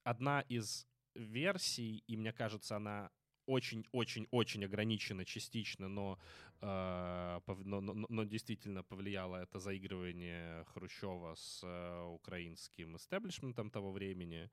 Одна 0.04 0.42
из 0.48 0.88
версий, 1.14 2.04
и 2.08 2.16
мне 2.16 2.32
кажется, 2.32 2.78
она 2.78 3.12
очень-очень-очень 3.48 4.66
ограничено 4.66 5.26
частично, 5.26 5.88
но, 5.88 6.20
э, 6.62 7.40
но, 7.66 7.82
но, 7.82 7.94
но 8.10 8.24
действительно 8.24 8.84
повлияло 8.84 9.38
это 9.38 9.60
заигрывание 9.60 10.64
Хрущева 10.66 11.36
с 11.36 11.62
э, 11.64 12.04
украинским 12.06 12.96
истеблишментом 12.96 13.70
того 13.70 13.92
времени. 13.92 14.50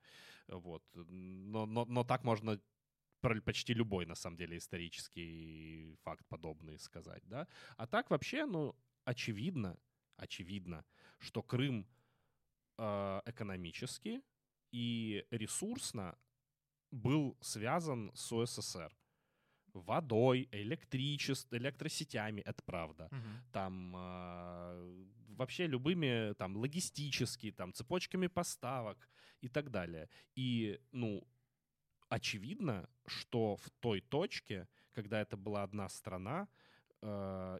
Вот. 0.47 0.83
Но, 0.95 1.65
но, 1.65 1.85
но 1.85 2.03
так 2.03 2.23
можно 2.23 2.59
почти 3.43 3.73
любой, 3.73 4.05
на 4.05 4.15
самом 4.15 4.37
деле, 4.37 4.57
исторический 4.57 5.95
факт 6.03 6.25
подобный 6.27 6.79
сказать, 6.79 7.23
да. 7.25 7.47
А 7.77 7.87
так 7.87 8.09
вообще, 8.09 8.45
ну, 8.45 8.75
очевидно, 9.03 9.77
очевидно, 10.17 10.85
что 11.19 11.41
Крым 11.41 11.87
э, 12.77 13.21
экономически 13.25 14.21
и 14.71 15.25
ресурсно 15.31 16.17
был 16.95 17.37
связан 17.41 18.11
с 18.15 18.31
УССР. 18.31 18.95
Водой, 19.73 20.47
электричеством, 20.51 21.59
электросетями, 21.59 22.41
это 22.41 22.63
правда. 22.63 23.09
Угу. 23.11 23.51
Там 23.51 23.93
э, 23.95 25.05
вообще 25.35 25.67
любыми 25.67 26.33
там 26.35 26.55
логистически, 26.55 27.51
там 27.51 27.73
цепочками 27.73 28.27
поставок 28.27 29.09
и 29.41 29.49
так 29.49 29.69
далее. 29.69 30.07
И, 30.35 30.79
ну, 30.91 31.27
очевидно, 32.07 32.89
что 33.05 33.57
в 33.57 33.69
той 33.81 33.99
точке, 34.01 34.67
когда 34.93 35.19
это 35.19 35.35
была 35.35 35.63
одна 35.63 35.89
страна, 35.89 36.47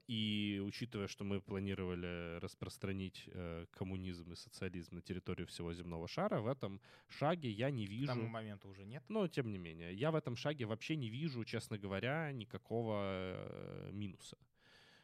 и 0.07 0.61
учитывая, 0.65 1.07
что 1.07 1.23
мы 1.23 1.41
планировали 1.41 2.39
распространить 2.39 3.23
э, 3.27 3.65
коммунизм 3.71 4.31
и 4.31 4.35
социализм 4.35 4.95
на 4.95 5.01
территорию 5.01 5.47
всего 5.47 5.73
земного 5.73 6.07
шара, 6.07 6.41
в 6.41 6.47
этом 6.47 6.81
шаге 7.07 7.49
я 7.49 7.71
не 7.71 7.85
вижу... 7.85 8.11
К 8.11 8.15
тому 8.15 8.27
моменту 8.27 8.69
уже 8.69 8.85
нет. 8.85 9.03
Но, 9.09 9.27
тем 9.27 9.51
не 9.51 9.57
менее, 9.57 9.93
я 9.93 10.11
в 10.11 10.15
этом 10.15 10.35
шаге 10.35 10.65
вообще 10.65 10.95
не 10.95 11.09
вижу, 11.09 11.43
честно 11.45 11.77
говоря, 11.77 12.31
никакого 12.31 13.01
э, 13.03 13.91
минуса. 13.93 14.37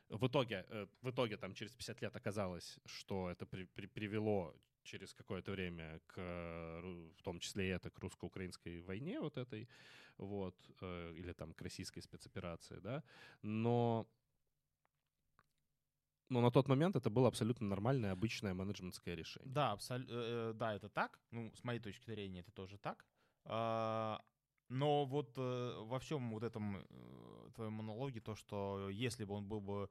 В 0.10 0.28
итоге, 0.28 0.66
э, 0.70 0.88
в 1.02 1.10
итоге 1.10 1.38
там 1.38 1.54
через 1.54 1.72
50 1.74 2.02
лет 2.02 2.16
оказалось, 2.16 2.80
что 2.86 3.30
это 3.30 3.46
при, 3.46 3.66
при, 3.66 3.88
привело 3.88 4.56
через 4.84 5.14
какое-то 5.14 5.52
время 5.52 6.00
к, 6.08 6.18
в 7.18 7.22
том 7.24 7.40
числе 7.40 7.68
и 7.68 7.76
это, 7.76 7.90
к 7.90 8.00
русско-украинской 8.00 8.82
войне 8.82 9.20
вот 9.20 9.38
этой, 9.38 9.68
вот, 10.18 10.56
или 11.16 11.34
там 11.34 11.54
к 11.54 11.62
российской 11.62 12.02
спецоперации, 12.02 12.80
да, 12.80 13.04
но 13.44 14.08
но 16.32 16.42
на 16.42 16.50
тот 16.50 16.70
момент 16.70 16.96
это 16.96 17.10
было 17.10 17.28
абсолютно 17.28 17.68
нормальное, 17.68 18.14
обычное 18.14 18.54
менеджментское 18.54 19.16
решение. 19.16 19.54
Да, 19.54 19.74
абсол... 19.74 19.98
Э, 20.08 20.54
да, 20.56 20.74
это 20.74 20.88
так. 20.88 21.20
Ну, 21.32 21.52
с 21.54 21.64
моей 21.64 21.80
точки 21.80 22.06
зрения, 22.06 22.40
это 22.40 22.52
тоже 22.52 22.78
так. 22.78 23.06
А, 23.44 24.22
но 24.70 25.06
вот 25.06 25.34
э, 25.38 25.74
во 25.84 26.00
всем 26.00 26.32
вот 26.32 26.44
этом 26.44 26.78
э, 26.78 27.50
твоем 27.54 27.74
монологе, 27.74 28.22
то, 28.22 28.36
что 28.36 28.90
если 28.90 29.26
бы 29.26 29.34
он 29.34 29.48
был 29.48 29.62
бы 29.62 29.90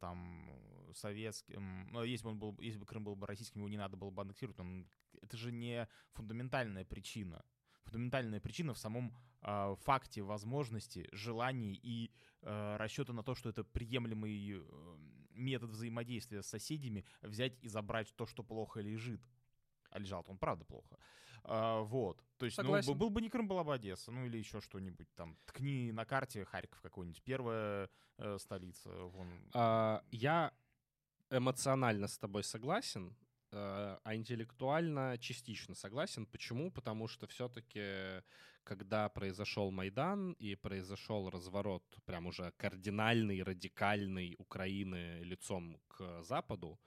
там 0.00 0.48
советским, 0.92 1.88
ну, 1.90 2.04
если 2.04 2.24
бы 2.24 2.30
он 2.30 2.38
был, 2.38 2.56
если 2.60 2.78
бы 2.78 2.86
Крым 2.86 3.02
был 3.02 3.16
бы 3.16 3.26
российским, 3.26 3.60
его 3.60 3.68
не 3.68 3.78
надо 3.78 3.96
было 3.96 4.10
бы 4.10 4.22
аннексировать, 4.22 4.60
он, 4.60 4.86
это 5.22 5.36
же 5.36 5.50
не 5.50 5.88
фундаментальная 6.12 6.84
причина. 6.84 7.44
Фундаментальная 7.84 8.40
причина 8.40 8.74
в 8.74 8.78
самом 8.78 9.16
э, 9.42 9.74
факте 9.82 10.22
возможности, 10.22 11.08
желании 11.10 11.74
и 11.82 12.12
э, 12.42 12.76
расчета 12.76 13.12
на 13.12 13.24
то, 13.24 13.34
что 13.34 13.48
это 13.48 13.64
приемлемый 13.64 14.30
метод 15.34 15.70
взаимодействия 15.70 16.42
с 16.42 16.46
соседями 16.46 17.04
взять 17.22 17.58
и 17.62 17.68
забрать 17.68 18.14
то, 18.16 18.26
что 18.26 18.42
плохо 18.42 18.80
лежит. 18.80 19.20
А 19.90 19.98
лежал 19.98 20.24
он 20.28 20.38
правда 20.38 20.64
плохо. 20.64 20.98
А, 21.44 21.80
вот. 21.82 22.22
То 22.38 22.46
есть, 22.46 22.56
Согласен. 22.56 22.92
ну, 22.92 22.98
был 22.98 23.10
бы 23.10 23.20
не 23.20 23.28
Крым, 23.28 23.46
была 23.46 23.64
бы 23.64 23.74
Одесса, 23.74 24.10
ну 24.10 24.24
или 24.24 24.38
еще 24.38 24.60
что-нибудь 24.60 25.12
там. 25.14 25.36
Ткни 25.44 25.92
на 25.92 26.04
карте 26.04 26.44
Харьков 26.44 26.80
какой-нибудь. 26.80 27.22
Первая 27.22 27.90
э, 28.18 28.38
столица. 28.38 28.90
Вон. 28.90 29.28
А, 29.52 30.02
я 30.10 30.52
эмоционально 31.30 32.08
с 32.08 32.18
тобой 32.18 32.44
согласен, 32.44 33.14
э, 33.52 33.98
а 34.02 34.14
интеллектуально 34.14 35.18
частично 35.18 35.74
согласен. 35.74 36.26
Почему? 36.26 36.70
Потому 36.70 37.08
что 37.08 37.26
все-таки, 37.26 38.22
когда 38.64 39.08
произошел 39.08 39.70
Майдан 39.70 40.32
и 40.32 40.54
произошел 40.56 41.30
разворот, 41.30 41.84
прям 42.04 42.26
уже 42.26 42.52
кардинальный, 42.56 43.42
радикальный 43.42 44.34
Украины 44.38 45.22
лицом 45.22 45.78
к 45.88 46.22
Западу, 46.22 46.78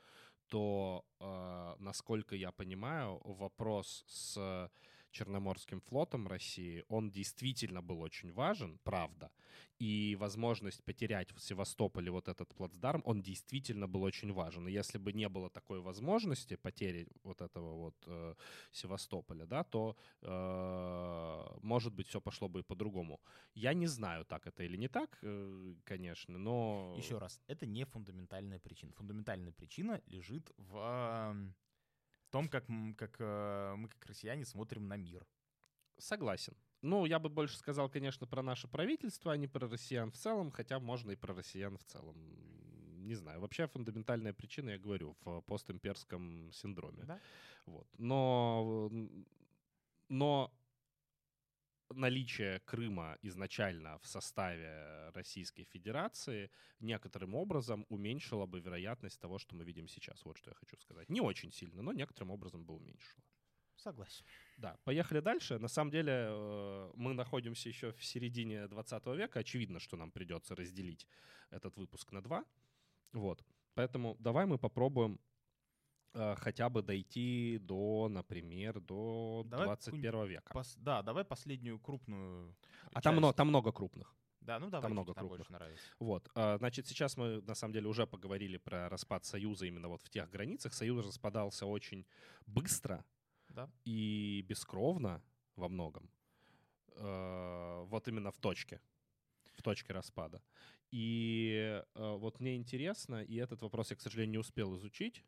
то, 0.47 1.05
э, 1.19 1.75
насколько 1.79 2.35
я 2.35 2.51
понимаю, 2.51 3.21
вопрос 3.23 4.03
с 4.07 4.69
Черноморским 5.11 5.81
флотом 5.81 6.27
России, 6.27 6.83
он 6.89 7.11
действительно 7.11 7.81
был 7.81 8.01
очень 8.01 8.31
важен, 8.31 8.79
правда. 8.83 9.31
И 9.79 10.15
возможность 10.19 10.83
потерять 10.83 11.31
в 11.31 11.39
Севастополе 11.39 12.09
вот 12.09 12.27
этот 12.27 12.53
плацдарм, 12.55 13.01
он 13.05 13.21
действительно 13.21 13.87
был 13.87 14.03
очень 14.03 14.33
важен. 14.33 14.67
И 14.67 14.71
если 14.71 14.97
бы 14.97 15.13
не 15.13 15.29
было 15.29 15.49
такой 15.49 15.79
возможности 15.81 16.55
потери 16.55 17.07
вот 17.23 17.41
этого 17.41 17.75
вот 17.75 17.95
э, 18.07 18.35
Севастополя, 18.71 19.45
да, 19.45 19.63
то, 19.63 19.95
э, 20.21 21.59
может 21.61 21.93
быть, 21.93 22.07
все 22.07 22.19
пошло 22.19 22.49
бы 22.49 22.59
и 22.59 22.63
по-другому. 22.63 23.19
Я 23.53 23.73
не 23.73 23.87
знаю, 23.87 24.25
так 24.25 24.47
это 24.47 24.63
или 24.63 24.77
не 24.77 24.87
так, 24.87 25.19
э, 25.21 25.75
конечно, 25.83 26.37
но... 26.37 26.95
Еще 26.97 27.17
раз, 27.17 27.39
это 27.47 27.67
не 27.67 27.85
фундаментальная 27.85 28.59
причина. 28.59 28.93
Фундаментальная 28.93 29.51
причина 29.51 30.01
лежит 30.07 30.51
в 30.57 31.53
эм, 32.27 32.31
том, 32.31 32.49
как, 32.49 32.65
как 32.97 33.15
э, 33.19 33.75
мы, 33.77 33.87
как 33.89 34.05
россияне, 34.05 34.45
смотрим 34.45 34.87
на 34.87 34.97
мир. 34.97 35.25
Согласен. 35.97 36.53
Ну, 36.81 37.05
я 37.05 37.19
бы 37.19 37.29
больше 37.29 37.57
сказал, 37.57 37.89
конечно, 37.89 38.27
про 38.27 38.43
наше 38.43 38.67
правительство, 38.67 39.31
а 39.31 39.37
не 39.37 39.47
про 39.47 39.67
россиян 39.67 40.11
в 40.11 40.15
целом, 40.15 40.51
хотя 40.51 40.79
можно 40.79 41.11
и 41.11 41.15
про 41.15 41.33
россиян 41.33 41.77
в 41.77 41.83
целом. 41.83 42.15
Не 43.07 43.15
знаю. 43.15 43.39
Вообще 43.39 43.67
фундаментальная 43.67 44.33
причина, 44.33 44.71
я 44.71 44.77
говорю, 44.77 45.15
в 45.23 45.41
постимперском 45.41 46.51
синдроме. 46.51 47.03
Да? 47.03 47.19
Вот. 47.65 47.87
Но, 47.97 48.91
но 50.09 50.51
наличие 51.93 52.59
Крыма 52.59 53.17
изначально 53.21 53.97
в 53.99 54.07
составе 54.07 55.09
Российской 55.13 55.63
Федерации 55.63 56.49
некоторым 56.79 57.35
образом 57.35 57.85
уменьшило 57.89 58.45
бы 58.45 58.59
вероятность 58.59 59.19
того, 59.19 59.39
что 59.39 59.55
мы 59.55 59.63
видим 59.63 59.87
сейчас. 59.87 60.25
Вот 60.25 60.37
что 60.37 60.49
я 60.51 60.55
хочу 60.55 60.77
сказать. 60.77 61.09
Не 61.09 61.21
очень 61.21 61.51
сильно, 61.51 61.81
но 61.81 61.93
некоторым 61.93 62.31
образом 62.31 62.65
бы 62.65 62.75
уменьшило. 62.75 63.23
Согласен. 63.77 64.25
Да, 64.57 64.77
поехали 64.83 65.19
дальше. 65.19 65.59
На 65.59 65.67
самом 65.67 65.91
деле 65.91 66.13
э, 66.29 66.91
мы 66.95 67.13
находимся 67.13 67.69
еще 67.69 67.91
в 67.91 68.03
середине 68.03 68.67
20 68.67 69.05
века. 69.07 69.39
Очевидно, 69.39 69.79
что 69.79 69.97
нам 69.97 70.11
придется 70.11 70.55
разделить 70.55 71.07
этот 71.51 71.77
выпуск 71.77 72.11
на 72.11 72.21
два. 72.21 72.43
Вот. 73.13 73.45
Поэтому 73.75 74.15
давай 74.19 74.47
мы 74.47 74.57
попробуем 74.57 75.19
хотя 76.13 76.69
бы 76.69 76.81
дойти 76.81 77.59
до, 77.61 78.07
например, 78.09 78.79
до 78.79 79.43
Давай 79.45 79.65
21 79.67 80.25
века. 80.27 80.51
Пос- 80.53 80.75
да, 80.77 81.01
давай 81.03 81.23
последнюю 81.23 81.79
крупную 81.79 82.55
А 82.91 83.01
там, 83.01 83.13
часть. 83.13 83.17
много, 83.17 83.33
там 83.33 83.47
много 83.49 83.71
крупных. 83.71 84.13
Да, 84.41 84.59
ну 84.59 84.69
давай, 84.69 84.89
много 84.89 85.13
там 85.13 85.21
крупных. 85.27 85.39
больше 85.39 85.51
нравится. 85.51 85.85
Вот, 85.99 86.29
а, 86.33 86.57
значит, 86.57 86.87
сейчас 86.87 87.17
мы 87.17 87.41
на 87.41 87.53
самом 87.55 87.73
деле 87.73 87.87
уже 87.89 88.07
поговорили 88.07 88.57
про 88.57 88.87
распад 88.89 89.25
Союза 89.25 89.65
именно 89.65 89.89
вот 89.89 90.01
в 90.01 90.09
тех 90.09 90.29
границах. 90.29 90.73
Союз 90.73 91.05
распадался 91.05 91.65
очень 91.65 92.05
быстро 92.45 93.03
Да? 93.49 93.69
и 93.83 94.45
бескровно 94.47 95.21
во 95.55 95.67
многом. 95.67 96.09
Э, 96.95 97.83
Вот 97.89 98.07
именно 98.07 98.31
в 98.31 98.37
точке, 98.37 98.79
в 99.53 99.61
точке 99.61 99.93
распада. 99.93 100.41
И 100.91 101.83
э, 101.95 102.15
вот 102.17 102.39
мне 102.39 102.55
интересно, 102.55 103.21
и 103.23 103.35
этот 103.35 103.61
вопрос 103.61 103.89
я, 103.91 103.97
к 103.97 104.01
сожалению, 104.01 104.31
не 104.31 104.37
успел 104.37 104.75
изучить, 104.77 105.23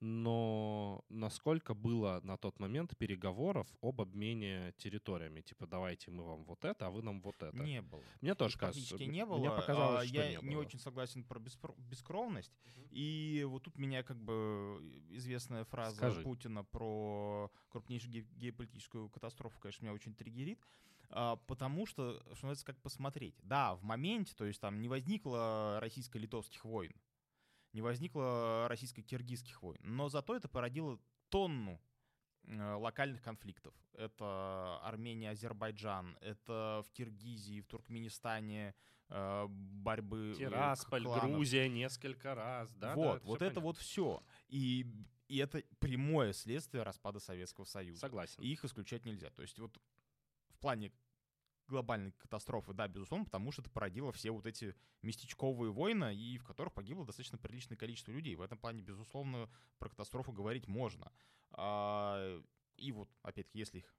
но 0.00 1.04
насколько 1.08 1.74
было 1.74 2.20
на 2.22 2.36
тот 2.36 2.58
момент 2.60 2.96
переговоров 2.96 3.66
об 3.80 4.00
обмене 4.00 4.72
территориями? 4.78 5.40
Типа, 5.40 5.66
давайте 5.66 6.10
мы 6.10 6.24
вам 6.24 6.44
вот 6.44 6.64
это, 6.64 6.86
а 6.86 6.90
вы 6.90 7.02
нам 7.02 7.20
вот 7.22 7.42
это. 7.42 7.56
Не 7.56 7.82
было. 7.82 8.02
Мне 8.20 8.34
тоже 8.34 8.58
Практически 8.58 8.92
кажется. 8.92 9.10
не 9.12 9.24
было. 9.24 9.38
Мне 9.38 9.50
показалось, 9.50 10.04
А, 10.04 10.06
что 10.06 10.16
я 10.16 10.40
не, 10.40 10.54
было. 10.54 10.60
очень 10.62 10.78
согласен 10.78 11.24
про 11.24 11.38
беспро- 11.40 11.74
бескровность. 11.78 12.52
И 12.90 13.44
вот 13.48 13.62
тут 13.64 13.78
меня 13.78 14.02
как 14.02 14.18
бы 14.18 14.80
известная 15.10 15.64
фраза 15.64 15.96
Скажи. 15.96 16.22
Путина 16.22 16.64
про 16.64 17.50
крупнейшую 17.70 18.12
ге- 18.12 18.26
геополитическую 18.36 19.08
катастрофу, 19.10 19.58
конечно, 19.60 19.84
меня 19.84 19.94
очень 19.94 20.14
триггерит. 20.14 20.60
А, 21.10 21.36
Потому 21.46 21.86
что, 21.86 22.18
что 22.20 22.30
называется, 22.46 22.64
как 22.66 22.80
посмотреть. 22.80 23.34
Да, 23.42 23.74
в 23.76 23.82
моменте, 23.84 24.34
то 24.36 24.44
есть 24.44 24.60
там 24.60 24.80
не 24.80 24.88
возникло 24.88 25.78
российско-литовских 25.80 26.64
войн, 26.64 26.92
не 27.74 27.82
возникло 27.82 28.66
российско-киргизских 28.68 29.62
войн, 29.62 29.80
но 29.82 30.08
зато 30.08 30.34
это 30.36 30.48
породило 30.48 30.98
тонну 31.28 31.80
э, 32.44 32.74
локальных 32.74 33.20
конфликтов. 33.20 33.74
Это 33.94 34.78
Армения, 34.82 35.30
Азербайджан, 35.30 36.16
это 36.20 36.82
в 36.86 36.92
Киргизии, 36.92 37.60
в 37.60 37.66
Туркменистане 37.66 38.74
э, 39.08 39.46
борьбы 39.48 40.32
э, 40.32 40.38
Тирасполь, 40.38 41.02
кланов. 41.02 41.32
Грузия 41.32 41.68
несколько 41.68 42.34
раз, 42.36 42.72
да? 42.74 42.94
вот, 42.94 43.18
да, 43.18 43.26
вот 43.26 43.36
это 43.36 43.46
понятно. 43.46 43.60
вот 43.62 43.78
все. 43.78 44.22
И, 44.48 44.86
и 45.26 45.38
это 45.38 45.64
прямое 45.80 46.32
следствие 46.32 46.84
распада 46.84 47.18
Советского 47.18 47.64
Союза. 47.64 48.00
Согласен. 48.00 48.40
И 48.40 48.48
их 48.52 48.64
исключать 48.64 49.04
нельзя. 49.04 49.30
То 49.30 49.42
есть 49.42 49.58
вот 49.58 49.76
в 50.50 50.58
плане 50.60 50.92
глобальной 51.68 52.12
катастрофы, 52.12 52.72
да, 52.72 52.88
безусловно, 52.88 53.24
потому 53.24 53.52
что 53.52 53.62
это 53.62 53.70
породило 53.70 54.12
все 54.12 54.30
вот 54.30 54.46
эти 54.46 54.74
местечковые 55.02 55.72
войны, 55.72 56.14
и 56.14 56.38
в 56.38 56.44
которых 56.44 56.72
погибло 56.72 57.04
достаточно 57.06 57.38
приличное 57.38 57.76
количество 57.78 58.12
людей. 58.12 58.34
В 58.36 58.42
этом 58.42 58.58
плане, 58.58 58.82
безусловно, 58.82 59.48
про 59.78 59.88
катастрофу 59.88 60.32
говорить 60.32 60.66
можно. 60.68 61.12
А, 61.52 62.40
и 62.76 62.92
вот, 62.92 63.08
опять-таки, 63.22 63.58
если 63.58 63.78
их 63.78 63.94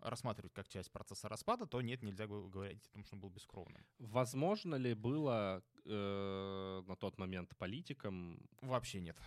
рассматривать 0.00 0.52
как 0.52 0.68
часть 0.68 0.92
процесса 0.92 1.28
распада, 1.28 1.66
то 1.66 1.80
нет, 1.80 2.02
нельзя 2.02 2.26
го- 2.26 2.48
говорить 2.48 2.86
о 2.86 2.92
том, 2.92 3.04
что 3.04 3.16
он 3.16 3.20
был 3.20 3.30
бескровным. 3.30 3.84
Возможно 3.98 4.76
ли 4.76 4.94
было 4.94 5.62
э, 5.84 6.82
на 6.86 6.96
тот 6.96 7.18
момент 7.18 7.56
политикам... 7.56 8.40
Вообще 8.60 9.00
нет. 9.00 9.18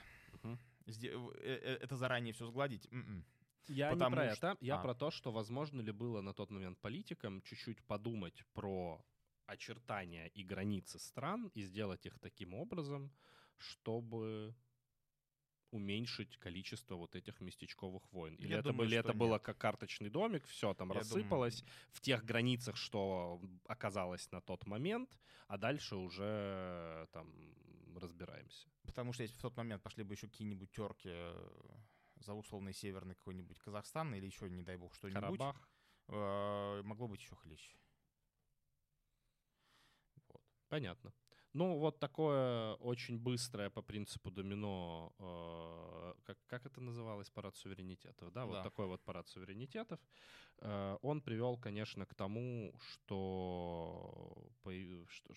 Э- 0.43 1.77
Это 1.81 1.95
заранее 1.97 2.33
все 2.33 2.45
сгладить? 2.45 2.87
М-м. 2.91 3.25
Я 3.67 3.91
Потому 3.91 4.15
не 4.15 4.21
про 4.21 4.35
что- 4.35 4.47
это, 4.47 4.65
я 4.65 4.75
а. 4.75 4.81
про 4.81 4.93
то, 4.93 5.11
что 5.11 5.31
возможно 5.31 5.81
ли 5.81 5.91
было 5.91 6.21
на 6.21 6.33
тот 6.33 6.51
момент 6.51 6.79
политикам 6.79 7.41
чуть-чуть 7.41 7.83
подумать 7.83 8.43
про 8.53 9.03
очертания 9.45 10.27
и 10.27 10.43
границы 10.43 10.99
стран 10.99 11.51
и 11.53 11.61
сделать 11.61 12.05
их 12.05 12.19
таким 12.19 12.53
образом, 12.53 13.11
чтобы 13.57 14.55
уменьшить 15.71 16.37
количество 16.37 16.95
вот 16.95 17.15
этих 17.15 17.39
местечковых 17.39 18.11
войн. 18.11 18.35
Или 18.35 18.51
Я 18.51 18.59
это, 18.59 18.69
думаю, 18.69 18.89
были, 18.89 18.97
это 18.97 19.13
было 19.13 19.39
как 19.39 19.57
карточный 19.57 20.09
домик, 20.09 20.45
все 20.45 20.73
там 20.73 20.89
Я 20.89 20.99
рассыпалось 20.99 21.63
в 21.91 22.01
тех 22.01 22.25
границах, 22.25 22.75
что 22.75 23.41
оказалось 23.65 24.29
на 24.31 24.41
тот 24.41 24.65
момент, 24.67 25.17
а 25.47 25.57
дальше 25.57 25.95
уже 25.95 27.07
там 27.13 27.55
разбираемся. 27.95 28.67
Потому 28.83 29.13
что 29.13 29.23
если 29.23 29.37
в 29.37 29.41
тот 29.41 29.55
момент 29.55 29.81
пошли 29.81 30.03
бы 30.03 30.13
еще 30.13 30.27
какие-нибудь 30.27 30.71
терки 30.71 31.09
э, 31.09 31.49
за 32.21 32.33
условный 32.33 32.73
северный 32.73 33.15
какой-нибудь 33.15 33.59
Казахстан 33.59 34.13
или 34.15 34.25
еще, 34.25 34.49
не 34.49 34.63
дай 34.63 34.77
бог, 34.77 34.93
что-нибудь, 34.95 35.21
Карабах. 35.39 35.69
э, 36.07 36.81
могло 36.83 37.07
быть 37.07 37.21
еще 37.21 37.35
хлеще. 37.35 37.77
Понятно. 40.69 41.11
Ну, 41.53 41.77
вот 41.79 41.99
такое 41.99 42.75
очень 42.75 43.19
быстрое 43.19 43.69
по 43.69 43.81
принципу 43.81 44.31
домино, 44.31 45.13
э, 45.19 46.13
как, 46.23 46.37
как 46.47 46.65
это 46.65 46.79
называлось, 46.81 47.29
парад 47.29 47.55
суверенитетов, 47.57 48.31
да, 48.31 48.45
вот 48.45 48.53
Да. 48.53 48.63
такой 48.63 48.87
вот 48.87 49.01
парад 49.03 49.27
суверенитетов, 49.27 49.99
э, 50.59 50.97
он 51.01 51.21
привел, 51.21 51.57
конечно, 51.57 52.05
к 52.05 52.13
тому, 52.15 52.73
что, 52.79 54.49
что, 55.09 55.33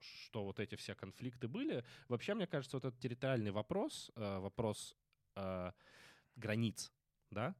что 0.00 0.44
вот 0.44 0.58
эти 0.58 0.74
все 0.76 0.94
конфликты 0.94 1.48
были. 1.48 1.84
Вообще, 2.08 2.34
мне 2.34 2.46
кажется, 2.46 2.76
вот 2.78 2.86
этот 2.86 2.98
территориальный 2.98 3.50
вопрос, 3.50 4.10
э, 4.16 4.38
вопрос 4.38 4.96
э, 5.36 5.72
границ, 6.36 6.92
да, 7.30 7.54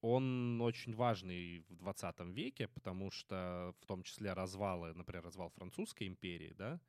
он 0.00 0.60
очень 0.60 0.94
важный 0.94 1.64
в 1.68 1.76
20 1.76 2.20
веке, 2.26 2.68
потому 2.68 3.10
что 3.10 3.74
в 3.80 3.86
том 3.86 4.02
числе 4.02 4.32
развалы, 4.34 4.94
например, 4.94 5.24
развал 5.24 5.50
французской 5.50 6.06
империи, 6.06 6.54
да, 6.56 6.80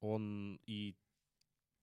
он 0.00 0.60
и 0.66 0.96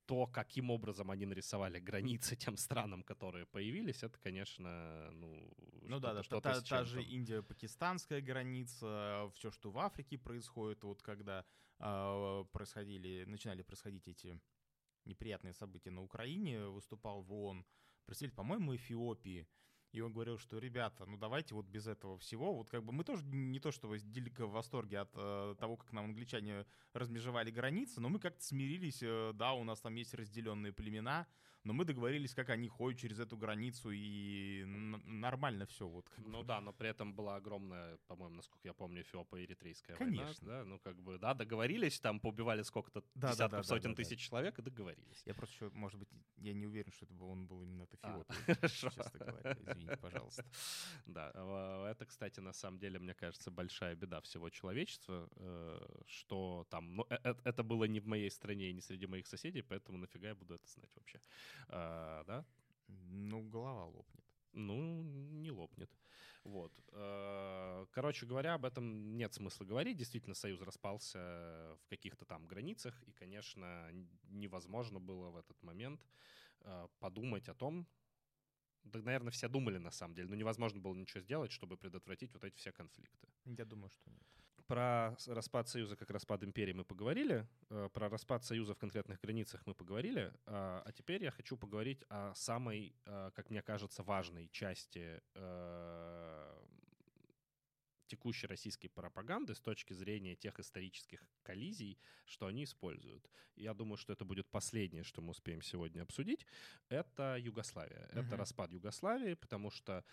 то, 0.06 0.28
каким 0.28 0.72
образом 0.72 1.10
они 1.12 1.26
нарисовали 1.26 1.80
границы 1.80 2.36
тем 2.36 2.58
странам, 2.58 3.04
которые 3.04 3.46
появились, 3.46 4.04
это, 4.04 4.18
конечно, 4.20 5.12
ну, 5.12 5.54
Ну 5.84 6.00
да, 6.00 6.14
да, 6.14 6.24
что-то 6.24 6.54
та, 6.54 6.62
та 6.62 6.84
же. 6.84 7.04
Индия-Пакистанская 7.04 8.22
граница, 8.22 9.32
все, 9.36 9.52
что 9.52 9.72
в 9.72 9.78
Африке 9.78 10.18
происходит, 10.18 10.84
вот 10.84 11.02
когда 11.02 11.46
э, 11.80 12.46
происходили, 12.52 13.26
начинали 13.26 13.62
происходить 13.62 14.08
эти 14.08 14.40
неприятные 15.06 15.54
события 15.54 15.92
на 15.92 16.04
Украине, 16.04 16.68
выступал 16.68 17.22
в 17.22 17.34
ООН, 17.34 17.66
представитель, 18.06 18.36
по-моему, 18.36 18.76
Эфиопии, 18.76 19.48
и 19.92 20.00
он 20.00 20.14
говорил, 20.14 20.38
что, 20.38 20.58
ребята, 20.58 21.06
ну 21.06 21.18
давайте 21.18 21.54
вот 21.54 21.66
без 21.66 21.86
этого 21.86 22.18
всего, 22.18 22.56
вот 22.56 22.70
как 22.70 22.84
бы 22.84 22.94
мы 22.94 23.04
тоже 23.04 23.26
не 23.26 23.60
то 23.60 23.72
что 23.72 23.94
дико 23.98 24.48
в 24.48 24.52
восторге 24.52 25.00
от 25.00 25.12
э, 25.16 25.56
того, 25.60 25.76
как 25.76 25.92
нам 25.92 26.06
англичане 26.06 26.66
размежевали 26.94 27.52
границы, 27.52 28.00
но 28.00 28.08
мы 28.08 28.20
как-то 28.20 28.44
смирились, 28.44 29.04
э, 29.04 29.32
да, 29.34 29.54
у 29.54 29.64
нас 29.66 29.82
там 29.82 29.96
есть 29.96 30.14
разделенные 30.14 30.72
племена, 30.72 31.28
но 31.64 31.74
мы 31.74 31.86
договорились, 31.86 32.34
как 32.34 32.50
они 32.50 32.68
ходят 32.68 33.00
через 33.00 33.20
эту 33.20 33.38
границу, 33.38 33.92
и 33.92 34.64
нормально 34.66 35.66
все. 35.66 35.88
Вот, 35.88 36.06
ну 36.18 36.40
бы. 36.42 36.48
да, 36.48 36.62
но 36.62 36.74
при 36.74 36.90
этом 36.90 37.14
была 37.14 37.36
огромная, 37.36 37.98
по-моему, 38.08 38.36
насколько 38.36 38.68
я 38.68 38.74
помню, 38.74 39.02
эфиопо-эритрейская 39.04 39.96
Конечно. 39.98 40.48
война. 40.48 40.64
Да, 40.64 40.66
ну 40.66 40.80
как 40.80 41.02
бы, 41.02 41.20
да, 41.20 41.34
договорились, 41.34 42.00
там 42.00 42.20
поубивали 42.20 42.64
сколько-то 42.64 43.04
да, 43.14 43.32
десятков, 43.32 43.52
да, 43.52 43.58
да, 43.58 43.64
сотен 43.64 43.92
да, 43.92 43.96
да, 43.96 43.96
тысяч 43.96 44.18
да. 44.20 44.26
человек 44.28 44.60
и 44.60 44.62
договорились. 44.62 45.22
Я 45.26 45.34
просто 45.36 45.56
еще, 45.56 45.76
может 45.76 46.00
быть, 46.00 46.10
я 46.38 46.54
не 46.54 46.66
уверен, 46.66 46.92
что 46.92 47.06
это 47.06 47.14
был, 47.14 47.30
он 47.30 47.46
был 47.46 47.62
именно 47.62 47.84
от 47.84 47.94
а, 48.02 48.10
Эфиопии, 48.10 48.52
а, 48.52 48.56
хорошо. 48.56 48.90
честно 48.90 49.20
говоря. 49.20 49.58
Извините, 49.60 49.98
пожалуйста. 49.98 50.46
Да, 51.06 51.32
это, 51.90 52.06
кстати, 52.06 52.40
на 52.40 52.54
самом 52.54 52.80
деле, 52.80 53.00
мне 53.00 53.14
кажется, 53.14 53.52
большая 53.52 53.96
беда 53.96 54.22
всего 54.22 54.50
человечества, 54.50 55.30
э, 55.36 55.80
что 56.08 56.66
там, 56.70 56.96
ну, 56.96 57.06
э, 57.10 57.18
э, 57.24 57.36
это 57.44 57.64
было 57.64 57.86
не 57.86 58.00
в 58.00 58.08
моей 58.08 58.32
стране 58.32 58.70
и 58.70 58.74
не 58.74 58.82
среди 58.82 59.08
моих 59.08 59.28
соседей, 59.28 59.62
поэтому 59.62 59.98
нафига 59.98 60.30
я 60.30 60.36
буду 60.36 60.56
это 60.56 60.68
знать 60.68 60.90
вообще 60.96 61.20
а, 61.68 62.24
да? 62.26 62.46
Ну, 62.88 63.42
голова 63.44 63.86
лопнет. 63.86 64.26
Ну, 64.54 65.04
не 65.04 65.52
лопнет. 65.52 65.90
Вот. 66.44 66.74
А, 66.94 67.86
короче 67.92 68.26
говоря, 68.26 68.56
об 68.56 68.66
этом 68.66 69.16
нет 69.18 69.34
смысла 69.34 69.66
говорить. 69.66 69.98
Действительно, 69.98 70.36
Союз 70.36 70.62
распался 70.62 71.78
в 71.82 71.88
каких-то 71.90 72.26
там 72.26 72.48
границах, 72.48 73.02
и, 73.04 73.12
конечно, 73.12 73.90
невозможно 74.30 75.00
было 75.00 75.30
в 75.30 75.38
этот 75.38 75.62
момент 75.64 76.06
а, 76.62 76.88
подумать 77.00 77.48
о 77.50 77.54
том, 77.54 77.88
да, 78.84 79.00
наверное, 79.00 79.32
все 79.32 79.48
думали 79.48 79.78
на 79.78 79.92
самом 79.92 80.16
деле, 80.16 80.28
но 80.30 80.36
невозможно 80.36 80.80
было 80.80 80.96
ничего 80.96 81.22
сделать, 81.22 81.52
чтобы 81.52 81.78
предотвратить 81.78 82.34
вот 82.34 82.44
эти 82.44 82.58
все 82.58 82.72
конфликты. 82.72 83.28
Я 83.46 83.66
думаю, 83.66 83.90
что 83.90 84.10
нет. 84.10 84.28
Про 84.72 85.18
распад 85.28 85.68
Союза 85.68 85.98
как 85.98 86.12
распад 86.12 86.46
империи 86.46 86.72
мы 86.72 86.86
поговорили, 86.86 87.46
э, 87.70 87.90
про 87.92 88.08
распад 88.08 88.46
Союза 88.46 88.74
в 88.74 88.78
конкретных 88.78 89.20
границах 89.20 89.62
мы 89.66 89.74
поговорили, 89.76 90.34
а, 90.46 90.82
а 90.86 90.92
теперь 90.94 91.22
я 91.22 91.32
хочу 91.32 91.58
поговорить 91.58 92.06
о 92.08 92.34
самой, 92.36 92.96
э, 93.06 93.32
как 93.36 93.50
мне 93.50 93.62
кажется, 93.62 94.02
важной 94.02 94.48
части 94.48 95.22
э, 95.36 96.56
текущей 98.08 98.48
российской 98.48 98.88
пропаганды 98.88 99.56
с 99.56 99.60
точки 99.60 99.92
зрения 99.94 100.36
тех 100.36 100.58
исторических 100.60 101.22
коллизий, 101.44 101.98
что 102.26 102.46
они 102.46 102.64
используют. 102.64 103.30
Я 103.58 103.74
думаю, 103.74 103.98
что 103.98 104.14
это 104.14 104.24
будет 104.24 104.48
последнее, 104.48 105.04
что 105.04 105.22
мы 105.22 105.32
успеем 105.32 105.62
сегодня 105.62 106.02
обсудить. 106.04 106.46
Это 106.88 107.38
Югославия. 107.38 108.08
Uh-huh. 108.08 108.26
Это 108.26 108.38
распад 108.38 108.72
Югославии, 108.72 109.34
потому 109.34 109.70
что 109.70 110.04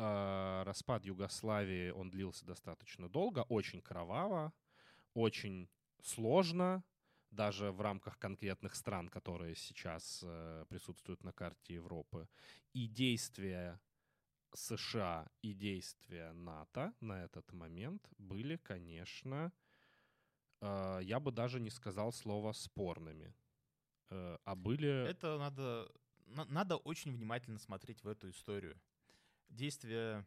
э, 0.00 0.62
распад 0.64 1.04
Югославии, 1.04 1.90
он 1.90 2.10
длился 2.10 2.46
достаточно 2.46 3.08
долго, 3.08 3.40
очень 3.48 3.82
кроваво, 3.82 4.52
очень 5.14 5.68
сложно, 6.02 6.82
даже 7.30 7.70
в 7.70 7.80
рамках 7.80 8.18
конкретных 8.18 8.74
стран, 8.74 9.08
которые 9.08 9.54
сейчас 9.54 10.22
э, 10.24 10.64
присутствуют 10.68 11.22
на 11.22 11.32
карте 11.32 11.74
Европы. 11.74 12.28
И 12.72 12.88
действия 12.88 13.80
США 14.54 15.28
и 15.42 15.54
действия 15.54 16.32
НАТО 16.32 16.92
на 17.00 17.24
этот 17.24 17.52
момент 17.52 18.08
были, 18.18 18.56
конечно, 18.56 19.52
э, 20.60 21.00
я 21.02 21.20
бы 21.20 21.30
даже 21.30 21.60
не 21.60 21.70
сказал 21.70 22.12
слово 22.12 22.52
спорными, 22.52 23.34
э, 24.10 24.38
а 24.44 24.54
были... 24.54 25.08
Это 25.08 25.38
надо, 25.38 25.88
надо 26.26 26.76
очень 26.76 27.12
внимательно 27.12 27.58
смотреть 27.58 28.02
в 28.02 28.08
эту 28.08 28.30
историю 28.30 28.80
действия 29.50 30.26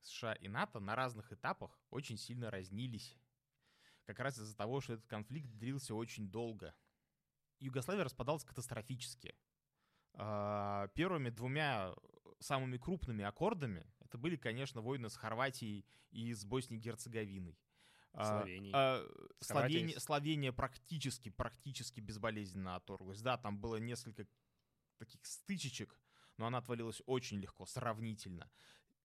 США 0.00 0.34
и 0.34 0.48
НАТО 0.48 0.80
на 0.80 0.94
разных 0.94 1.32
этапах 1.32 1.78
очень 1.90 2.16
сильно 2.16 2.50
разнились. 2.50 3.16
Как 4.04 4.20
раз 4.20 4.38
из-за 4.38 4.56
того, 4.56 4.80
что 4.80 4.94
этот 4.94 5.06
конфликт 5.06 5.50
длился 5.50 5.94
очень 5.94 6.30
долго. 6.30 6.74
Югославия 7.58 8.04
распадалась 8.04 8.44
катастрофически. 8.44 9.34
А, 10.14 10.88
первыми 10.94 11.30
двумя 11.30 11.92
самыми 12.38 12.76
крупными 12.76 13.24
аккордами 13.24 13.86
это 14.00 14.18
были, 14.18 14.36
конечно, 14.36 14.80
войны 14.80 15.10
с 15.10 15.16
Хорватией 15.16 15.84
и 16.10 16.32
с 16.32 16.44
Боснией 16.44 16.80
и 16.80 16.84
Герцеговиной. 16.84 17.58
А, 18.12 18.40
Словения. 18.40 18.72
А, 18.74 19.06
Словения, 19.40 19.98
Словения 19.98 20.52
практически, 20.52 21.28
практически 21.28 22.00
безболезненно 22.00 22.76
оторглась. 22.76 23.20
Да, 23.20 23.36
там 23.36 23.58
было 23.58 23.76
несколько 23.76 24.26
таких 24.98 25.24
стычечек, 25.26 25.98
но 26.38 26.46
она 26.46 26.58
отвалилась 26.58 27.02
очень 27.06 27.38
легко, 27.38 27.66
сравнительно. 27.66 28.50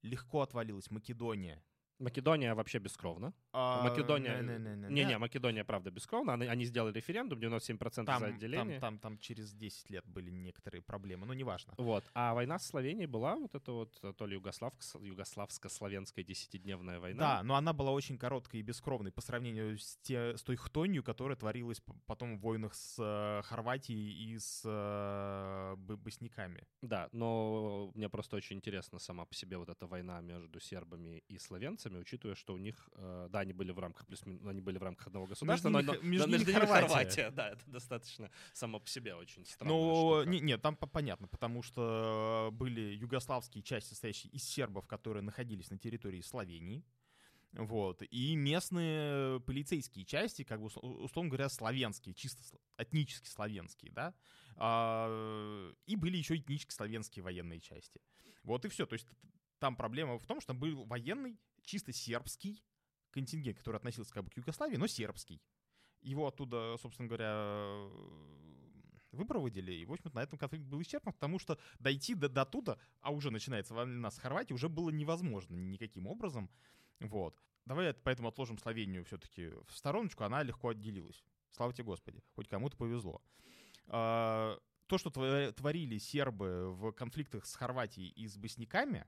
Легко 0.01 0.41
отвалилась 0.41 0.91
Македония. 0.91 1.63
Македония 2.01 2.53
вообще 2.53 2.79
бескровна. 2.79 3.33
А, 3.53 3.83
Македония... 3.83 4.41
Не-не, 4.41 5.17
Македония, 5.17 5.63
правда, 5.63 5.91
бескровна. 5.91 6.33
Они, 6.33 6.47
они 6.47 6.65
сделали 6.65 6.93
референдум, 6.93 7.39
97% 7.39 8.05
там, 8.05 8.19
за 8.19 8.25
отделение. 8.27 8.79
Там, 8.79 8.99
там, 8.99 9.13
там 9.13 9.19
через 9.19 9.53
10 9.53 9.89
лет 9.89 10.05
были 10.05 10.31
некоторые 10.31 10.81
проблемы, 10.81 11.25
но 11.25 11.33
неважно. 11.33 11.73
Вот. 11.77 12.03
А 12.13 12.33
война 12.33 12.59
с 12.59 12.67
Словенией 12.67 13.07
была 13.07 13.35
вот 13.35 13.55
это 13.55 13.71
вот 13.71 14.01
то 14.17 14.25
ли 14.25 14.37
югославско-славянская 14.37 16.23
десятидневная 16.23 16.99
война. 16.99 17.19
Да, 17.19 17.43
но 17.43 17.55
она 17.55 17.73
была 17.73 17.91
очень 17.91 18.17
короткой 18.17 18.61
и 18.61 18.63
бескровной 18.63 19.11
по 19.11 19.21
сравнению 19.21 19.77
с, 19.77 19.97
те, 20.01 20.37
с 20.37 20.43
той 20.43 20.55
хтонью, 20.55 21.03
которая 21.03 21.37
творилась 21.37 21.81
потом 22.05 22.37
в 22.37 22.41
войнах 22.41 22.73
с 22.73 22.95
э, 22.99 23.41
Хорватией 23.43 24.33
и 24.33 24.39
с 24.39 24.63
э, 24.65 25.75
босняками. 25.77 26.67
Да, 26.81 27.09
но 27.11 27.91
мне 27.95 28.09
просто 28.09 28.35
очень 28.37 28.57
интересно 28.57 28.99
сама 28.99 29.25
по 29.25 29.35
себе 29.35 29.57
вот 29.57 29.69
эта 29.69 29.87
война 29.87 30.21
между 30.21 30.59
сербами 30.59 31.23
и 31.27 31.37
словенцами, 31.37 31.90
государствами, 31.91 32.01
учитывая, 32.01 32.35
что 32.35 32.53
у 32.53 32.57
них, 32.57 32.89
э, 32.93 33.27
да, 33.29 33.39
они 33.39 33.53
были 33.53 33.71
в 33.71 33.79
рамках 33.79 34.05
плюс 34.05 34.21
они 34.23 34.61
были 34.61 34.77
в 34.77 34.83
рамках 34.83 35.07
одного 35.07 35.27
государства, 35.27 35.69
между 35.69 35.85
но, 35.85 35.93
них, 35.93 36.01
но 36.01 36.09
между, 36.09 36.27
но, 36.27 36.31
между 36.33 36.51
ними 36.51 36.59
Хорватия. 36.59 36.87
Хорватия. 36.87 37.31
Да, 37.31 37.49
это 37.49 37.61
достаточно 37.67 38.31
само 38.53 38.79
по 38.79 38.87
себе 38.87 39.15
очень 39.15 39.45
странно. 39.45 39.73
Ну, 39.73 40.23
не, 40.23 40.39
нет, 40.39 40.61
там 40.61 40.75
понятно, 40.75 41.27
потому 41.27 41.61
что 41.61 42.49
были 42.53 42.95
югославские 42.95 43.63
части, 43.63 43.89
состоящие 43.89 44.31
из 44.31 44.43
сербов, 44.43 44.87
которые 44.87 45.23
находились 45.23 45.69
на 45.69 45.77
территории 45.77 46.21
Словении, 46.21 46.83
вот. 47.53 48.01
И 48.09 48.35
местные 48.35 49.41
полицейские 49.41 50.05
части, 50.05 50.43
как 50.43 50.61
бы, 50.61 50.67
условно 50.67 51.29
говоря, 51.29 51.49
славянские, 51.49 52.15
чисто 52.15 52.41
этнически 52.77 53.27
славянские, 53.27 53.91
да, 53.91 54.13
а, 54.55 55.73
и 55.85 55.97
были 55.97 56.15
еще 56.15 56.37
этнически 56.37 56.71
славянские 56.73 57.23
военные 57.23 57.59
части. 57.59 57.99
Вот 58.43 58.63
и 58.63 58.69
все. 58.69 58.85
То 58.85 58.93
есть 58.93 59.05
там 59.61 59.75
проблема 59.75 60.17
в 60.17 60.25
том, 60.25 60.41
что 60.41 60.53
был 60.53 60.85
военный 60.85 61.39
чисто 61.63 61.93
сербский 61.93 62.63
контингент, 63.11 63.57
который 63.57 63.77
относился 63.77 64.13
как 64.13 64.23
бы 64.23 64.29
к 64.31 64.37
Югославии, 64.37 64.77
но 64.77 64.87
сербский. 64.87 65.41
Его 66.01 66.27
оттуда, 66.27 66.77
собственно 66.77 67.07
говоря, 67.07 67.89
выпроводили, 69.11 69.73
и, 69.73 69.85
в 69.85 69.91
общем-то, 69.91 70.15
на 70.15 70.23
этом 70.23 70.39
конфликт 70.39 70.65
был 70.65 70.81
исчерпан, 70.81 71.13
потому 71.13 71.37
что 71.37 71.59
дойти 71.79 72.15
до, 72.15 72.29
до 72.29 72.45
туда, 72.45 72.77
а 73.01 73.11
уже 73.11 73.29
начинается 73.29 73.73
война 73.73 74.09
с 74.09 74.17
Хорватией, 74.17 74.55
уже 74.55 74.69
было 74.69 74.89
невозможно 74.89 75.55
никаким 75.55 76.07
образом. 76.07 76.49
Вот. 76.99 77.37
Давай 77.65 77.93
поэтому 77.93 78.29
отложим 78.29 78.57
Словению 78.57 79.05
все-таки 79.05 79.49
в 79.67 79.75
стороночку, 79.75 80.23
она 80.23 80.43
легко 80.43 80.69
отделилась. 80.69 81.23
Слава 81.51 81.73
тебе, 81.73 81.85
Господи, 81.85 82.23
хоть 82.35 82.47
кому-то 82.47 82.77
повезло. 82.77 83.21
А, 83.87 84.57
то, 84.87 84.97
что 84.97 85.09
творили 85.51 85.97
сербы 85.97 86.73
в 86.73 86.91
конфликтах 86.93 87.45
с 87.45 87.55
Хорватией 87.55 88.09
и 88.09 88.27
с 88.27 88.37
босняками, 88.37 89.05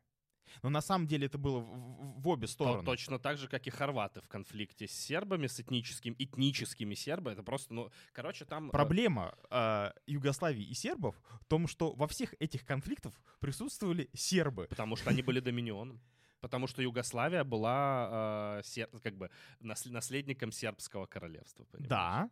но 0.61 0.69
на 0.69 0.81
самом 0.81 1.07
деле 1.07 1.27
это 1.27 1.37
было 1.37 1.59
в, 1.59 2.21
в 2.21 2.27
обе 2.27 2.47
стороны. 2.47 2.79
То, 2.79 2.91
точно 2.91 3.19
так 3.19 3.37
же, 3.37 3.47
как 3.47 3.67
и 3.67 3.69
хорваты 3.69 4.21
в 4.21 4.27
конфликте 4.27 4.87
с 4.87 4.91
сербами, 4.91 5.47
с 5.47 5.59
этническим, 5.59 6.15
этническими 6.17 6.95
сербами. 6.95 7.33
Это 7.33 7.43
просто, 7.43 7.73
ну, 7.73 7.91
короче, 8.11 8.45
там... 8.45 8.69
Э, 8.69 8.71
Проблема 8.71 9.35
э, 9.49 9.91
Югославии 10.07 10.63
и 10.63 10.73
сербов 10.73 11.15
в 11.41 11.45
том, 11.45 11.67
что 11.67 11.93
во 11.93 12.07
всех 12.07 12.33
этих 12.39 12.65
конфликтах 12.65 13.13
присутствовали 13.39 14.09
сербы. 14.13 14.67
Потому 14.69 14.95
что 14.95 15.09
они 15.09 15.21
были 15.21 15.39
доминионом. 15.39 16.01
Потому 16.39 16.67
что 16.67 16.81
Югославия 16.81 17.43
была 17.43 18.59
э, 18.59 18.63
сер... 18.65 18.89
как 19.01 19.15
бы 19.15 19.29
наследником 19.61 20.51
сербского 20.51 21.05
королевства. 21.05 21.63
Понимаешь? 21.65 21.89
Да, 21.89 22.29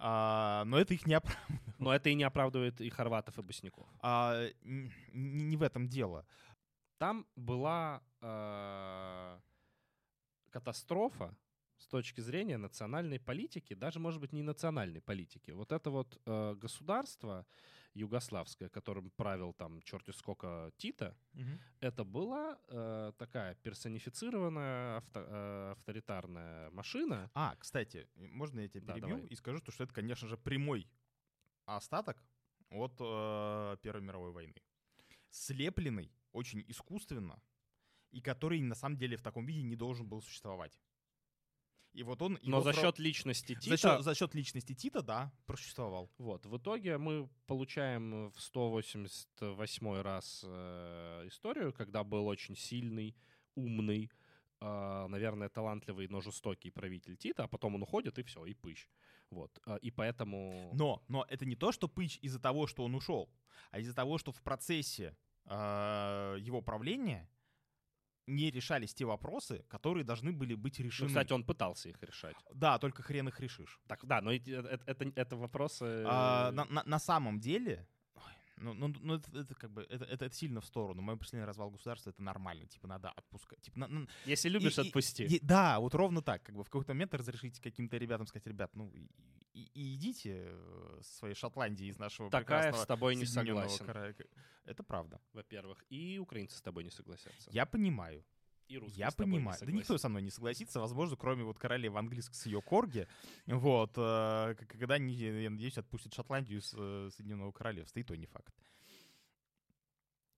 а, 0.00 0.64
но 0.64 0.78
это 0.78 0.94
их 0.94 1.06
не 1.06 1.14
оправдывает. 1.14 1.62
Но 1.78 1.94
это 1.94 2.08
и 2.08 2.14
не 2.14 2.24
оправдывает 2.24 2.80
и 2.80 2.88
хорватов, 2.90 3.38
и 3.38 3.42
босняков. 3.42 3.86
А, 4.00 4.48
не, 4.62 4.90
не 5.12 5.56
в 5.56 5.62
этом 5.62 5.88
дело. 5.88 6.26
Там 6.98 7.26
была 7.36 8.02
э, 8.20 9.40
катастрофа 10.50 11.36
с 11.78 11.86
точки 11.86 12.20
зрения 12.20 12.58
национальной 12.58 13.20
политики, 13.20 13.74
даже, 13.74 14.00
может 14.00 14.20
быть, 14.20 14.32
не 14.32 14.42
национальной 14.42 15.00
политики. 15.00 15.52
Вот 15.52 15.72
это 15.72 15.90
вот 15.90 16.20
э, 16.26 16.54
государство 16.56 17.46
югославское, 17.94 18.68
которым 18.68 19.10
правил 19.10 19.52
там 19.52 19.80
черти 19.82 20.10
сколько 20.10 20.72
Тита, 20.76 21.16
угу. 21.34 21.58
это 21.80 22.04
была 22.04 22.58
э, 22.68 23.12
такая 23.16 23.54
персонифицированная 23.54 24.98
авто, 24.98 25.20
э, 25.20 25.72
авторитарная 25.72 26.70
машина. 26.70 27.30
А, 27.34 27.54
кстати, 27.56 28.08
можно 28.14 28.60
я 28.60 28.68
тебя 28.68 28.94
перебью 28.94 29.18
да, 29.18 29.26
и 29.26 29.34
скажу, 29.36 29.58
что 29.58 29.84
это, 29.84 29.92
конечно 29.94 30.28
же, 30.28 30.36
прямой 30.36 30.88
остаток 31.64 32.22
от 32.70 32.96
э, 33.00 33.76
Первой 33.82 34.02
мировой 34.02 34.32
войны. 34.32 34.54
Слепленный 35.30 36.10
очень 36.32 36.64
искусственно, 36.68 37.40
и 38.10 38.20
который 38.20 38.60
на 38.60 38.74
самом 38.74 38.96
деле 38.96 39.16
в 39.16 39.22
таком 39.22 39.46
виде 39.46 39.62
не 39.62 39.76
должен 39.76 40.08
был 40.08 40.22
существовать. 40.22 40.80
И 41.92 42.02
вот 42.02 42.22
он... 42.22 42.38
Но 42.42 42.60
за 42.60 42.72
про- 42.72 42.80
счет 42.80 42.98
личности 42.98 43.54
Тита... 43.54 43.70
За 43.70 43.76
счет, 43.76 44.02
за 44.04 44.14
счет 44.14 44.34
личности 44.34 44.74
Тита, 44.74 45.02
да, 45.02 45.32
просуществовал. 45.46 46.10
Вот, 46.18 46.46
в 46.46 46.56
итоге 46.56 46.98
мы 46.98 47.28
получаем 47.46 48.30
в 48.30 48.40
188 48.40 50.00
раз 50.02 50.44
э, 50.46 51.24
историю, 51.26 51.72
когда 51.72 52.04
был 52.04 52.26
очень 52.26 52.56
сильный, 52.56 53.16
умный, 53.54 54.10
э, 54.60 55.06
наверное, 55.08 55.48
талантливый, 55.48 56.08
но 56.08 56.20
жестокий 56.20 56.70
правитель 56.70 57.16
Тита, 57.16 57.44
а 57.44 57.48
потом 57.48 57.74
он 57.74 57.82
уходит, 57.82 58.18
и 58.18 58.22
все, 58.22 58.44
и 58.44 58.54
пыщ. 58.54 58.86
Вот, 59.30 59.58
э, 59.66 59.78
и 59.82 59.90
поэтому... 59.90 60.70
Но, 60.74 61.02
но 61.08 61.26
это 61.28 61.46
не 61.46 61.56
то, 61.56 61.72
что 61.72 61.88
Пыч 61.88 62.18
из-за 62.22 62.38
того, 62.38 62.66
что 62.66 62.84
он 62.84 62.94
ушел, 62.94 63.28
а 63.70 63.80
из-за 63.80 63.94
того, 63.94 64.18
что 64.18 64.30
в 64.30 64.42
процессе 64.42 65.16
его 65.54 66.62
правления 66.62 67.28
не 68.26 68.50
решались 68.50 68.92
те 68.94 69.06
вопросы, 69.06 69.64
которые 69.68 70.04
должны 70.04 70.32
были 70.32 70.54
быть 70.54 70.78
Ну, 70.78 70.84
решены. 70.84 71.08
кстати, 71.08 71.32
он 71.32 71.44
пытался 71.44 71.88
их 71.88 72.02
решать. 72.02 72.36
Да, 72.52 72.78
только 72.78 73.02
хрен 73.02 73.28
их 73.28 73.40
решишь. 73.40 73.80
Так, 73.86 74.04
да, 74.04 74.20
но 74.20 74.30
эти- 74.32 74.50
это, 74.50 74.82
это, 74.86 75.12
это 75.16 75.36
вопросы... 75.36 76.04
А, 76.06 76.50
на, 76.52 76.64
на- 76.66 76.84
на 76.84 76.98
самом 76.98 77.40
деле, 77.40 77.88
ну, 78.60 78.74
ну, 78.74 78.94
ну, 79.00 79.14
это, 79.14 79.38
это 79.38 79.54
как 79.54 79.70
бы 79.70 79.82
это, 79.88 80.04
это, 80.04 80.24
это 80.26 80.34
сильно 80.34 80.60
в 80.60 80.64
сторону. 80.64 81.02
Мое 81.02 81.16
представление 81.16 81.46
развал 81.48 81.70
государства 81.70 82.10
это 82.10 82.22
нормально. 82.22 82.66
Типа 82.66 82.86
надо 82.88 83.10
отпускать. 83.10 83.60
Типа, 83.60 83.78
на- 83.80 83.88
на- 83.88 84.08
Если 84.26 84.48
любишь, 84.48 84.78
и- 84.78 84.82
и- 84.82 84.86
отпусти. 84.88 85.24
и- 85.24 85.40
да, 85.40 85.78
вот 85.80 85.94
ровно 85.94 86.22
так. 86.22 86.42
Как 86.42 86.54
бы 86.54 86.62
в 86.62 86.70
какой-то 86.70 86.92
момент 86.94 87.14
разрешите 87.14 87.60
каким-то 87.62 87.96
ребятам 87.96 88.26
сказать, 88.26 88.46
ребят, 88.46 88.70
ну 88.74 88.90
и, 88.92 89.08
и- 89.54 89.70
и 89.74 89.94
идите 89.94 90.44
э, 90.50 90.98
со 91.02 91.16
своей 91.18 91.34
Шотландии 91.34 91.86
из 91.86 91.98
нашего 91.98 92.30
Такая 92.30 92.44
прекрасного 92.70 92.82
с 92.84 92.86
тобой 92.86 93.16
не 93.16 93.26
согласен, 93.26 93.86
Кора- 93.86 94.14
Это 94.64 94.82
правда. 94.82 95.20
во-первых. 95.32 95.84
И 95.88 96.18
украинцы 96.18 96.56
с 96.56 96.62
тобой 96.62 96.84
не 96.84 96.90
согласятся. 96.90 97.50
Я 97.52 97.64
понимаю. 97.66 98.22
И 98.68 98.76
русские 98.76 99.06
Я 99.06 99.10
понимаю. 99.10 99.58
Да 99.60 99.72
никто 99.72 99.96
со 99.96 100.08
мной 100.08 100.22
не 100.22 100.30
согласится, 100.30 100.80
возможно, 100.80 101.16
кроме 101.16 101.42
вот 101.42 101.58
королевы 101.58 101.98
английской 101.98 102.34
с 102.34 102.46
ее 102.46 102.60
корги. 102.60 103.08
Вот. 103.46 103.92
э, 103.96 104.54
Когда, 104.68 104.96
они, 104.96 105.14
я 105.14 105.50
надеюсь, 105.50 105.78
отпустят 105.78 106.14
Шотландию 106.14 106.60
с 106.60 106.74
э, 106.76 107.10
Соединенного 107.16 107.50
Королевства. 107.52 107.98
И 107.98 108.02
то 108.02 108.14
не 108.14 108.26
факт. 108.26 108.54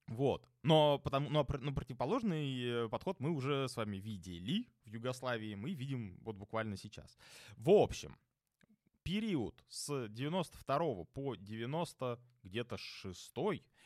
Вот. 0.07 0.47
Но, 0.63 0.99
потому, 0.99 1.29
но, 1.29 1.45
но 1.59 1.73
противоположный 1.73 2.85
э, 2.85 2.89
подход 2.89 3.19
мы 3.19 3.31
уже 3.31 3.67
с 3.67 3.75
вами 3.75 3.97
видели 3.97 4.67
в 4.85 4.93
Югославии. 4.93 5.55
Мы 5.55 5.73
видим 5.73 6.17
вот 6.21 6.35
буквально 6.37 6.77
сейчас. 6.77 7.17
В 7.57 7.69
общем, 7.69 8.17
период 9.03 9.63
с 9.69 10.07
92 10.09 11.05
по 11.13 11.35
90 11.35 12.19
где-то 12.43 12.77
6 12.77 13.33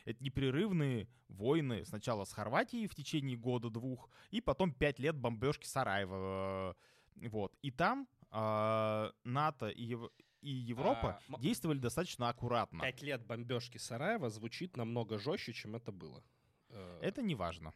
это 0.04 0.22
непрерывные 0.24 1.08
войны 1.28 1.84
сначала 1.84 2.24
с 2.24 2.32
Хорватией 2.32 2.86
в 2.86 2.94
течение 2.94 3.36
года-двух, 3.36 4.08
и 4.30 4.40
потом 4.40 4.72
5 4.72 4.98
лет 5.00 5.16
бомбежки 5.16 5.66
Сараева. 5.66 6.74
э, 7.20 7.28
Вот. 7.28 7.54
И 7.62 7.70
там 7.70 8.06
а, 8.30 9.12
НАТО 9.24 9.68
и, 9.68 9.82
Ев- 9.82 10.10
и 10.42 10.50
Европа 10.50 11.20
А, 11.28 11.38
действовали 11.40 11.78
достаточно 11.78 12.28
аккуратно. 12.28 12.80
Пять 12.80 13.02
лет 13.02 13.24
бомбежки 13.26 13.78
Сараева 13.78 14.28
звучит 14.30 14.76
намного 14.76 15.18
жестче, 15.18 15.52
чем 15.52 15.74
это 15.76 15.92
было. 15.92 16.22
Э, 16.68 17.00
Это 17.02 17.22
не 17.22 17.34
важно. 17.34 17.72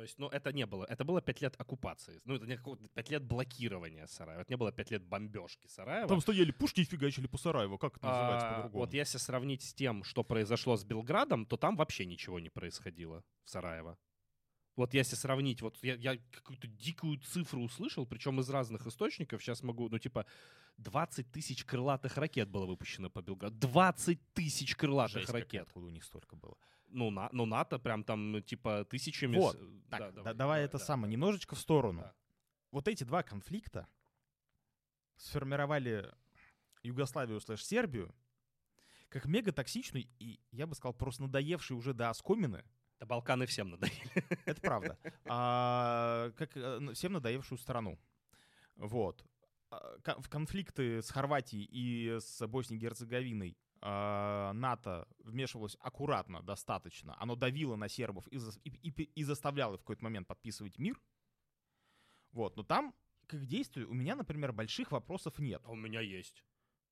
То 0.00 0.04
есть, 0.04 0.18
ну, 0.18 0.28
это 0.28 0.50
не 0.50 0.64
было. 0.64 0.86
Это 0.86 1.04
было 1.04 1.20
пять 1.20 1.42
лет 1.42 1.54
оккупации. 1.58 2.22
Ну, 2.24 2.34
это 2.36 2.46
не 2.46 2.56
какого- 2.56 2.78
пять 2.94 3.10
лет 3.10 3.22
блокирования 3.22 4.06
Сараева. 4.06 4.40
Это 4.40 4.50
не 4.50 4.56
было 4.56 4.72
пять 4.72 4.90
лет 4.90 5.02
бомбежки 5.02 5.66
Сараева. 5.66 6.08
Там 6.08 6.22
стояли 6.22 6.52
пушки 6.52 6.80
и 6.80 6.84
фигачили 6.84 7.26
по 7.26 7.36
Сараеву. 7.36 7.76
Как 7.76 7.98
это 7.98 8.06
называется 8.06 8.48
А, 8.48 8.54
по-другому? 8.54 8.84
Вот 8.86 8.94
если 8.94 9.18
сравнить 9.18 9.60
с 9.60 9.74
тем, 9.74 10.02
что 10.04 10.24
произошло 10.24 10.78
с 10.78 10.84
Белградом, 10.84 11.44
то 11.44 11.58
там 11.58 11.76
вообще 11.76 12.06
ничего 12.06 12.40
не 12.40 12.48
происходило 12.48 13.22
в 13.44 13.50
Сараево. 13.50 13.98
Вот 14.74 14.94
если 14.94 15.16
сравнить, 15.16 15.60
вот 15.60 15.76
я, 15.82 15.96
я 15.96 16.16
какую-то 16.32 16.66
дикую 16.66 17.18
цифру 17.18 17.60
услышал, 17.60 18.06
причем 18.06 18.40
из 18.40 18.48
разных 18.48 18.86
источников, 18.86 19.42
сейчас 19.42 19.62
могу, 19.62 19.90
ну 19.90 19.98
типа 19.98 20.24
20 20.78 21.30
тысяч 21.30 21.66
крылатых 21.66 22.16
ракет 22.16 22.48
было 22.48 22.64
выпущено 22.64 23.10
по 23.10 23.20
Белграду. 23.20 23.54
20 23.58 24.18
тысяч 24.32 24.76
крылатых 24.76 25.20
Жесть 25.20 25.30
ракет. 25.30 25.64
откуда 25.66 25.88
у 25.88 25.90
них 25.90 26.04
столько 26.04 26.36
было. 26.36 26.56
Ну, 26.90 27.10
на, 27.10 27.28
ну, 27.32 27.46
НАТО 27.46 27.78
прям 27.78 28.04
там, 28.04 28.32
ну, 28.32 28.40
типа, 28.40 28.84
тысячами... 28.84 29.36
Вот, 29.36 29.56
с- 29.56 29.88
Так, 29.90 30.14
да, 30.14 30.22
да- 30.22 30.34
давай, 30.34 30.64
это 30.64 30.78
да, 30.78 30.84
самое, 30.84 31.08
да. 31.08 31.12
немножечко 31.12 31.54
в 31.54 31.58
сторону. 31.58 32.02
Да. 32.02 32.14
Вот 32.72 32.88
эти 32.88 33.04
два 33.04 33.22
конфликта 33.22 33.86
сформировали 35.16 36.12
Югославию 36.82 37.40
слэш 37.40 37.64
Сербию 37.64 38.14
как 39.08 39.24
мега 39.26 39.52
токсичную 39.52 40.06
и, 40.20 40.40
я 40.52 40.66
бы 40.66 40.74
сказал, 40.74 40.94
просто 40.94 41.22
надоевший 41.22 41.76
уже 41.76 41.92
до 41.94 42.10
оскомины. 42.10 42.64
Да 43.00 43.06
Балканы 43.06 43.46
всем 43.46 43.70
надоели. 43.70 44.12
Это 44.44 44.60
правда. 44.60 44.98
А, 45.26 46.30
как 46.36 46.56
э, 46.56 46.60
н- 46.60 46.94
всем 46.94 47.12
надоевшую 47.14 47.58
страну. 47.58 47.98
Вот. 48.76 49.24
А, 49.70 49.96
В 50.20 50.28
конфликты 50.28 51.02
с 51.02 51.10
Хорватией 51.10 51.64
и 51.64 52.18
с 52.20 52.46
Боснией 52.46 52.78
и 52.78 52.82
Герцеговиной 52.82 53.56
НАТО 53.82 55.08
вмешивалось 55.24 55.76
аккуратно, 55.80 56.42
достаточно. 56.42 57.16
Оно 57.20 57.34
давило 57.36 57.76
на 57.76 57.88
сербов 57.88 58.26
и, 58.30 58.36
и- 58.64 58.90
и- 58.90 59.10
и 59.20 59.24
заставляло 59.24 59.76
в 59.76 59.80
какой-то 59.80 60.04
момент 60.04 60.26
подписывать 60.28 60.78
мир. 60.78 61.00
Вот. 62.32 62.56
Но 62.56 62.62
там 62.62 62.94
к 63.26 63.34
их 63.34 63.46
действию 63.46 63.88
у 63.90 63.94
меня, 63.94 64.16
например, 64.16 64.52
больших 64.52 64.92
вопросов 64.92 65.38
нет. 65.38 65.62
А 65.64 65.70
у 65.70 65.76
меня 65.76 66.00
есть. 66.00 66.44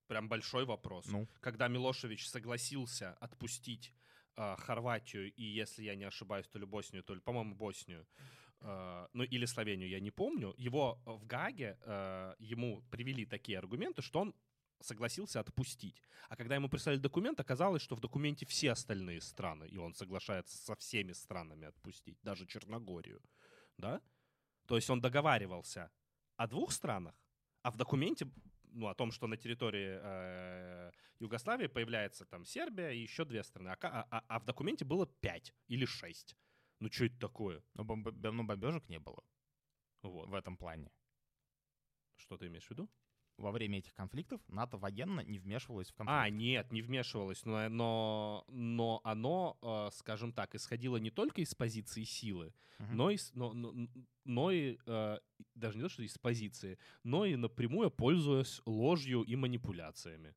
Прям 0.06 0.28
большой 0.28 0.64
вопрос. 0.64 1.06
Ну, 1.06 1.28
когда 1.40 1.68
Милошевич 1.68 2.26
согласился 2.28 3.12
отпустить 3.20 3.92
э, 4.36 4.56
Хорватию 4.56 5.32
и, 5.34 5.42
если 5.42 5.82
я 5.84 5.94
не 5.96 6.04
ошибаюсь, 6.04 6.46
то 6.48 6.58
ли 6.58 6.64
Боснию, 6.64 7.02
то 7.02 7.14
ли, 7.14 7.20
по-моему, 7.20 7.54
Боснию, 7.54 8.06
э, 8.60 9.08
ну 9.12 9.24
или 9.24 9.44
Словению, 9.46 9.88
я 9.90 10.00
не 10.00 10.10
помню, 10.10 10.54
его 10.56 10.98
в 11.04 11.26
Гаге 11.26 11.76
э, 11.82 12.34
ему 12.38 12.82
привели 12.90 13.26
такие 13.26 13.58
аргументы, 13.58 14.00
что 14.00 14.20
он 14.20 14.34
согласился 14.80 15.40
отпустить. 15.40 16.02
А 16.28 16.36
когда 16.36 16.54
ему 16.54 16.68
прислали 16.68 16.96
документ, 16.98 17.40
оказалось, 17.40 17.82
что 17.82 17.96
в 17.96 18.00
документе 18.00 18.46
все 18.46 18.72
остальные 18.72 19.20
страны, 19.20 19.66
и 19.66 19.76
он 19.76 19.94
соглашается 19.94 20.56
со 20.56 20.74
всеми 20.76 21.12
странами 21.12 21.66
отпустить, 21.66 22.18
даже 22.22 22.46
Черногорию, 22.46 23.20
да? 23.76 24.00
То 24.66 24.76
есть 24.76 24.90
он 24.90 25.00
договаривался 25.00 25.90
о 26.36 26.46
двух 26.46 26.72
странах, 26.72 27.14
а 27.62 27.70
в 27.70 27.76
документе 27.76 28.30
ну, 28.70 28.86
о 28.88 28.94
том, 28.94 29.12
что 29.12 29.26
на 29.26 29.36
территории 29.36 29.98
э, 30.00 30.92
Югославии 31.20 31.66
появляется 31.68 32.24
там 32.26 32.44
Сербия 32.44 32.90
и 32.90 33.00
еще 33.00 33.24
две 33.24 33.42
страны, 33.42 33.68
а, 33.70 34.06
а- 34.10 34.24
а 34.28 34.38
в 34.38 34.44
документе 34.44 34.84
было 34.84 35.06
пять 35.06 35.54
или 35.68 35.86
шесть. 35.86 36.36
Ну, 36.80 36.90
что 36.90 37.06
это 37.06 37.18
такое? 37.18 37.62
но, 37.74 37.82
бомб- 37.84 38.12
но 38.32 38.44
бомбежек 38.44 38.88
не 38.88 38.98
было 39.00 39.24
Вот. 40.02 40.28
в 40.28 40.34
этом 40.34 40.56
плане. 40.56 40.92
Что 42.16 42.36
ты 42.36 42.46
имеешь 42.46 42.66
в 42.66 42.70
виду? 42.70 42.88
Во 43.38 43.52
время 43.52 43.78
этих 43.78 43.94
конфликтов 43.94 44.40
НАТО 44.48 44.76
военно 44.78 45.20
не 45.20 45.38
вмешивалось 45.38 45.90
в 45.90 45.94
конфликт. 45.94 46.18
А, 46.20 46.28
нет, 46.28 46.72
не 46.72 46.82
вмешивалось, 46.82 47.44
но, 47.44 47.68
но, 47.68 48.44
но 48.48 49.00
оно, 49.04 49.56
э, 49.62 49.90
скажем 49.92 50.32
так, 50.32 50.56
исходило 50.56 50.96
не 50.96 51.10
только 51.10 51.40
из 51.40 51.54
позиции 51.54 52.02
силы, 52.02 52.52
Мгм. 52.80 52.96
но 52.96 53.10
и, 53.10 53.18
но, 53.34 53.52
но, 53.52 53.88
но 54.24 54.50
и 54.50 54.78
э, 54.86 55.18
даже 55.54 55.76
не 55.76 55.82
то, 55.84 55.88
что 55.88 56.02
из 56.02 56.18
позиции, 56.18 56.78
но 57.04 57.24
и 57.24 57.36
напрямую 57.36 57.92
пользуясь 57.92 58.60
ложью 58.66 59.22
и 59.22 59.36
манипуляциями. 59.36 60.34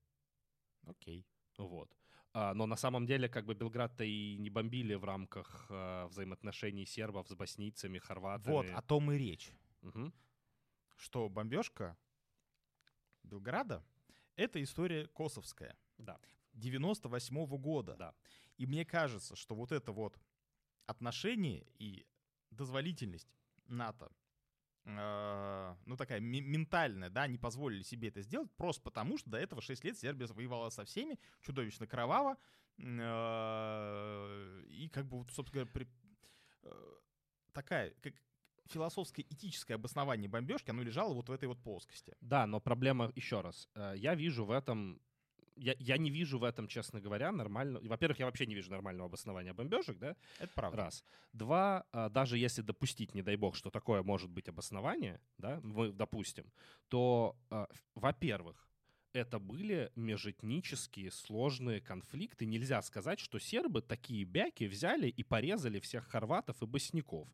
Окей. 0.85 1.25
Вот. 1.57 1.91
А, 2.33 2.53
но 2.53 2.67
на 2.67 2.75
самом 2.75 3.07
деле, 3.07 3.27
как 3.27 3.45
бы 3.45 3.55
Белград-то 3.55 4.03
и 4.03 4.37
не 4.37 4.49
бомбили 4.51 4.93
в 4.93 5.03
рамках 5.03 5.65
э, 5.69 6.05
взаимоотношений 6.05 6.85
сербов 6.85 7.27
с 7.27 7.33
боснийцами, 7.33 7.97
хорватами. 7.97 8.53
Вот, 8.53 8.67
о 8.69 8.81
том 8.83 9.11
и 9.11 9.17
речь. 9.17 9.51
Мгм. 9.81 10.13
что 10.97 11.27
бомбежка 11.29 11.97
Белграда— 13.31 13.83
это 14.35 14.61
история 14.61 15.07
косовская. 15.07 15.77
Да. 15.97 16.19
98 16.53 17.45
года. 17.57 17.95
Да. 17.95 18.13
И 18.57 18.65
мне 18.67 18.83
кажется, 18.85 19.35
что 19.35 19.55
вот 19.55 19.71
это 19.71 19.91
вот 19.93 20.19
отношение 20.85 21.65
и 21.79 22.05
дозволительность 22.49 23.29
НАТО, 23.67 24.11
э, 24.83 25.75
ну 25.85 25.95
такая 25.95 26.19
ментальная, 26.19 27.09
да, 27.09 27.25
не 27.27 27.37
позволили 27.37 27.83
себе 27.83 28.09
это 28.09 28.21
сделать, 28.21 28.51
просто 28.57 28.81
потому 28.83 29.17
что 29.17 29.29
до 29.29 29.37
этого 29.37 29.61
6 29.61 29.83
лет 29.85 29.97
Сербия 29.97 30.25
воевала 30.27 30.69
со 30.69 30.83
всеми, 30.83 31.17
чудовищно 31.41 31.87
кроваво, 31.87 32.37
э, 32.77 34.63
и 34.67 34.89
как 34.89 35.05
бы, 35.07 35.19
вот, 35.19 35.31
собственно 35.31 35.63
говоря, 35.65 35.71
при- 35.71 35.87
э, 36.63 36.95
такая, 37.53 37.91
как 38.01 38.13
философское 38.71 39.23
этическое 39.23 39.75
обоснование 39.75 40.29
бомбежки, 40.29 40.69
оно 40.71 40.81
лежало 40.81 41.13
вот 41.13 41.29
в 41.29 41.31
этой 41.31 41.47
вот 41.47 41.61
плоскости. 41.61 42.15
Да, 42.21 42.47
но 42.47 42.59
проблема, 42.59 43.11
еще 43.15 43.41
раз, 43.41 43.67
э, 43.75 43.93
я 43.97 44.15
вижу 44.15 44.45
в 44.45 44.51
этом, 44.51 44.99
я, 45.55 45.75
я 45.79 45.97
не 45.97 46.09
вижу 46.09 46.39
в 46.39 46.43
этом, 46.43 46.67
честно 46.67 46.99
говоря, 46.99 47.31
нормально. 47.31 47.79
Во-первых, 47.83 48.19
я 48.19 48.25
вообще 48.25 48.45
не 48.45 48.55
вижу 48.55 48.71
нормального 48.71 49.07
обоснования 49.07 49.53
бомбежек, 49.53 49.97
да, 49.97 50.15
Это 50.39 50.53
правда. 50.55 50.77
раз. 50.77 51.03
Два, 51.33 51.85
э, 51.93 52.09
даже 52.09 52.37
если 52.37 52.61
допустить, 52.61 53.13
не 53.13 53.21
дай 53.21 53.35
бог, 53.35 53.55
что 53.55 53.69
такое 53.69 54.03
может 54.03 54.29
быть 54.29 54.49
обоснование, 54.49 55.19
да, 55.37 55.59
мы 55.63 55.91
допустим, 55.91 56.45
то, 56.87 57.35
э, 57.49 57.65
во-первых, 57.95 58.67
это 59.13 59.39
были 59.39 59.91
межэтнические 59.95 61.11
сложные 61.11 61.81
конфликты. 61.81 62.45
Нельзя 62.45 62.81
сказать, 62.81 63.19
что 63.19 63.39
сербы 63.39 63.81
такие 63.81 64.23
бяки 64.23 64.65
взяли 64.65 65.07
и 65.07 65.23
порезали 65.23 65.79
всех 65.79 66.07
хорватов 66.07 66.61
и 66.61 66.65
босняков. 66.65 67.27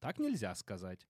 Так 0.00 0.18
нельзя 0.18 0.54
сказать. 0.54 1.06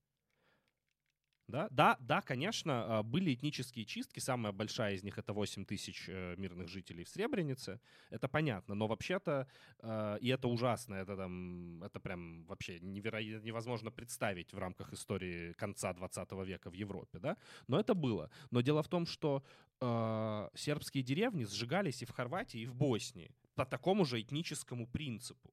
Да, 1.49 1.67
да, 1.71 1.97
да, 2.01 2.21
конечно, 2.21 2.99
а, 2.99 3.03
были 3.03 3.33
этнические 3.33 3.87
чистки. 3.87 4.21
Самая 4.21 4.53
большая 4.53 4.95
из 4.95 5.03
них 5.03 5.17
это 5.17 5.33
8 5.33 5.65
тысяч 5.65 6.05
э, 6.07 6.35
мирных 6.37 6.69
жителей 6.69 7.05
в 7.05 7.09
Сребренице. 7.09 7.81
Это 8.11 8.29
понятно. 8.29 8.75
Но 8.75 8.87
вообще-то, 8.87 9.49
э, 9.79 10.19
и 10.21 10.29
это 10.29 10.47
ужасно, 10.49 10.97
это 10.97 11.17
там, 11.17 11.83
это 11.83 12.01
прям 12.01 12.45
вообще 12.45 12.81
невероятно 12.81 13.47
невозможно 13.47 13.91
представить 13.91 14.53
в 14.53 14.59
рамках 14.59 14.93
истории 14.93 15.55
конца 15.55 15.95
20 15.95 16.33
века 16.45 16.69
в 16.69 16.75
Европе, 16.75 17.19
да. 17.19 17.39
Но 17.67 17.81
это 17.81 17.95
было. 17.95 18.31
Но 18.51 18.61
дело 18.61 18.83
в 18.83 18.89
том, 18.89 19.07
что 19.07 19.43
э, 19.81 20.49
сербские 20.55 21.03
деревни 21.03 21.45
сжигались 21.45 22.03
и 22.03 22.05
в 22.05 22.11
Хорватии, 22.11 22.61
и 22.61 22.67
в 22.67 22.75
Боснии 22.75 23.35
по 23.55 23.65
такому 23.65 24.05
же 24.05 24.21
этническому 24.21 24.87
принципу. 24.87 25.51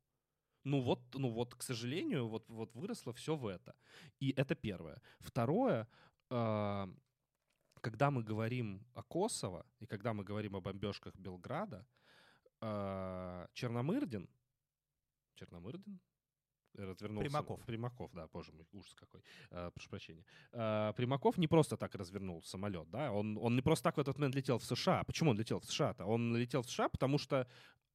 Ну 0.65 0.81
вот, 0.81 0.99
ну 1.13 1.29
вот, 1.29 1.53
к 1.55 1.63
сожалению, 1.63 2.27
вот, 2.27 2.49
вот 2.49 2.75
выросло 2.75 3.13
все 3.13 3.35
в 3.35 3.45
это. 3.45 3.75
И 4.19 4.33
это 4.35 4.55
первое. 4.55 4.99
Второе, 5.19 5.87
э, 6.31 6.87
когда 7.81 8.09
мы 8.09 8.23
говорим 8.23 8.83
о 8.95 9.03
Косово 9.03 9.65
и 9.79 9.85
когда 9.85 10.13
мы 10.13 10.23
говорим 10.23 10.55
о 10.55 10.61
бомбежках 10.61 11.15
Белграда, 11.15 11.85
э, 12.61 13.47
Черномырдин, 13.53 14.27
Черномырдин, 15.35 15.99
развернулся. 16.77 17.29
Примаков. 17.29 17.65
Примаков, 17.65 18.11
да, 18.13 18.27
боже 18.27 18.51
мой, 18.51 18.65
ужас 18.73 18.93
какой. 18.93 19.21
Э, 19.51 19.71
прошу 19.73 19.89
прощения. 19.89 20.25
Э, 20.51 20.93
Примаков 20.95 21.37
не 21.37 21.47
просто 21.47 21.77
так 21.77 21.95
развернул 21.95 22.43
самолет, 22.43 22.89
да, 22.89 23.11
он, 23.11 23.37
он 23.37 23.55
не 23.55 23.61
просто 23.61 23.83
так 23.83 23.97
в 23.97 23.99
этот 23.99 24.17
момент 24.17 24.35
летел 24.35 24.57
в 24.57 24.65
США. 24.65 25.03
Почему 25.03 25.31
он 25.31 25.37
летел 25.37 25.59
в 25.59 25.65
США-то? 25.65 26.05
Он 26.05 26.35
летел 26.35 26.61
в 26.61 26.69
США, 26.69 26.89
потому 26.89 27.17
что 27.17 27.47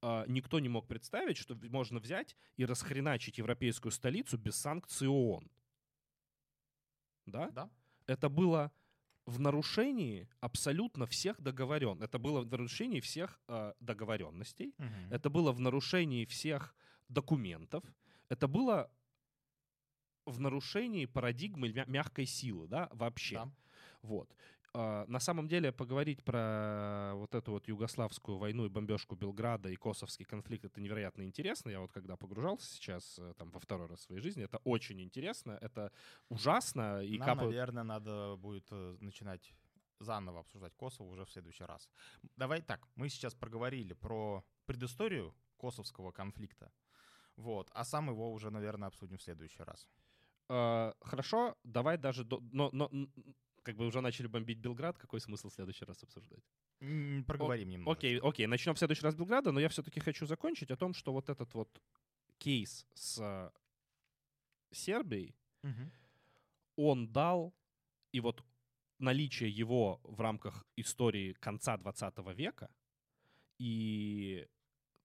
э, 0.03 0.25
никто 0.29 0.61
не 0.61 0.69
мог 0.69 0.87
представить, 0.87 1.37
что 1.37 1.57
можно 1.71 2.01
взять 2.01 2.37
и 2.57 2.65
расхреначить 2.65 3.39
европейскую 3.39 3.93
столицу 3.93 4.39
без 4.39 4.57
санкций 4.57 5.09
ООН. 5.09 5.51
Да? 7.27 7.51
Да. 7.51 7.71
Это 8.07 8.29
было 8.29 8.73
в 9.27 9.39
нарушении 9.41 10.29
абсолютно 10.41 11.07
всех 11.07 11.41
договорен. 11.41 12.03
Это 12.03 12.19
было 12.19 12.41
в 12.41 12.51
нарушении 12.51 13.01
всех 13.01 13.41
э, 13.49 13.73
договоренностей. 13.81 14.75
Мгм. 14.79 15.13
Это 15.13 15.31
было 15.31 15.53
в 15.53 15.61
нарушении 15.61 16.25
всех 16.25 16.75
документов. 17.09 17.85
Это 18.31 18.49
было 18.49 18.91
в 20.25 20.41
нарушении 20.41 21.07
парадигмы 21.07 21.73
мя- 21.73 21.85
мягкой 21.87 22.27
силы, 22.27 22.69
да, 22.69 22.89
вообще. 22.93 23.35
Да. 23.35 23.51
Вот. 24.03 24.35
А, 24.73 25.05
На 25.09 25.19
самом 25.19 25.49
деле 25.49 25.73
поговорить 25.73 26.23
про 26.23 27.13
вот 27.15 27.35
эту 27.35 27.53
вот 27.53 27.67
югославскую 27.69 28.39
войну 28.39 28.67
и 28.67 28.69
бомбежку 28.69 29.17
Белграда 29.17 29.69
и 29.69 29.77
косовский 29.77 30.25
конфликт 30.25 30.65
это 30.65 30.81
невероятно 30.81 31.23
интересно. 31.25 31.71
Я 31.71 31.81
вот 31.81 31.93
когда 31.93 32.17
погружался 32.17 32.73
сейчас 32.73 33.19
э, 33.19 33.35
там 33.37 33.51
во 33.51 33.59
второй 33.59 33.89
раз 33.89 34.01
в 34.01 34.03
своей 34.05 34.21
жизни, 34.23 34.45
это 34.45 34.59
очень 34.65 35.01
интересно, 35.01 35.59
это 35.61 35.91
ужасно 36.29 37.03
и 37.03 37.19
Нам, 37.19 37.29
капают 37.29 37.51
наверное, 37.51 37.83
надо 37.83 38.37
будет 38.37 38.69
э, 38.71 38.97
начинать 39.01 39.53
заново 39.99 40.41
обсуждать 40.41 40.75
Косово 40.77 41.09
уже 41.09 41.25
в 41.25 41.31
следующий 41.31 41.65
раз. 41.65 41.91
Давай 42.37 42.63
так, 42.63 42.87
мы 42.95 43.09
сейчас 43.09 43.35
проговорили 43.35 43.93
про 43.95 44.45
предысторию 44.67 45.35
косовского 45.57 46.13
конфликта. 46.13 46.71
Вот, 47.41 47.71
а 47.75 47.85
сам 47.85 48.09
его 48.11 48.33
уже, 48.33 48.51
наверное, 48.51 48.89
обсудим 48.89 49.17
в 49.17 49.23
следующий 49.23 49.63
раз. 49.65 49.89
Э, 50.49 50.93
Хорошо, 51.01 51.55
давай 51.65 51.97
даже... 51.99 52.25
до- 52.25 52.41
Но, 52.53 52.69
но 52.73 52.91
как 53.63 53.77
бы 53.77 53.87
уже 53.87 54.01
начали 54.01 54.27
бомбить 54.29 54.59
Белград, 54.59 54.99
какой 54.99 55.21
смысл 55.21 55.49
в 55.49 55.53
следующий 55.53 55.87
раз 55.87 56.03
обсуждать? 56.03 56.45
Проговорим 57.27 57.69
немного. 57.71 57.93
Окей, 57.93 58.19
окей, 58.21 58.47
начнем 58.47 58.75
в 58.75 58.79
следующий 58.79 59.05
раз 59.05 59.15
с 59.15 59.17
Белграда, 59.17 59.53
но 59.53 59.61
я 59.61 59.69
все-таки 59.69 60.01
хочу 60.01 60.27
закончить 60.27 60.71
о 60.71 60.77
том, 60.77 60.93
что 60.95 61.13
вот 61.13 61.29
этот 61.31 61.55
вот 61.55 61.81
кейс 62.39 62.87
с 62.95 63.19
э, 63.21 63.51
Сербией, 64.73 65.35
он 66.77 67.13
дал, 67.13 67.53
и 68.13 68.21
вот 68.21 68.43
наличие 68.99 69.51
его 69.51 70.01
в 70.05 70.21
рамках 70.21 70.65
истории 70.77 71.33
конца 71.35 71.77
20 71.77 72.19
века, 72.37 72.69
и 73.59 74.47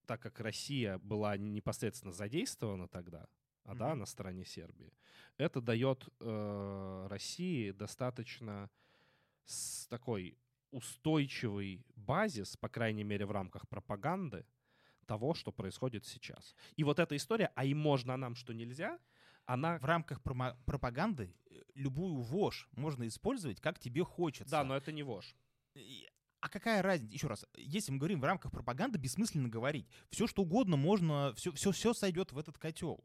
так 0.06 0.22
как 0.22 0.40
Россия 0.40 0.98
была 1.00 1.38
непосредственно 1.38 2.12
задействована 2.12 2.88
тогда, 2.88 3.28
а 3.64 3.76
да, 3.76 3.96
на 3.96 4.06
стороне 4.06 4.46
Сербии, 4.46 4.94
это 5.38 5.62
дает 5.62 6.08
э, 6.20 7.08
России 7.10 7.72
достаточно 7.72 8.70
с 9.46 9.88
такой 9.88 10.38
устойчивый 10.72 11.86
базис, 11.96 12.58
по 12.58 12.70
крайней 12.70 13.04
мере, 13.04 13.26
в 13.26 13.32
рамках 13.32 13.68
пропаганды 13.68 14.46
того, 15.06 15.34
что 15.34 15.52
происходит 15.52 16.06
сейчас. 16.06 16.56
И 16.76 16.84
вот 16.84 17.00
эта 17.00 17.16
история, 17.16 17.52
а 17.56 17.66
и 17.66 17.74
можно 17.74 18.14
а 18.14 18.18
нам, 18.18 18.36
что 18.36 18.54
нельзя, 18.54 19.00
она... 19.46 19.78
В 19.78 19.86
рамках 19.86 20.22
промо- 20.22 20.58
пропаганды 20.66 21.36
э, 21.50 21.62
любую 21.76 22.16
вошь 22.16 22.68
можно 22.74 23.08
использовать, 23.08 23.62
как 23.62 23.80
тебе 23.80 24.04
хочется. 24.04 24.52
Да, 24.52 24.64
но 24.64 24.76
это 24.76 24.92
не 24.92 25.04
вошь. 25.04 25.36
А 26.46 26.48
какая 26.48 26.84
разница? 26.84 27.12
Еще 27.12 27.26
раз, 27.26 27.44
если 27.56 27.92
мы 27.92 27.98
говорим 27.98 28.20
в 28.20 28.24
рамках 28.24 28.52
пропаганды, 28.52 29.00
бессмысленно 29.00 29.50
говорить. 29.50 29.88
Все 30.12 30.28
что 30.28 30.44
угодно 30.44 30.78
можно, 30.78 31.34
все, 31.36 31.52
все, 31.54 31.72
все 31.72 31.92
сойдет 31.96 32.34
в 32.34 32.38
этот 32.38 32.60
котел. 32.60 33.04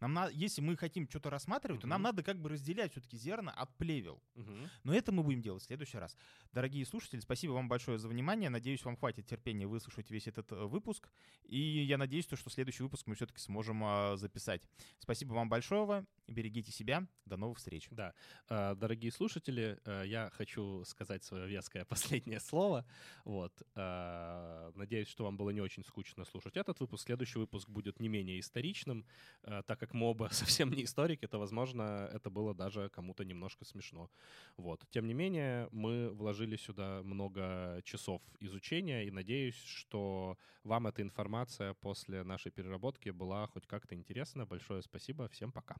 Нам 0.00 0.12
на, 0.12 0.28
если 0.28 0.60
мы 0.60 0.76
хотим 0.76 1.08
что-то 1.08 1.30
рассматривать, 1.30 1.80
то 1.80 1.86
нам 1.86 2.02
надо 2.02 2.22
как 2.22 2.38
бы 2.38 2.50
разделять 2.50 2.92
все-таки 2.92 3.16
зерна 3.16 3.52
от 3.52 3.74
плевел. 3.76 4.22
Мгм. 4.34 4.68
Но 4.84 4.94
это 4.94 5.12
мы 5.12 5.22
будем 5.22 5.40
делать 5.40 5.62
в 5.62 5.66
следующий 5.66 5.98
раз. 5.98 6.16
Дорогие 6.52 6.84
слушатели, 6.84 7.20
спасибо 7.20 7.52
вам 7.52 7.68
большое 7.68 7.98
за 7.98 8.08
внимание. 8.08 8.50
Надеюсь, 8.50 8.84
вам 8.84 8.96
хватит 8.96 9.26
терпения 9.26 9.66
выслушать 9.66 10.10
весь 10.10 10.26
этот 10.26 10.52
э, 10.52 10.64
выпуск. 10.66 11.08
И 11.44 11.58
я 11.58 11.96
надеюсь, 11.96 12.26
то, 12.26 12.36
что 12.36 12.50
следующий 12.50 12.82
выпуск 12.82 13.06
мы 13.06 13.14
все-таки 13.14 13.40
сможем 13.40 13.82
а, 13.84 14.16
записать. 14.16 14.62
Спасибо 14.98 15.34
вам 15.34 15.48
большое. 15.48 16.04
Берегите 16.28 16.72
себя. 16.72 17.06
До 17.24 17.36
новых 17.36 17.58
встреч. 17.58 17.88
Да. 17.90 18.14
Э, 18.48 18.74
Дорогие 18.76 19.10
слушатели, 19.12 19.78
э, 19.84 20.04
я 20.06 20.30
хочу 20.34 20.84
сказать 20.84 21.24
свое 21.24 21.46
веское 21.46 21.84
последнее 21.86 22.40
слово. 22.40 22.84
Вот. 23.24 23.62
Э, 23.74 24.72
Надеюсь, 24.74 25.08
что 25.08 25.24
вам 25.24 25.36
было 25.36 25.50
не 25.50 25.60
очень 25.60 25.84
скучно 25.84 26.24
слушать 26.24 26.56
этот 26.56 26.80
выпуск. 26.80 27.06
Следующий 27.06 27.38
выпуск 27.38 27.68
будет 27.68 28.00
не 28.00 28.08
менее 28.08 28.40
историчным, 28.40 29.06
э, 29.42 29.62
так 29.66 29.85
как 29.86 29.94
мы 29.94 30.06
оба 30.06 30.28
совсем 30.32 30.70
не 30.70 30.82
историки, 30.82 31.26
то, 31.26 31.38
возможно, 31.38 32.10
это 32.12 32.30
было 32.30 32.54
даже 32.54 32.88
кому-то 32.88 33.24
немножко 33.24 33.64
смешно. 33.64 34.10
Вот. 34.56 34.84
Тем 34.90 35.06
не 35.06 35.14
менее, 35.14 35.68
мы 35.70 36.10
вложили 36.10 36.56
сюда 36.56 37.02
много 37.02 37.80
часов 37.84 38.22
изучения, 38.40 39.04
и 39.06 39.10
надеюсь, 39.10 39.62
что 39.62 40.36
вам 40.64 40.86
эта 40.86 41.02
информация 41.02 41.74
после 41.74 42.24
нашей 42.24 42.50
переработки 42.52 43.10
была 43.10 43.46
хоть 43.46 43.66
как-то 43.66 43.94
интересна. 43.94 44.46
Большое 44.46 44.82
спасибо. 44.82 45.28
Всем 45.28 45.52
пока. 45.52 45.76